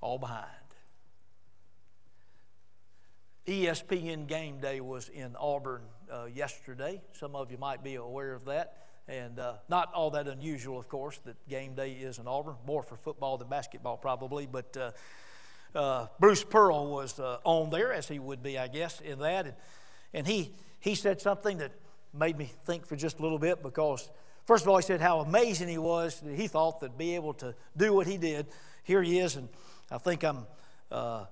all 0.00 0.18
behind. 0.18 0.46
ESPN 3.46 4.26
Game 4.26 4.60
Day 4.60 4.80
was 4.80 5.08
in 5.08 5.34
Auburn 5.36 5.82
uh, 6.12 6.26
yesterday. 6.26 7.00
Some 7.12 7.34
of 7.34 7.50
you 7.50 7.56
might 7.56 7.82
be 7.82 7.94
aware 7.94 8.34
of 8.34 8.44
that. 8.44 8.76
And 9.08 9.38
uh, 9.38 9.54
not 9.70 9.94
all 9.94 10.10
that 10.10 10.28
unusual, 10.28 10.78
of 10.78 10.86
course, 10.86 11.18
that 11.24 11.48
game 11.48 11.74
day 11.74 11.92
is 11.92 12.18
in 12.18 12.28
Auburn, 12.28 12.56
more 12.66 12.82
for 12.82 12.96
football 12.96 13.38
than 13.38 13.48
basketball, 13.48 13.96
probably. 13.96 14.46
But 14.46 14.76
uh, 14.76 14.90
uh, 15.74 16.06
Bruce 16.20 16.44
Pearl 16.44 16.90
was 16.90 17.18
uh, 17.18 17.38
on 17.42 17.70
there, 17.70 17.90
as 17.90 18.06
he 18.06 18.18
would 18.18 18.42
be, 18.42 18.58
I 18.58 18.68
guess, 18.68 19.00
in 19.00 19.20
that. 19.20 19.46
And, 19.46 19.54
and 20.12 20.26
he, 20.26 20.52
he 20.80 20.94
said 20.94 21.22
something 21.22 21.56
that 21.58 21.72
made 22.12 22.36
me 22.36 22.52
think 22.66 22.86
for 22.86 22.96
just 22.96 23.18
a 23.18 23.22
little 23.22 23.38
bit 23.38 23.62
because, 23.62 24.10
first 24.48 24.64
of 24.64 24.68
all, 24.70 24.76
he 24.78 24.82
said 24.82 25.02
how 25.02 25.20
amazing 25.20 25.68
he 25.68 25.76
was 25.76 26.18
that 26.20 26.34
he 26.34 26.48
thought 26.48 26.80
that 26.80 26.96
be 26.96 27.14
able 27.14 27.34
to 27.34 27.54
do 27.76 27.92
what 27.92 28.06
he 28.06 28.16
did. 28.16 28.46
Here 28.82 29.02
he 29.02 29.18
is, 29.18 29.36
and 29.36 29.50
I 29.90 29.98
think 29.98 30.24
I'm 30.24 30.46
uh, 30.90 31.26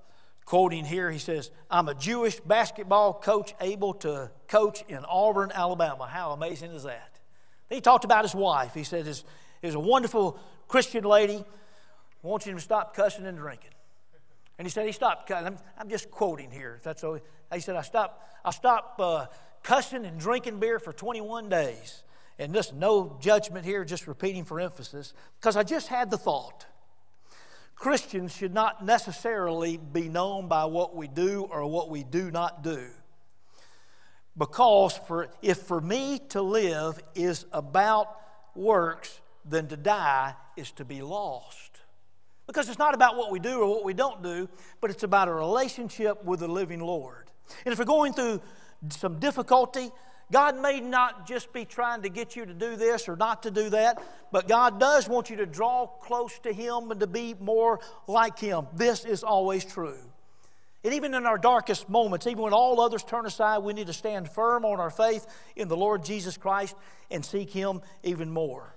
quoting 0.45 0.85
here, 0.85 1.11
he 1.11 1.19
says, 1.19 1.51
I'm 1.71 1.89
a 1.89 1.95
Jewish 1.95 2.39
basketball 2.41 3.15
coach 3.15 3.55
able 3.59 3.95
to 3.95 4.31
coach 4.49 4.85
in 4.87 4.99
Auburn, 5.07 5.51
Alabama. 5.53 6.07
How 6.07 6.33
amazing 6.33 6.73
is 6.73 6.83
that? 6.83 7.19
He 7.71 7.81
talked 7.81 8.05
about 8.05 8.23
his 8.23 8.35
wife. 8.35 8.75
He 8.75 8.85
said, 8.85 9.07
his, 9.07 9.25
his 9.63 9.75
a 9.75 9.81
wonderful 9.81 10.39
Christian 10.69 11.05
lady, 11.05 11.43
wants 12.23 12.45
him 12.45 12.57
to 12.57 12.61
stop 12.61 12.95
cussing 12.95 13.25
and 13.25 13.39
drinking. 13.39 13.71
And 14.59 14.67
he 14.67 14.71
said 14.71 14.85
he 14.85 14.93
stopped 14.93 15.27
cussing. 15.27 15.47
I'm, 15.47 15.59
I'm 15.79 15.89
just 15.89 16.11
quoting 16.11 16.51
here. 16.51 16.81
That's 16.83 17.03
all. 17.03 17.19
He 17.53 17.61
said, 17.61 17.77
I 17.77 17.83
stopped, 17.83 18.23
I 18.45 18.51
stopped 18.51 19.01
uh, 19.01 19.27
cussing 19.63 20.05
and 20.05 20.21
drinking 20.21 20.61
beer 20.61 20.79
for 20.79 20.93
21 20.93 21.49
days. 21.49 22.03
And 22.39 22.53
just 22.53 22.75
no 22.75 23.17
judgment 23.21 23.65
here, 23.65 23.85
just 23.85 24.07
repeating 24.07 24.45
for 24.45 24.61
emphasis, 24.61 25.15
because 25.41 25.57
I 25.57 25.63
just 25.63 25.89
had 25.89 26.11
the 26.11 26.19
thought. 26.19 26.67
Christians 27.75 28.35
should 28.35 28.55
not 28.55 28.85
necessarily 28.85 29.77
be 29.77 30.09
known 30.09 30.49
by 30.49 30.65
what 30.65 30.97
we 30.97 31.09
do 31.09 31.47
or 31.51 31.67
what 31.67 31.91
we 31.91 32.03
do 32.03 32.31
not 32.31 32.63
do. 32.63 32.87
Because 34.37 34.99
for, 35.07 35.29
if 35.43 35.59
for 35.59 35.81
me 35.81 36.21
to 36.31 36.43
live 36.43 37.01
is 37.15 37.47
about 37.53 38.17
works, 38.55 39.21
then 39.45 39.69
to 39.69 39.77
die 39.77 40.35
is 40.57 40.73
to 40.73 40.85
be 40.85 41.03
lost. 41.03 41.81
Because 42.47 42.69
it's 42.69 42.79
not 42.79 42.95
about 42.95 43.17
what 43.17 43.31
we 43.31 43.39
do 43.39 43.61
or 43.61 43.69
what 43.69 43.85
we 43.85 43.95
don't 43.95 44.23
do, 44.23 44.49
but 44.81 44.91
it's 44.91 45.03
about 45.03 45.29
a 45.29 45.33
relationship 45.33 46.25
with 46.25 46.41
the 46.41 46.49
living 46.49 46.81
Lord. 46.81 47.31
And 47.65 47.73
if 47.73 47.79
we're 47.79 47.85
going 47.85 48.13
through 48.13 48.41
some 48.91 49.19
difficulty, 49.19 49.91
God 50.33 50.61
may 50.61 50.81
not 50.81 51.27
just 51.27 51.53
be 51.53 51.65
trying 51.65 52.03
to 52.03 52.09
get 52.09 52.35
you 52.35 52.45
to 52.47 52.55
do 52.55 52.77
this 52.77 53.09
or 53.09 53.17
not 53.17 53.45
to 53.45 53.51
do 53.51 53.71
that, 53.71 54.03
but 54.33 54.49
God 54.49 54.81
does 54.81 55.09
want 55.09 55.31
you 55.31 55.37
to 55.37 55.47
draw 55.47 55.87
close 55.87 56.37
to 56.41 56.53
Him 56.53 56.91
and 56.91 56.99
to 57.01 57.07
be 57.07 57.35
more 57.39 57.79
like 58.09 58.39
Him. 58.39 58.67
This 58.75 59.05
is 59.05 59.23
always 59.23 59.65
true. 59.65 59.99
And 60.83 60.95
even 60.95 61.15
in 61.15 61.27
our 61.27 61.39
darkest 61.39 61.89
moments, 61.89 62.27
even 62.27 62.43
when 62.43 62.53
all 62.53 62.81
others 62.81 63.05
turn 63.05 63.27
aside, 63.27 63.59
we 63.59 63.73
need 63.73 63.87
to 63.87 63.93
stand 63.93 64.29
firm 64.29 64.65
on 64.65 64.81
our 64.81 64.91
faith 64.91 65.27
in 65.55 65.69
the 65.69 65.77
Lord 65.77 66.05
Jesus 66.05 66.37
Christ 66.37 66.77
and 67.11 67.25
seek 67.25 67.51
Him 67.51 67.81
even 68.03 68.31
more. 68.31 68.75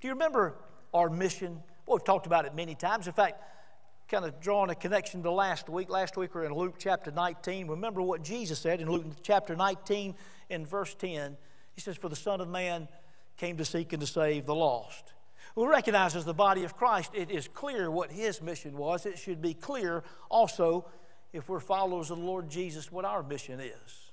Do 0.00 0.08
you 0.08 0.14
remember 0.14 0.54
our 0.92 1.08
mission? 1.08 1.62
Well, 1.86 1.96
we've 1.96 2.04
talked 2.04 2.26
about 2.26 2.44
it 2.44 2.54
many 2.54 2.74
times. 2.74 3.06
In 3.06 3.12
fact, 3.14 3.42
kind 4.08 4.24
of 4.24 4.40
drawing 4.40 4.70
a 4.70 4.74
connection 4.74 5.22
to 5.22 5.30
last 5.30 5.68
week. 5.68 5.90
Last 5.90 6.16
week 6.16 6.34
we 6.34 6.40
were 6.40 6.46
in 6.46 6.54
Luke 6.54 6.76
chapter 6.78 7.10
19. 7.10 7.66
Remember 7.68 8.02
what 8.02 8.22
Jesus 8.22 8.58
said 8.58 8.80
in 8.80 8.90
Luke 8.90 9.04
chapter 9.22 9.56
19 9.56 10.14
in 10.48 10.66
verse 10.66 10.94
10. 10.94 11.36
He 11.74 11.80
says, 11.80 11.96
For 11.96 12.08
the 12.08 12.16
Son 12.16 12.40
of 12.40 12.48
Man 12.48 12.88
came 13.36 13.56
to 13.58 13.64
seek 13.64 13.92
and 13.92 14.00
to 14.00 14.06
save 14.06 14.46
the 14.46 14.54
lost. 14.54 15.12
We 15.54 15.66
recognize 15.66 16.14
as 16.14 16.24
the 16.24 16.34
body 16.34 16.64
of 16.64 16.76
Christ, 16.76 17.12
it 17.14 17.30
is 17.30 17.48
clear 17.48 17.90
what 17.90 18.10
his 18.10 18.42
mission 18.42 18.76
was. 18.76 19.06
It 19.06 19.18
should 19.18 19.40
be 19.40 19.54
clear 19.54 20.04
also, 20.28 20.86
if 21.32 21.48
we're 21.48 21.60
followers 21.60 22.10
of 22.10 22.18
the 22.18 22.24
Lord 22.24 22.50
Jesus, 22.50 22.92
what 22.92 23.04
our 23.04 23.22
mission 23.22 23.60
is. 23.60 24.06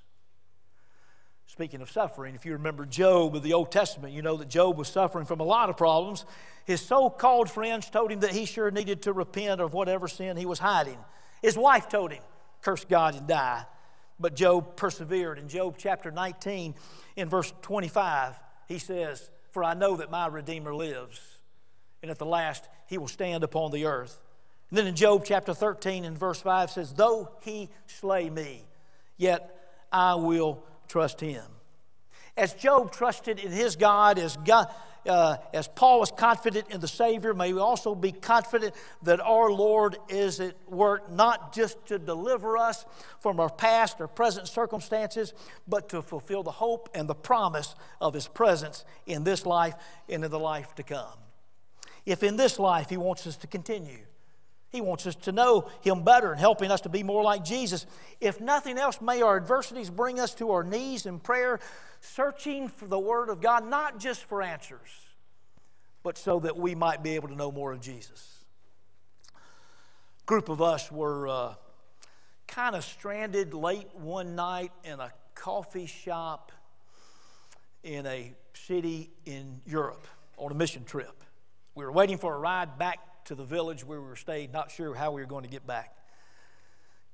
Speaking 1.48 1.82
of 1.82 1.92
suffering, 1.92 2.34
if 2.34 2.46
you 2.46 2.54
remember 2.54 2.86
Job 2.86 3.36
of 3.36 3.44
the 3.44 3.54
Old 3.54 3.72
Testament, 3.72 4.14
you 4.14 4.22
know 4.22 4.38
that 4.38 4.50
Job 4.50 4.78
was 4.78 4.88
suffering 4.88 5.26
from 5.26 5.40
a 5.40 5.44
lot 5.44 5.70
of 5.70 5.78
problems. 5.78 6.26
His 6.66 6.82
so 6.82 7.10
called 7.10 7.50
friends 7.50 7.90
told 7.90 8.12
him 8.12 8.22
that 8.22 8.32
he 8.32 8.46
sure 8.46 8.72
needed 8.72 9.04
to 9.04 9.14
repent 9.14 9.62
of 9.62 9.74
whatever 9.74 10.08
sin 10.08 10.38
he 10.38 10.46
was 10.46 10.60
hiding. 10.60 10.98
His 11.42 11.58
wife 11.58 11.90
told 11.90 12.12
him, 12.12 12.24
curse 12.62 12.86
God 12.86 13.16
and 13.16 13.28
die. 13.28 13.66
But 14.20 14.36
Job 14.36 14.76
persevered. 14.76 15.40
In 15.40 15.48
Job 15.48 15.76
chapter 15.78 16.12
19, 16.12 16.76
in 17.16 17.30
verse 17.30 17.54
25, 17.62 18.40
he 18.68 18.80
says, 18.80 19.30
For 19.52 19.64
I 19.64 19.74
know 19.74 19.98
that 19.98 20.12
my 20.12 20.28
Redeemer 20.28 20.74
lives, 20.74 21.20
and 22.02 22.12
at 22.12 22.20
the 22.20 22.26
last 22.26 22.68
he 22.88 22.98
will 22.98 23.08
stand 23.08 23.44
upon 23.44 23.72
the 23.72 23.86
earth. 23.86 24.20
And 24.70 24.78
then 24.78 24.88
in 24.88 24.96
Job 24.96 25.24
chapter 25.26 25.54
13, 25.54 26.06
in 26.06 26.16
verse 26.16 26.42
5, 26.42 26.72
says, 26.72 26.94
Though 26.94 27.30
he 27.42 27.70
slay 27.88 28.30
me, 28.30 28.66
yet 29.18 29.84
I 29.92 30.16
will 30.16 30.64
trust 30.88 31.22
him. 31.22 31.44
As 32.36 32.54
Job 32.54 32.92
trusted 32.92 33.40
in 33.40 33.52
his 33.52 33.76
God, 33.76 34.18
as, 34.18 34.38
God, 34.38 34.74
uh, 35.08 35.38
as 35.54 35.68
Paul 35.68 36.00
was 36.00 36.12
confident 36.12 36.70
in 36.70 36.80
the 36.80 36.88
Savior, 36.88 37.34
may 37.34 37.54
we 37.54 37.60
also 37.60 37.96
be 37.96 38.12
confident 38.12 38.74
that 39.04 39.20
our 39.20 39.52
Lord 39.52 39.98
is 40.10 40.40
at 40.40 40.56
work 40.70 41.12
not 41.12 41.54
just 41.54 41.86
to 41.88 42.00
deliver 42.00 42.58
us 42.58 42.86
from 43.20 43.40
our 43.40 43.50
past 43.50 44.00
or 44.00 44.08
present 44.08 44.48
circumstances, 44.48 45.34
but 45.68 45.90
to 45.90 46.02
fulfill 46.02 46.44
the 46.44 46.52
hope 46.52 46.90
and 46.94 47.08
the 47.08 47.16
promise 47.16 47.76
of 48.00 48.14
his 48.14 48.28
presence 48.28 48.86
in 49.06 49.24
this 49.24 49.46
life 49.46 49.76
and 50.10 50.24
in 50.24 50.32
the 50.32 50.40
life 50.40 50.74
to 50.76 50.84
come. 50.84 51.18
If 52.06 52.24
in 52.24 52.36
this 52.38 52.60
life 52.60 52.90
he 52.90 52.98
wants 52.98 53.28
us 53.28 53.38
to 53.38 53.48
continue, 53.48 54.06
he 54.74 54.82
wants 54.82 55.06
us 55.06 55.14
to 55.18 55.32
know 55.32 55.70
Him 55.82 56.04
better 56.04 56.32
and 56.32 56.40
helping 56.40 56.72
us 56.72 56.82
to 56.82 56.90
be 56.90 57.04
more 57.04 57.24
like 57.24 57.46
Jesus. 57.46 57.86
If 58.20 58.42
nothing 58.42 58.80
else, 58.80 59.00
may 59.00 59.22
our 59.22 59.38
adversities 59.38 59.92
bring 59.92 60.20
us 60.20 60.34
to 60.36 60.50
our 60.50 60.64
knees 60.64 61.06
in 61.06 61.20
prayer, 61.20 61.60
searching 62.04 62.68
for 62.68 62.86
the 62.86 63.00
Word 63.00 63.30
of 63.30 63.42
God, 63.42 63.68
not 63.68 63.98
just 63.98 64.24
for 64.26 64.42
answers, 64.42 64.90
but 66.04 66.18
so 66.18 66.40
that 66.42 66.58
we 66.58 66.76
might 66.76 67.02
be 67.02 67.16
able 67.16 67.30
to 67.30 67.36
know 67.36 67.52
more 67.52 67.72
of 67.72 67.80
Jesus. 67.80 68.40
A 69.30 70.26
group 70.26 70.50
of 70.50 70.62
us 70.62 70.92
were 70.92 71.28
uh, 71.28 71.54
kind 72.48 72.76
of 72.76 72.84
stranded 72.84 73.54
late 73.54 73.88
one 73.96 74.36
night 74.36 74.72
in 74.84 75.00
a 75.00 75.12
coffee 75.34 75.86
shop 75.86 76.52
in 77.84 78.06
a 78.06 78.34
city 78.54 79.10
in 79.26 79.62
Europe 79.66 80.06
on 80.38 80.52
a 80.52 80.56
mission 80.56 80.84
trip. 80.84 81.24
We 81.74 81.86
were 81.86 81.92
waiting 81.92 82.18
for 82.18 82.36
a 82.36 82.38
ride 82.38 82.78
back 82.78 83.26
to 83.26 83.36
the 83.36 83.44
village 83.46 83.86
where 83.86 84.02
we 84.02 84.08
were 84.08 84.16
staying, 84.16 84.52
not 84.52 84.72
sure 84.72 84.94
how 84.94 85.12
we 85.12 85.22
were 85.22 85.28
going 85.28 85.44
to 85.44 85.50
get 85.50 85.66
back. 85.66 85.96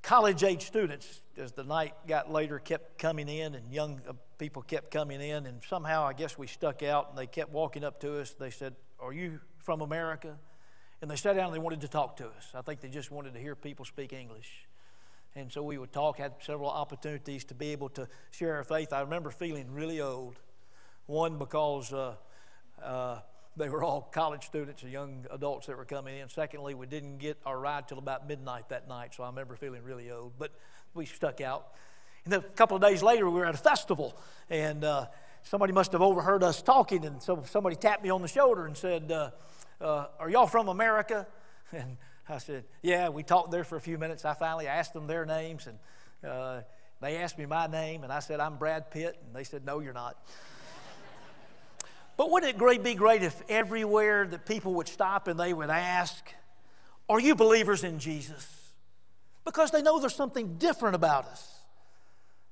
College 0.01 0.43
age 0.43 0.65
students, 0.65 1.21
as 1.37 1.51
the 1.51 1.63
night 1.63 1.93
got 2.07 2.31
later, 2.31 2.57
kept 2.57 2.97
coming 2.97 3.27
in, 3.27 3.53
and 3.53 3.71
young 3.71 4.01
people 4.39 4.61
kept 4.63 4.89
coming 4.89 5.21
in, 5.21 5.45
and 5.45 5.61
somehow 5.69 6.05
I 6.05 6.13
guess 6.13 6.37
we 6.37 6.47
stuck 6.47 6.81
out, 6.81 7.09
and 7.09 7.17
they 7.17 7.27
kept 7.27 7.51
walking 7.51 7.83
up 7.83 7.99
to 7.99 8.19
us. 8.19 8.31
They 8.31 8.49
said, 8.49 8.75
Are 8.99 9.13
you 9.13 9.39
from 9.59 9.81
America? 9.81 10.37
And 11.01 11.11
they 11.11 11.15
sat 11.15 11.35
down 11.35 11.45
and 11.45 11.53
they 11.53 11.59
wanted 11.59 11.81
to 11.81 11.87
talk 11.87 12.17
to 12.17 12.25
us. 12.25 12.51
I 12.53 12.61
think 12.61 12.81
they 12.81 12.89
just 12.89 13.11
wanted 13.11 13.33
to 13.33 13.39
hear 13.39 13.55
people 13.55 13.85
speak 13.85 14.11
English. 14.11 14.67
And 15.35 15.51
so 15.51 15.63
we 15.63 15.77
would 15.77 15.93
talk, 15.93 16.17
had 16.17 16.33
several 16.41 16.69
opportunities 16.69 17.45
to 17.45 17.53
be 17.53 17.67
able 17.71 17.89
to 17.89 18.07
share 18.31 18.55
our 18.55 18.63
faith. 18.63 18.91
I 18.91 19.01
remember 19.01 19.29
feeling 19.29 19.71
really 19.71 20.01
old. 20.01 20.39
One, 21.05 21.37
because 21.37 21.93
uh, 21.93 22.15
uh, 22.83 23.19
they 23.55 23.69
were 23.69 23.83
all 23.83 24.01
college 24.11 24.45
students 24.45 24.83
and 24.83 24.91
young 24.91 25.25
adults 25.31 25.67
that 25.67 25.77
were 25.77 25.85
coming 25.85 26.17
in. 26.17 26.27
Secondly, 26.27 26.73
we 26.73 26.87
didn't 26.87 27.19
get 27.19 27.37
our 27.45 27.59
ride 27.59 27.87
till 27.87 27.99
about 27.99 28.27
midnight 28.27 28.69
that 28.69 28.87
night, 28.87 29.13
so 29.15 29.23
I 29.23 29.27
remember 29.27 29.55
feeling 29.55 29.83
really 29.83 30.11
old. 30.11 30.33
But 30.37 30.51
we 30.93 31.05
stuck 31.05 31.39
out. 31.39 31.73
And 32.31 32.43
a 32.43 32.47
couple 32.49 32.75
of 32.75 32.83
days 32.83 33.01
later, 33.01 33.27
we 33.27 33.39
were 33.39 33.45
at 33.45 33.55
a 33.55 33.59
festival, 33.59 34.15
and 34.49 34.83
uh, 34.83 35.07
somebody 35.41 35.73
must 35.73 35.93
have 35.93 36.01
overheard 36.01 36.43
us 36.43 36.61
talking, 36.61 37.05
and 37.05 37.23
so 37.23 37.41
somebody 37.47 37.75
tapped 37.75 38.03
me 38.03 38.11
on 38.11 38.21
the 38.21 38.27
shoulder 38.27 38.65
and 38.67 38.77
said, 38.77 39.11
uh, 39.11 39.31
uh, 39.81 40.07
"Are 40.19 40.29
y'all 40.29 40.47
from 40.47 40.67
America?" 40.67 41.27
And 41.71 41.97
I 42.27 42.37
said, 42.37 42.65
"Yeah." 42.83 43.09
We 43.09 43.23
talked 43.23 43.51
there 43.51 43.63
for 43.63 43.75
a 43.75 43.81
few 43.81 43.97
minutes. 43.97 44.25
I 44.25 44.33
finally 44.35 44.67
asked 44.67 44.93
them 44.93 45.07
their 45.07 45.25
names, 45.25 45.67
and 45.67 45.79
uh, 46.31 46.61
they 47.01 47.17
asked 47.17 47.37
me 47.37 47.45
my 47.47 47.65
name, 47.65 48.03
and 48.03 48.13
I 48.13 48.19
said, 48.19 48.39
"I'm 48.39 48.57
Brad 48.57 48.91
Pitt," 48.91 49.17
and 49.25 49.35
they 49.35 49.43
said, 49.43 49.65
"No, 49.65 49.79
you're 49.79 49.93
not." 49.93 50.17
But 52.19 52.31
wouldn't 52.31 52.61
it 52.61 52.83
be 52.83 52.95
great 52.95 53.23
if 53.23 53.41
everywhere 53.47 54.27
that 54.27 54.45
people 54.45 54.73
would 54.73 54.89
stop 54.89 55.29
and 55.29 55.39
they 55.39 55.53
would 55.53 55.69
ask, 55.69 56.21
Are 57.07 57.17
you 57.17 57.33
believers 57.33 57.85
in 57.85 57.97
Jesus? 57.97 58.45
Because 59.45 59.71
they 59.71 59.81
know 59.81 60.01
there's 60.01 60.15
something 60.15 60.57
different 60.57 60.95
about 60.95 61.27
us. 61.27 61.58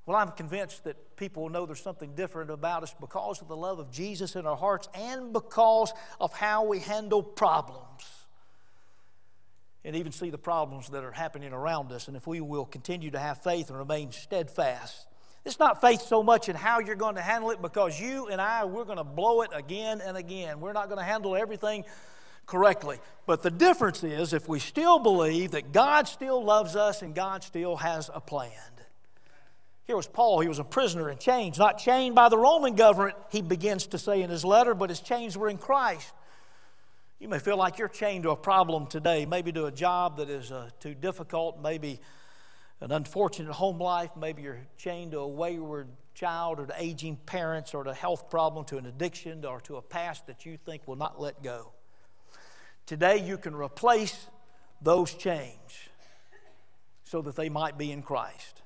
Well, 0.08 0.16
I'm 0.16 0.30
convinced 0.30 0.84
that 0.84 1.16
people 1.16 1.50
know 1.50 1.66
there's 1.66 1.82
something 1.82 2.14
different 2.14 2.50
about 2.50 2.82
us 2.82 2.94
because 2.98 3.42
of 3.42 3.48
the 3.48 3.56
love 3.56 3.78
of 3.78 3.90
Jesus 3.90 4.36
in 4.36 4.46
our 4.46 4.56
hearts 4.56 4.88
and 4.94 5.34
because 5.34 5.92
of 6.18 6.32
how 6.32 6.64
we 6.64 6.78
handle 6.78 7.22
problems. 7.22 8.08
And 9.84 9.94
even 9.94 10.12
see 10.12 10.30
the 10.30 10.38
problems 10.38 10.88
that 10.88 11.04
are 11.04 11.12
happening 11.12 11.52
around 11.52 11.92
us. 11.92 12.08
And 12.08 12.16
if 12.16 12.26
we 12.26 12.40
will 12.40 12.64
continue 12.64 13.10
to 13.10 13.18
have 13.18 13.42
faith 13.42 13.68
and 13.68 13.78
remain 13.78 14.10
steadfast, 14.10 15.06
it's 15.44 15.58
not 15.58 15.82
faith 15.82 16.00
so 16.00 16.22
much 16.22 16.48
in 16.48 16.56
how 16.56 16.80
you're 16.80 16.96
going 16.96 17.16
to 17.16 17.20
handle 17.20 17.50
it 17.50 17.60
because 17.60 18.00
you 18.00 18.28
and 18.28 18.40
I, 18.40 18.64
we're 18.64 18.86
going 18.86 18.96
to 18.96 19.04
blow 19.04 19.42
it 19.42 19.50
again 19.52 20.00
and 20.00 20.16
again. 20.16 20.60
We're 20.60 20.72
not 20.72 20.86
going 20.86 21.00
to 21.00 21.04
handle 21.04 21.36
everything 21.36 21.84
correctly. 22.46 22.96
But 23.26 23.42
the 23.42 23.50
difference 23.50 24.02
is 24.02 24.32
if 24.32 24.48
we 24.48 24.58
still 24.58 25.00
believe 25.00 25.50
that 25.50 25.70
God 25.70 26.08
still 26.08 26.42
loves 26.42 26.76
us 26.76 27.02
and 27.02 27.14
God 27.14 27.44
still 27.44 27.76
has 27.76 28.08
a 28.14 28.22
plan. 28.22 28.52
Here 29.88 29.96
was 29.96 30.06
Paul. 30.06 30.40
He 30.40 30.48
was 30.48 30.58
a 30.58 30.64
prisoner 30.64 31.08
in 31.08 31.16
chains, 31.16 31.58
not 31.58 31.78
chained 31.78 32.14
by 32.14 32.28
the 32.28 32.36
Roman 32.36 32.74
government, 32.74 33.16
he 33.30 33.40
begins 33.40 33.86
to 33.86 33.98
say 33.98 34.20
in 34.20 34.28
his 34.28 34.44
letter, 34.44 34.74
but 34.74 34.90
his 34.90 35.00
chains 35.00 35.34
were 35.34 35.48
in 35.48 35.56
Christ. 35.56 36.12
You 37.18 37.28
may 37.28 37.38
feel 37.38 37.56
like 37.56 37.78
you're 37.78 37.88
chained 37.88 38.24
to 38.24 38.30
a 38.30 38.36
problem 38.36 38.86
today, 38.86 39.24
maybe 39.24 39.50
to 39.52 39.64
a 39.64 39.72
job 39.72 40.18
that 40.18 40.28
is 40.28 40.52
uh, 40.52 40.68
too 40.78 40.94
difficult, 40.94 41.62
maybe 41.62 42.00
an 42.82 42.92
unfortunate 42.92 43.50
home 43.50 43.78
life, 43.78 44.10
maybe 44.14 44.42
you're 44.42 44.60
chained 44.76 45.12
to 45.12 45.20
a 45.20 45.26
wayward 45.26 45.88
child 46.14 46.60
or 46.60 46.66
to 46.66 46.74
aging 46.76 47.16
parents 47.24 47.72
or 47.72 47.82
to 47.82 47.90
a 47.90 47.94
health 47.94 48.28
problem, 48.28 48.66
to 48.66 48.76
an 48.76 48.84
addiction 48.84 49.42
or 49.42 49.58
to 49.62 49.76
a 49.76 49.82
past 49.82 50.26
that 50.26 50.44
you 50.44 50.58
think 50.66 50.86
will 50.86 50.96
not 50.96 51.18
let 51.18 51.42
go. 51.42 51.72
Today, 52.84 53.26
you 53.26 53.38
can 53.38 53.54
replace 53.54 54.26
those 54.82 55.14
chains 55.14 55.88
so 57.04 57.22
that 57.22 57.36
they 57.36 57.48
might 57.48 57.78
be 57.78 57.90
in 57.90 58.02
Christ. 58.02 58.60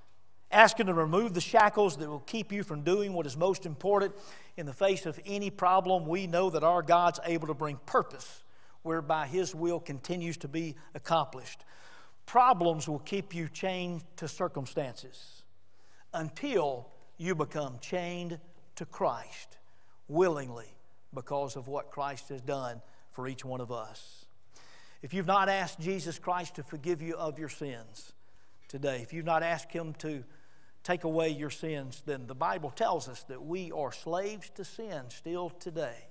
Ask 0.53 0.79
Him 0.79 0.87
to 0.87 0.95
remove 0.95 1.33
the 1.33 1.41
shackles 1.41 1.97
that 1.97 2.09
will 2.09 2.21
keep 2.21 2.53
you 2.53 2.63
from 2.63 2.83
doing 2.83 3.15
what 3.15 3.27
is 3.27 3.37
most 3.37 3.65
important 3.65 4.15
in 4.59 4.67
the 4.67 4.73
face 4.73 5.07
of 5.07 5.19
any 5.25 5.49
problem. 5.49 6.07
We 6.07 6.27
know 6.27 6.51
that 6.51 6.63
our 6.63 6.83
God's 6.83 7.19
able 7.25 7.47
to 7.47 7.55
bring 7.55 7.79
purpose 7.87 8.43
whereby 8.83 9.27
His 9.27 9.55
will 9.55 9.81
continues 9.81 10.37
to 10.39 10.49
be 10.49 10.77
accomplished. 10.95 11.65
Problems 12.27 12.87
will 12.87 12.99
keep 12.99 13.35
you 13.35 13.49
chained 13.49 14.05
to 14.17 14.29
circumstances 14.29 15.43
until 16.13 16.89
you 17.17 17.35
become 17.35 17.79
chained 17.81 18.39
to 18.77 18.85
Christ 18.85 19.57
willingly 20.09 20.77
because 21.15 21.57
of 21.57 21.69
what 21.69 21.91
Christ 21.91 22.29
has 22.29 22.41
done 22.43 22.83
for 23.11 23.27
each 23.27 23.45
one 23.45 23.61
of 23.61 23.73
us. 23.73 24.27
If 25.03 25.15
you've 25.15 25.27
not 25.27 25.49
asked 25.49 25.81
Jesus 25.81 26.19
Christ 26.19 26.57
to 26.57 26.63
forgive 26.63 27.03
you 27.03 27.17
of 27.17 27.39
your 27.39 27.49
sins 27.49 28.13
today, 28.69 29.01
if 29.03 29.13
you've 29.13 29.25
not 29.25 29.43
asked 29.43 29.73
Him 29.73 29.95
to 29.95 30.25
take 30.83 31.05
away 31.05 31.31
your 31.31 31.51
sins, 31.51 32.03
then 32.05 32.27
the 32.27 32.35
Bible 32.35 32.71
tells 32.71 33.09
us 33.09 33.23
that 33.25 33.45
we 33.45 33.71
are 33.73 33.93
slaves 33.93 34.51
to 34.57 34.65
sin 34.65 35.03
still 35.09 35.51
today. 35.51 36.07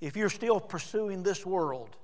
If 0.00 0.16
you're 0.16 0.30
still 0.30 0.60
pursuing 0.60 1.22
this 1.22 1.44
world 1.44 1.96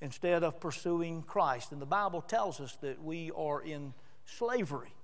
instead 0.00 0.44
of 0.44 0.60
pursuing 0.60 1.22
Christ, 1.22 1.70
then 1.70 1.78
the 1.78 1.86
Bible 1.86 2.20
tells 2.20 2.60
us 2.60 2.76
that 2.82 3.02
we 3.02 3.30
are 3.36 3.62
in 3.62 3.92
slavery 4.24 4.94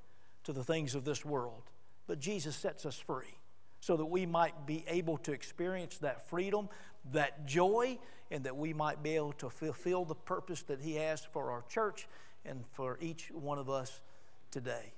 to 0.44 0.52
the 0.52 0.62
things 0.62 0.94
of 0.94 1.04
this 1.04 1.24
world. 1.24 1.62
But 2.06 2.20
Jesus 2.20 2.54
sets 2.54 2.86
us 2.86 2.98
free 2.98 3.36
so 3.80 3.96
that 3.96 4.06
we 4.06 4.26
might 4.26 4.66
be 4.66 4.84
able 4.88 5.18
to 5.18 5.32
experience 5.32 5.98
that 5.98 6.28
freedom, 6.28 6.68
that 7.12 7.46
joy, 7.46 7.98
and 8.30 8.44
that 8.44 8.56
we 8.56 8.72
might 8.72 9.02
be 9.02 9.16
able 9.16 9.32
to 9.34 9.50
fulfill 9.50 10.04
the 10.04 10.14
purpose 10.14 10.62
that 10.62 10.80
He 10.80 10.94
has 10.96 11.24
for 11.24 11.50
our 11.50 11.64
church 11.68 12.08
and 12.44 12.64
for 12.72 12.98
each 13.00 13.30
one 13.32 13.58
of 13.58 13.68
us 13.68 14.00
today. 14.50 14.92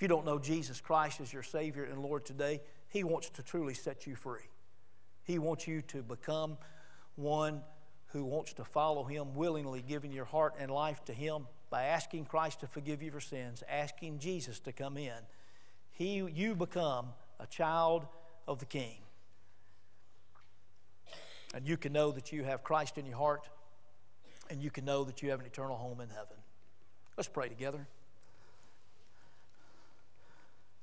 If 0.00 0.04
you 0.04 0.08
don't 0.08 0.24
know 0.24 0.38
Jesus 0.38 0.80
Christ 0.80 1.20
as 1.20 1.30
your 1.30 1.42
Savior 1.42 1.84
and 1.84 2.00
Lord 2.00 2.24
today, 2.24 2.62
He 2.88 3.04
wants 3.04 3.28
to 3.28 3.42
truly 3.42 3.74
set 3.74 4.06
you 4.06 4.16
free. 4.16 4.48
He 5.24 5.38
wants 5.38 5.68
you 5.68 5.82
to 5.88 6.02
become 6.02 6.56
one 7.16 7.60
who 8.06 8.24
wants 8.24 8.54
to 8.54 8.64
follow 8.64 9.04
Him 9.04 9.34
willingly, 9.34 9.84
giving 9.86 10.10
your 10.10 10.24
heart 10.24 10.54
and 10.58 10.70
life 10.70 11.04
to 11.04 11.12
Him 11.12 11.46
by 11.68 11.82
asking 11.82 12.24
Christ 12.24 12.60
to 12.60 12.66
forgive 12.66 13.02
you 13.02 13.10
for 13.10 13.20
sins, 13.20 13.62
asking 13.68 14.20
Jesus 14.20 14.58
to 14.60 14.72
come 14.72 14.96
in. 14.96 15.12
He, 15.90 16.14
you 16.14 16.54
become 16.54 17.08
a 17.38 17.46
child 17.46 18.06
of 18.48 18.58
the 18.58 18.64
King. 18.64 19.02
And 21.52 21.68
you 21.68 21.76
can 21.76 21.92
know 21.92 22.10
that 22.10 22.32
you 22.32 22.44
have 22.44 22.64
Christ 22.64 22.96
in 22.96 23.04
your 23.04 23.18
heart, 23.18 23.50
and 24.48 24.62
you 24.62 24.70
can 24.70 24.86
know 24.86 25.04
that 25.04 25.20
you 25.20 25.28
have 25.28 25.40
an 25.40 25.46
eternal 25.46 25.76
home 25.76 26.00
in 26.00 26.08
heaven. 26.08 26.38
Let's 27.18 27.28
pray 27.28 27.50
together. 27.50 27.86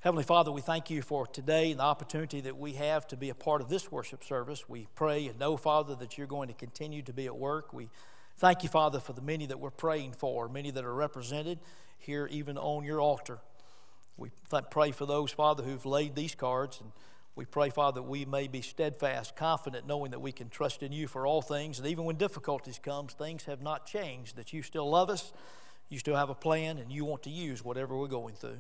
Heavenly 0.02 0.24
Father, 0.24 0.52
we 0.52 0.62
thank 0.62 0.92
you 0.92 1.02
for 1.02 1.26
today 1.26 1.72
and 1.72 1.80
the 1.80 1.84
opportunity 1.84 2.40
that 2.42 2.56
we 2.56 2.74
have 2.74 3.08
to 3.08 3.18
be 3.18 3.32
a 3.32 3.36
part 3.36 3.62
of 3.62 3.68
this 3.68 3.92
worship 3.92 4.24
service. 4.24 4.70
We 4.70 4.88
pray 4.94 5.26
and 5.26 5.40
know, 5.40 5.58
Father, 5.58 5.96
that 5.96 6.20
you're 6.20 6.28
going 6.28 6.50
to 6.50 6.54
continue 6.54 7.02
to 7.02 7.14
be 7.14 7.26
at 7.26 7.36
work. 7.36 7.74
We 7.74 7.90
thank 8.38 8.62
you, 8.62 8.70
Father, 8.70 9.00
for 9.00 9.14
the 9.14 9.24
many 9.24 9.48
that 9.48 9.60
we're 9.60 9.72
praying 9.72 10.14
for, 10.14 10.50
many 10.50 10.70
that 10.70 10.86
are 10.86 10.94
represented 10.94 11.58
here, 11.98 12.28
even 12.32 12.60
on 12.60 12.84
your 12.84 13.02
altar. 13.02 13.40
We 14.18 14.30
pray 14.70 14.92
for 14.92 15.08
those, 15.08 15.32
Father, 15.32 15.64
who've 15.64 15.84
laid 15.84 16.14
these 16.14 16.36
cards, 16.36 16.80
and 16.80 16.92
we 17.36 17.46
pray, 17.46 17.72
Father, 17.72 18.02
that 18.02 18.08
we 18.08 18.24
may 18.24 18.48
be 18.48 18.62
steadfast, 18.62 19.36
confident, 19.36 19.88
knowing 19.88 20.12
that 20.12 20.20
we 20.20 20.32
can 20.32 20.50
trust 20.50 20.84
in 20.84 20.92
you 20.92 21.08
for 21.08 21.26
all 21.26 21.42
things. 21.42 21.80
And 21.80 21.88
even 21.88 22.06
when 22.06 22.18
difficulties 22.18 22.78
comes, 22.78 23.14
things 23.14 23.46
have 23.46 23.64
not 23.64 23.88
changed, 23.88 24.36
that 24.36 24.54
you 24.54 24.62
still 24.62 24.88
love 24.88 25.10
us, 25.10 25.34
you 25.90 25.98
still 25.98 26.16
have 26.16 26.30
a 26.30 26.36
plan, 26.36 26.78
and 26.78 26.92
you 26.92 27.04
want 27.04 27.24
to 27.24 27.32
use 27.32 27.66
whatever 27.66 27.98
we're 27.98 28.08
going 28.08 28.36
through. 28.36 28.60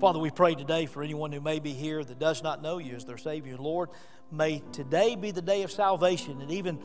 Father, 0.00 0.18
we 0.18 0.30
pray 0.30 0.54
today 0.54 0.86
for 0.86 1.02
anyone 1.02 1.32
who 1.32 1.40
may 1.40 1.58
be 1.58 1.72
here 1.72 2.02
that 2.02 2.18
does 2.18 2.42
not 2.42 2.62
know 2.62 2.78
you 2.78 2.96
as 2.96 3.04
their 3.04 3.18
Savior 3.18 3.56
Lord. 3.58 3.90
May 4.30 4.62
today 4.72 5.16
be 5.16 5.30
the 5.30 5.42
day 5.42 5.62
of 5.62 5.70
salvation, 5.70 6.40
and 6.40 6.50
even 6.50 6.80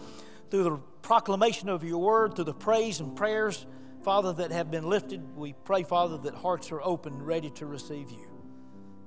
through 0.52 0.64
the 0.64 0.78
proclamation 1.02 1.70
of 1.70 1.84
your 1.84 2.00
word, 2.00 2.36
through 2.36 2.46
the 2.46 2.54
praise 2.54 3.00
and 3.00 3.16
prayers, 3.16 3.66
Father, 4.04 4.34
that 4.34 4.52
have 4.52 4.70
been 4.70 4.90
lifted, 4.90 5.36
we 5.38 5.54
pray, 5.54 5.84
Father, 5.84 6.18
that 6.18 6.36
hearts 6.36 6.72
are 6.72 6.82
open, 6.82 7.24
ready 7.24 7.50
to 7.52 7.66
receive 7.66 8.12
you. 8.12 8.30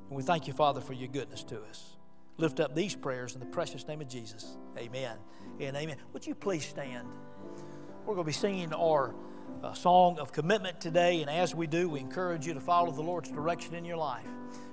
And 0.09 0.17
we 0.17 0.23
thank 0.23 0.47
you, 0.49 0.55
Father, 0.55 0.81
for 0.81 0.95
your 0.95 1.09
goodness 1.09 1.45
to 1.45 1.61
us. 1.63 1.97
Lift 2.39 2.59
up 2.59 2.75
these 2.75 2.95
prayers 2.95 3.35
in 3.35 3.41
the 3.41 3.47
precious 3.47 3.87
name 3.87 4.01
of 4.01 4.09
Jesus. 4.09 4.57
Amen 4.79 5.19
and 5.61 5.77
amen. 5.77 5.97
Would 6.15 6.27
you 6.27 6.35
please 6.35 6.65
stand? 6.65 7.07
We're 8.07 8.15
going 8.15 8.25
to 8.25 8.25
be 8.25 8.33
singing 8.33 8.73
our 8.73 9.15
a 9.63 9.77
song 9.77 10.19
of 10.19 10.33
commitment 10.33 10.81
today. 10.81 11.21
And 11.21 11.31
as 11.31 11.55
we 11.55 11.67
do, 11.67 11.89
we 11.89 12.01
encourage 12.01 12.47
you 12.47 12.55
to 12.55 12.61
follow 12.61 12.91
the 12.91 13.03
Lord's 13.03 13.31
direction 13.31 13.75
in 13.75 13.85
your 13.85 13.97
life. 13.97 14.27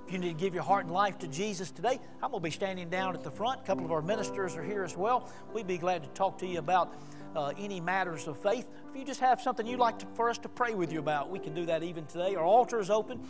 If 0.06 0.12
you 0.12 0.18
need 0.18 0.38
to 0.38 0.40
give 0.42 0.54
your 0.54 0.62
heart 0.62 0.86
and 0.86 0.94
life 0.94 1.18
to 1.18 1.28
Jesus 1.28 1.70
today, 1.70 2.00
I'm 2.22 2.30
going 2.30 2.40
to 2.42 2.44
be 2.44 2.50
standing 2.50 2.88
down 2.88 3.14
at 3.14 3.22
the 3.22 3.30
front. 3.30 3.60
A 3.60 3.64
couple 3.64 3.84
of 3.84 3.92
our 3.92 4.00
ministers 4.00 4.56
are 4.56 4.62
here 4.62 4.84
as 4.84 4.96
well. 4.96 5.30
We'd 5.52 5.66
be 5.66 5.76
glad 5.76 6.02
to 6.04 6.08
talk 6.10 6.38
to 6.38 6.46
you 6.46 6.58
about 6.58 6.94
uh, 7.36 7.52
any 7.58 7.80
matters 7.80 8.26
of 8.26 8.38
faith. 8.38 8.66
If 8.90 8.96
you 8.96 9.04
just 9.04 9.20
have 9.20 9.42
something 9.42 9.66
you'd 9.66 9.78
like 9.78 9.98
to, 9.98 10.06
for 10.14 10.30
us 10.30 10.38
to 10.38 10.48
pray 10.48 10.72
with 10.72 10.90
you 10.90 11.00
about, 11.00 11.28
we 11.28 11.38
can 11.38 11.52
do 11.52 11.66
that 11.66 11.82
even 11.82 12.06
today. 12.06 12.34
Our 12.34 12.44
altar 12.44 12.80
is 12.80 12.88
open. 12.88 13.20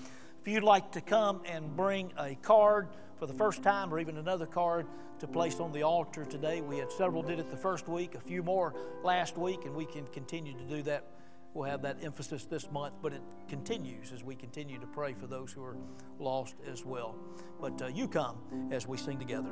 If 0.40 0.46
you'd 0.46 0.62
like 0.62 0.92
to 0.92 1.00
come 1.00 1.42
and 1.44 1.76
bring 1.76 2.12
a 2.16 2.36
card 2.36 2.86
for 3.18 3.26
the 3.26 3.34
first 3.34 3.64
time 3.64 3.92
or 3.92 3.98
even 3.98 4.16
another 4.16 4.46
card 4.46 4.86
to 5.18 5.26
place 5.26 5.58
on 5.58 5.72
the 5.72 5.82
altar 5.82 6.24
today, 6.24 6.60
we 6.60 6.78
had 6.78 6.92
several 6.92 7.24
did 7.24 7.40
it 7.40 7.50
the 7.50 7.56
first 7.56 7.88
week, 7.88 8.14
a 8.14 8.20
few 8.20 8.44
more 8.44 8.72
last 9.02 9.36
week, 9.36 9.64
and 9.64 9.74
we 9.74 9.84
can 9.84 10.06
continue 10.06 10.52
to 10.52 10.64
do 10.64 10.82
that 10.82 11.17
We'll 11.54 11.68
have 11.68 11.82
that 11.82 11.96
emphasis 12.02 12.44
this 12.44 12.70
month, 12.70 12.94
but 13.02 13.12
it 13.12 13.22
continues 13.48 14.12
as 14.12 14.22
we 14.22 14.36
continue 14.36 14.78
to 14.78 14.86
pray 14.86 15.14
for 15.14 15.26
those 15.26 15.50
who 15.52 15.64
are 15.64 15.76
lost 16.18 16.56
as 16.70 16.84
well. 16.84 17.16
But 17.60 17.80
uh, 17.82 17.86
you 17.86 18.06
come 18.06 18.36
as 18.70 18.86
we 18.86 18.96
sing 18.96 19.18
together. 19.18 19.50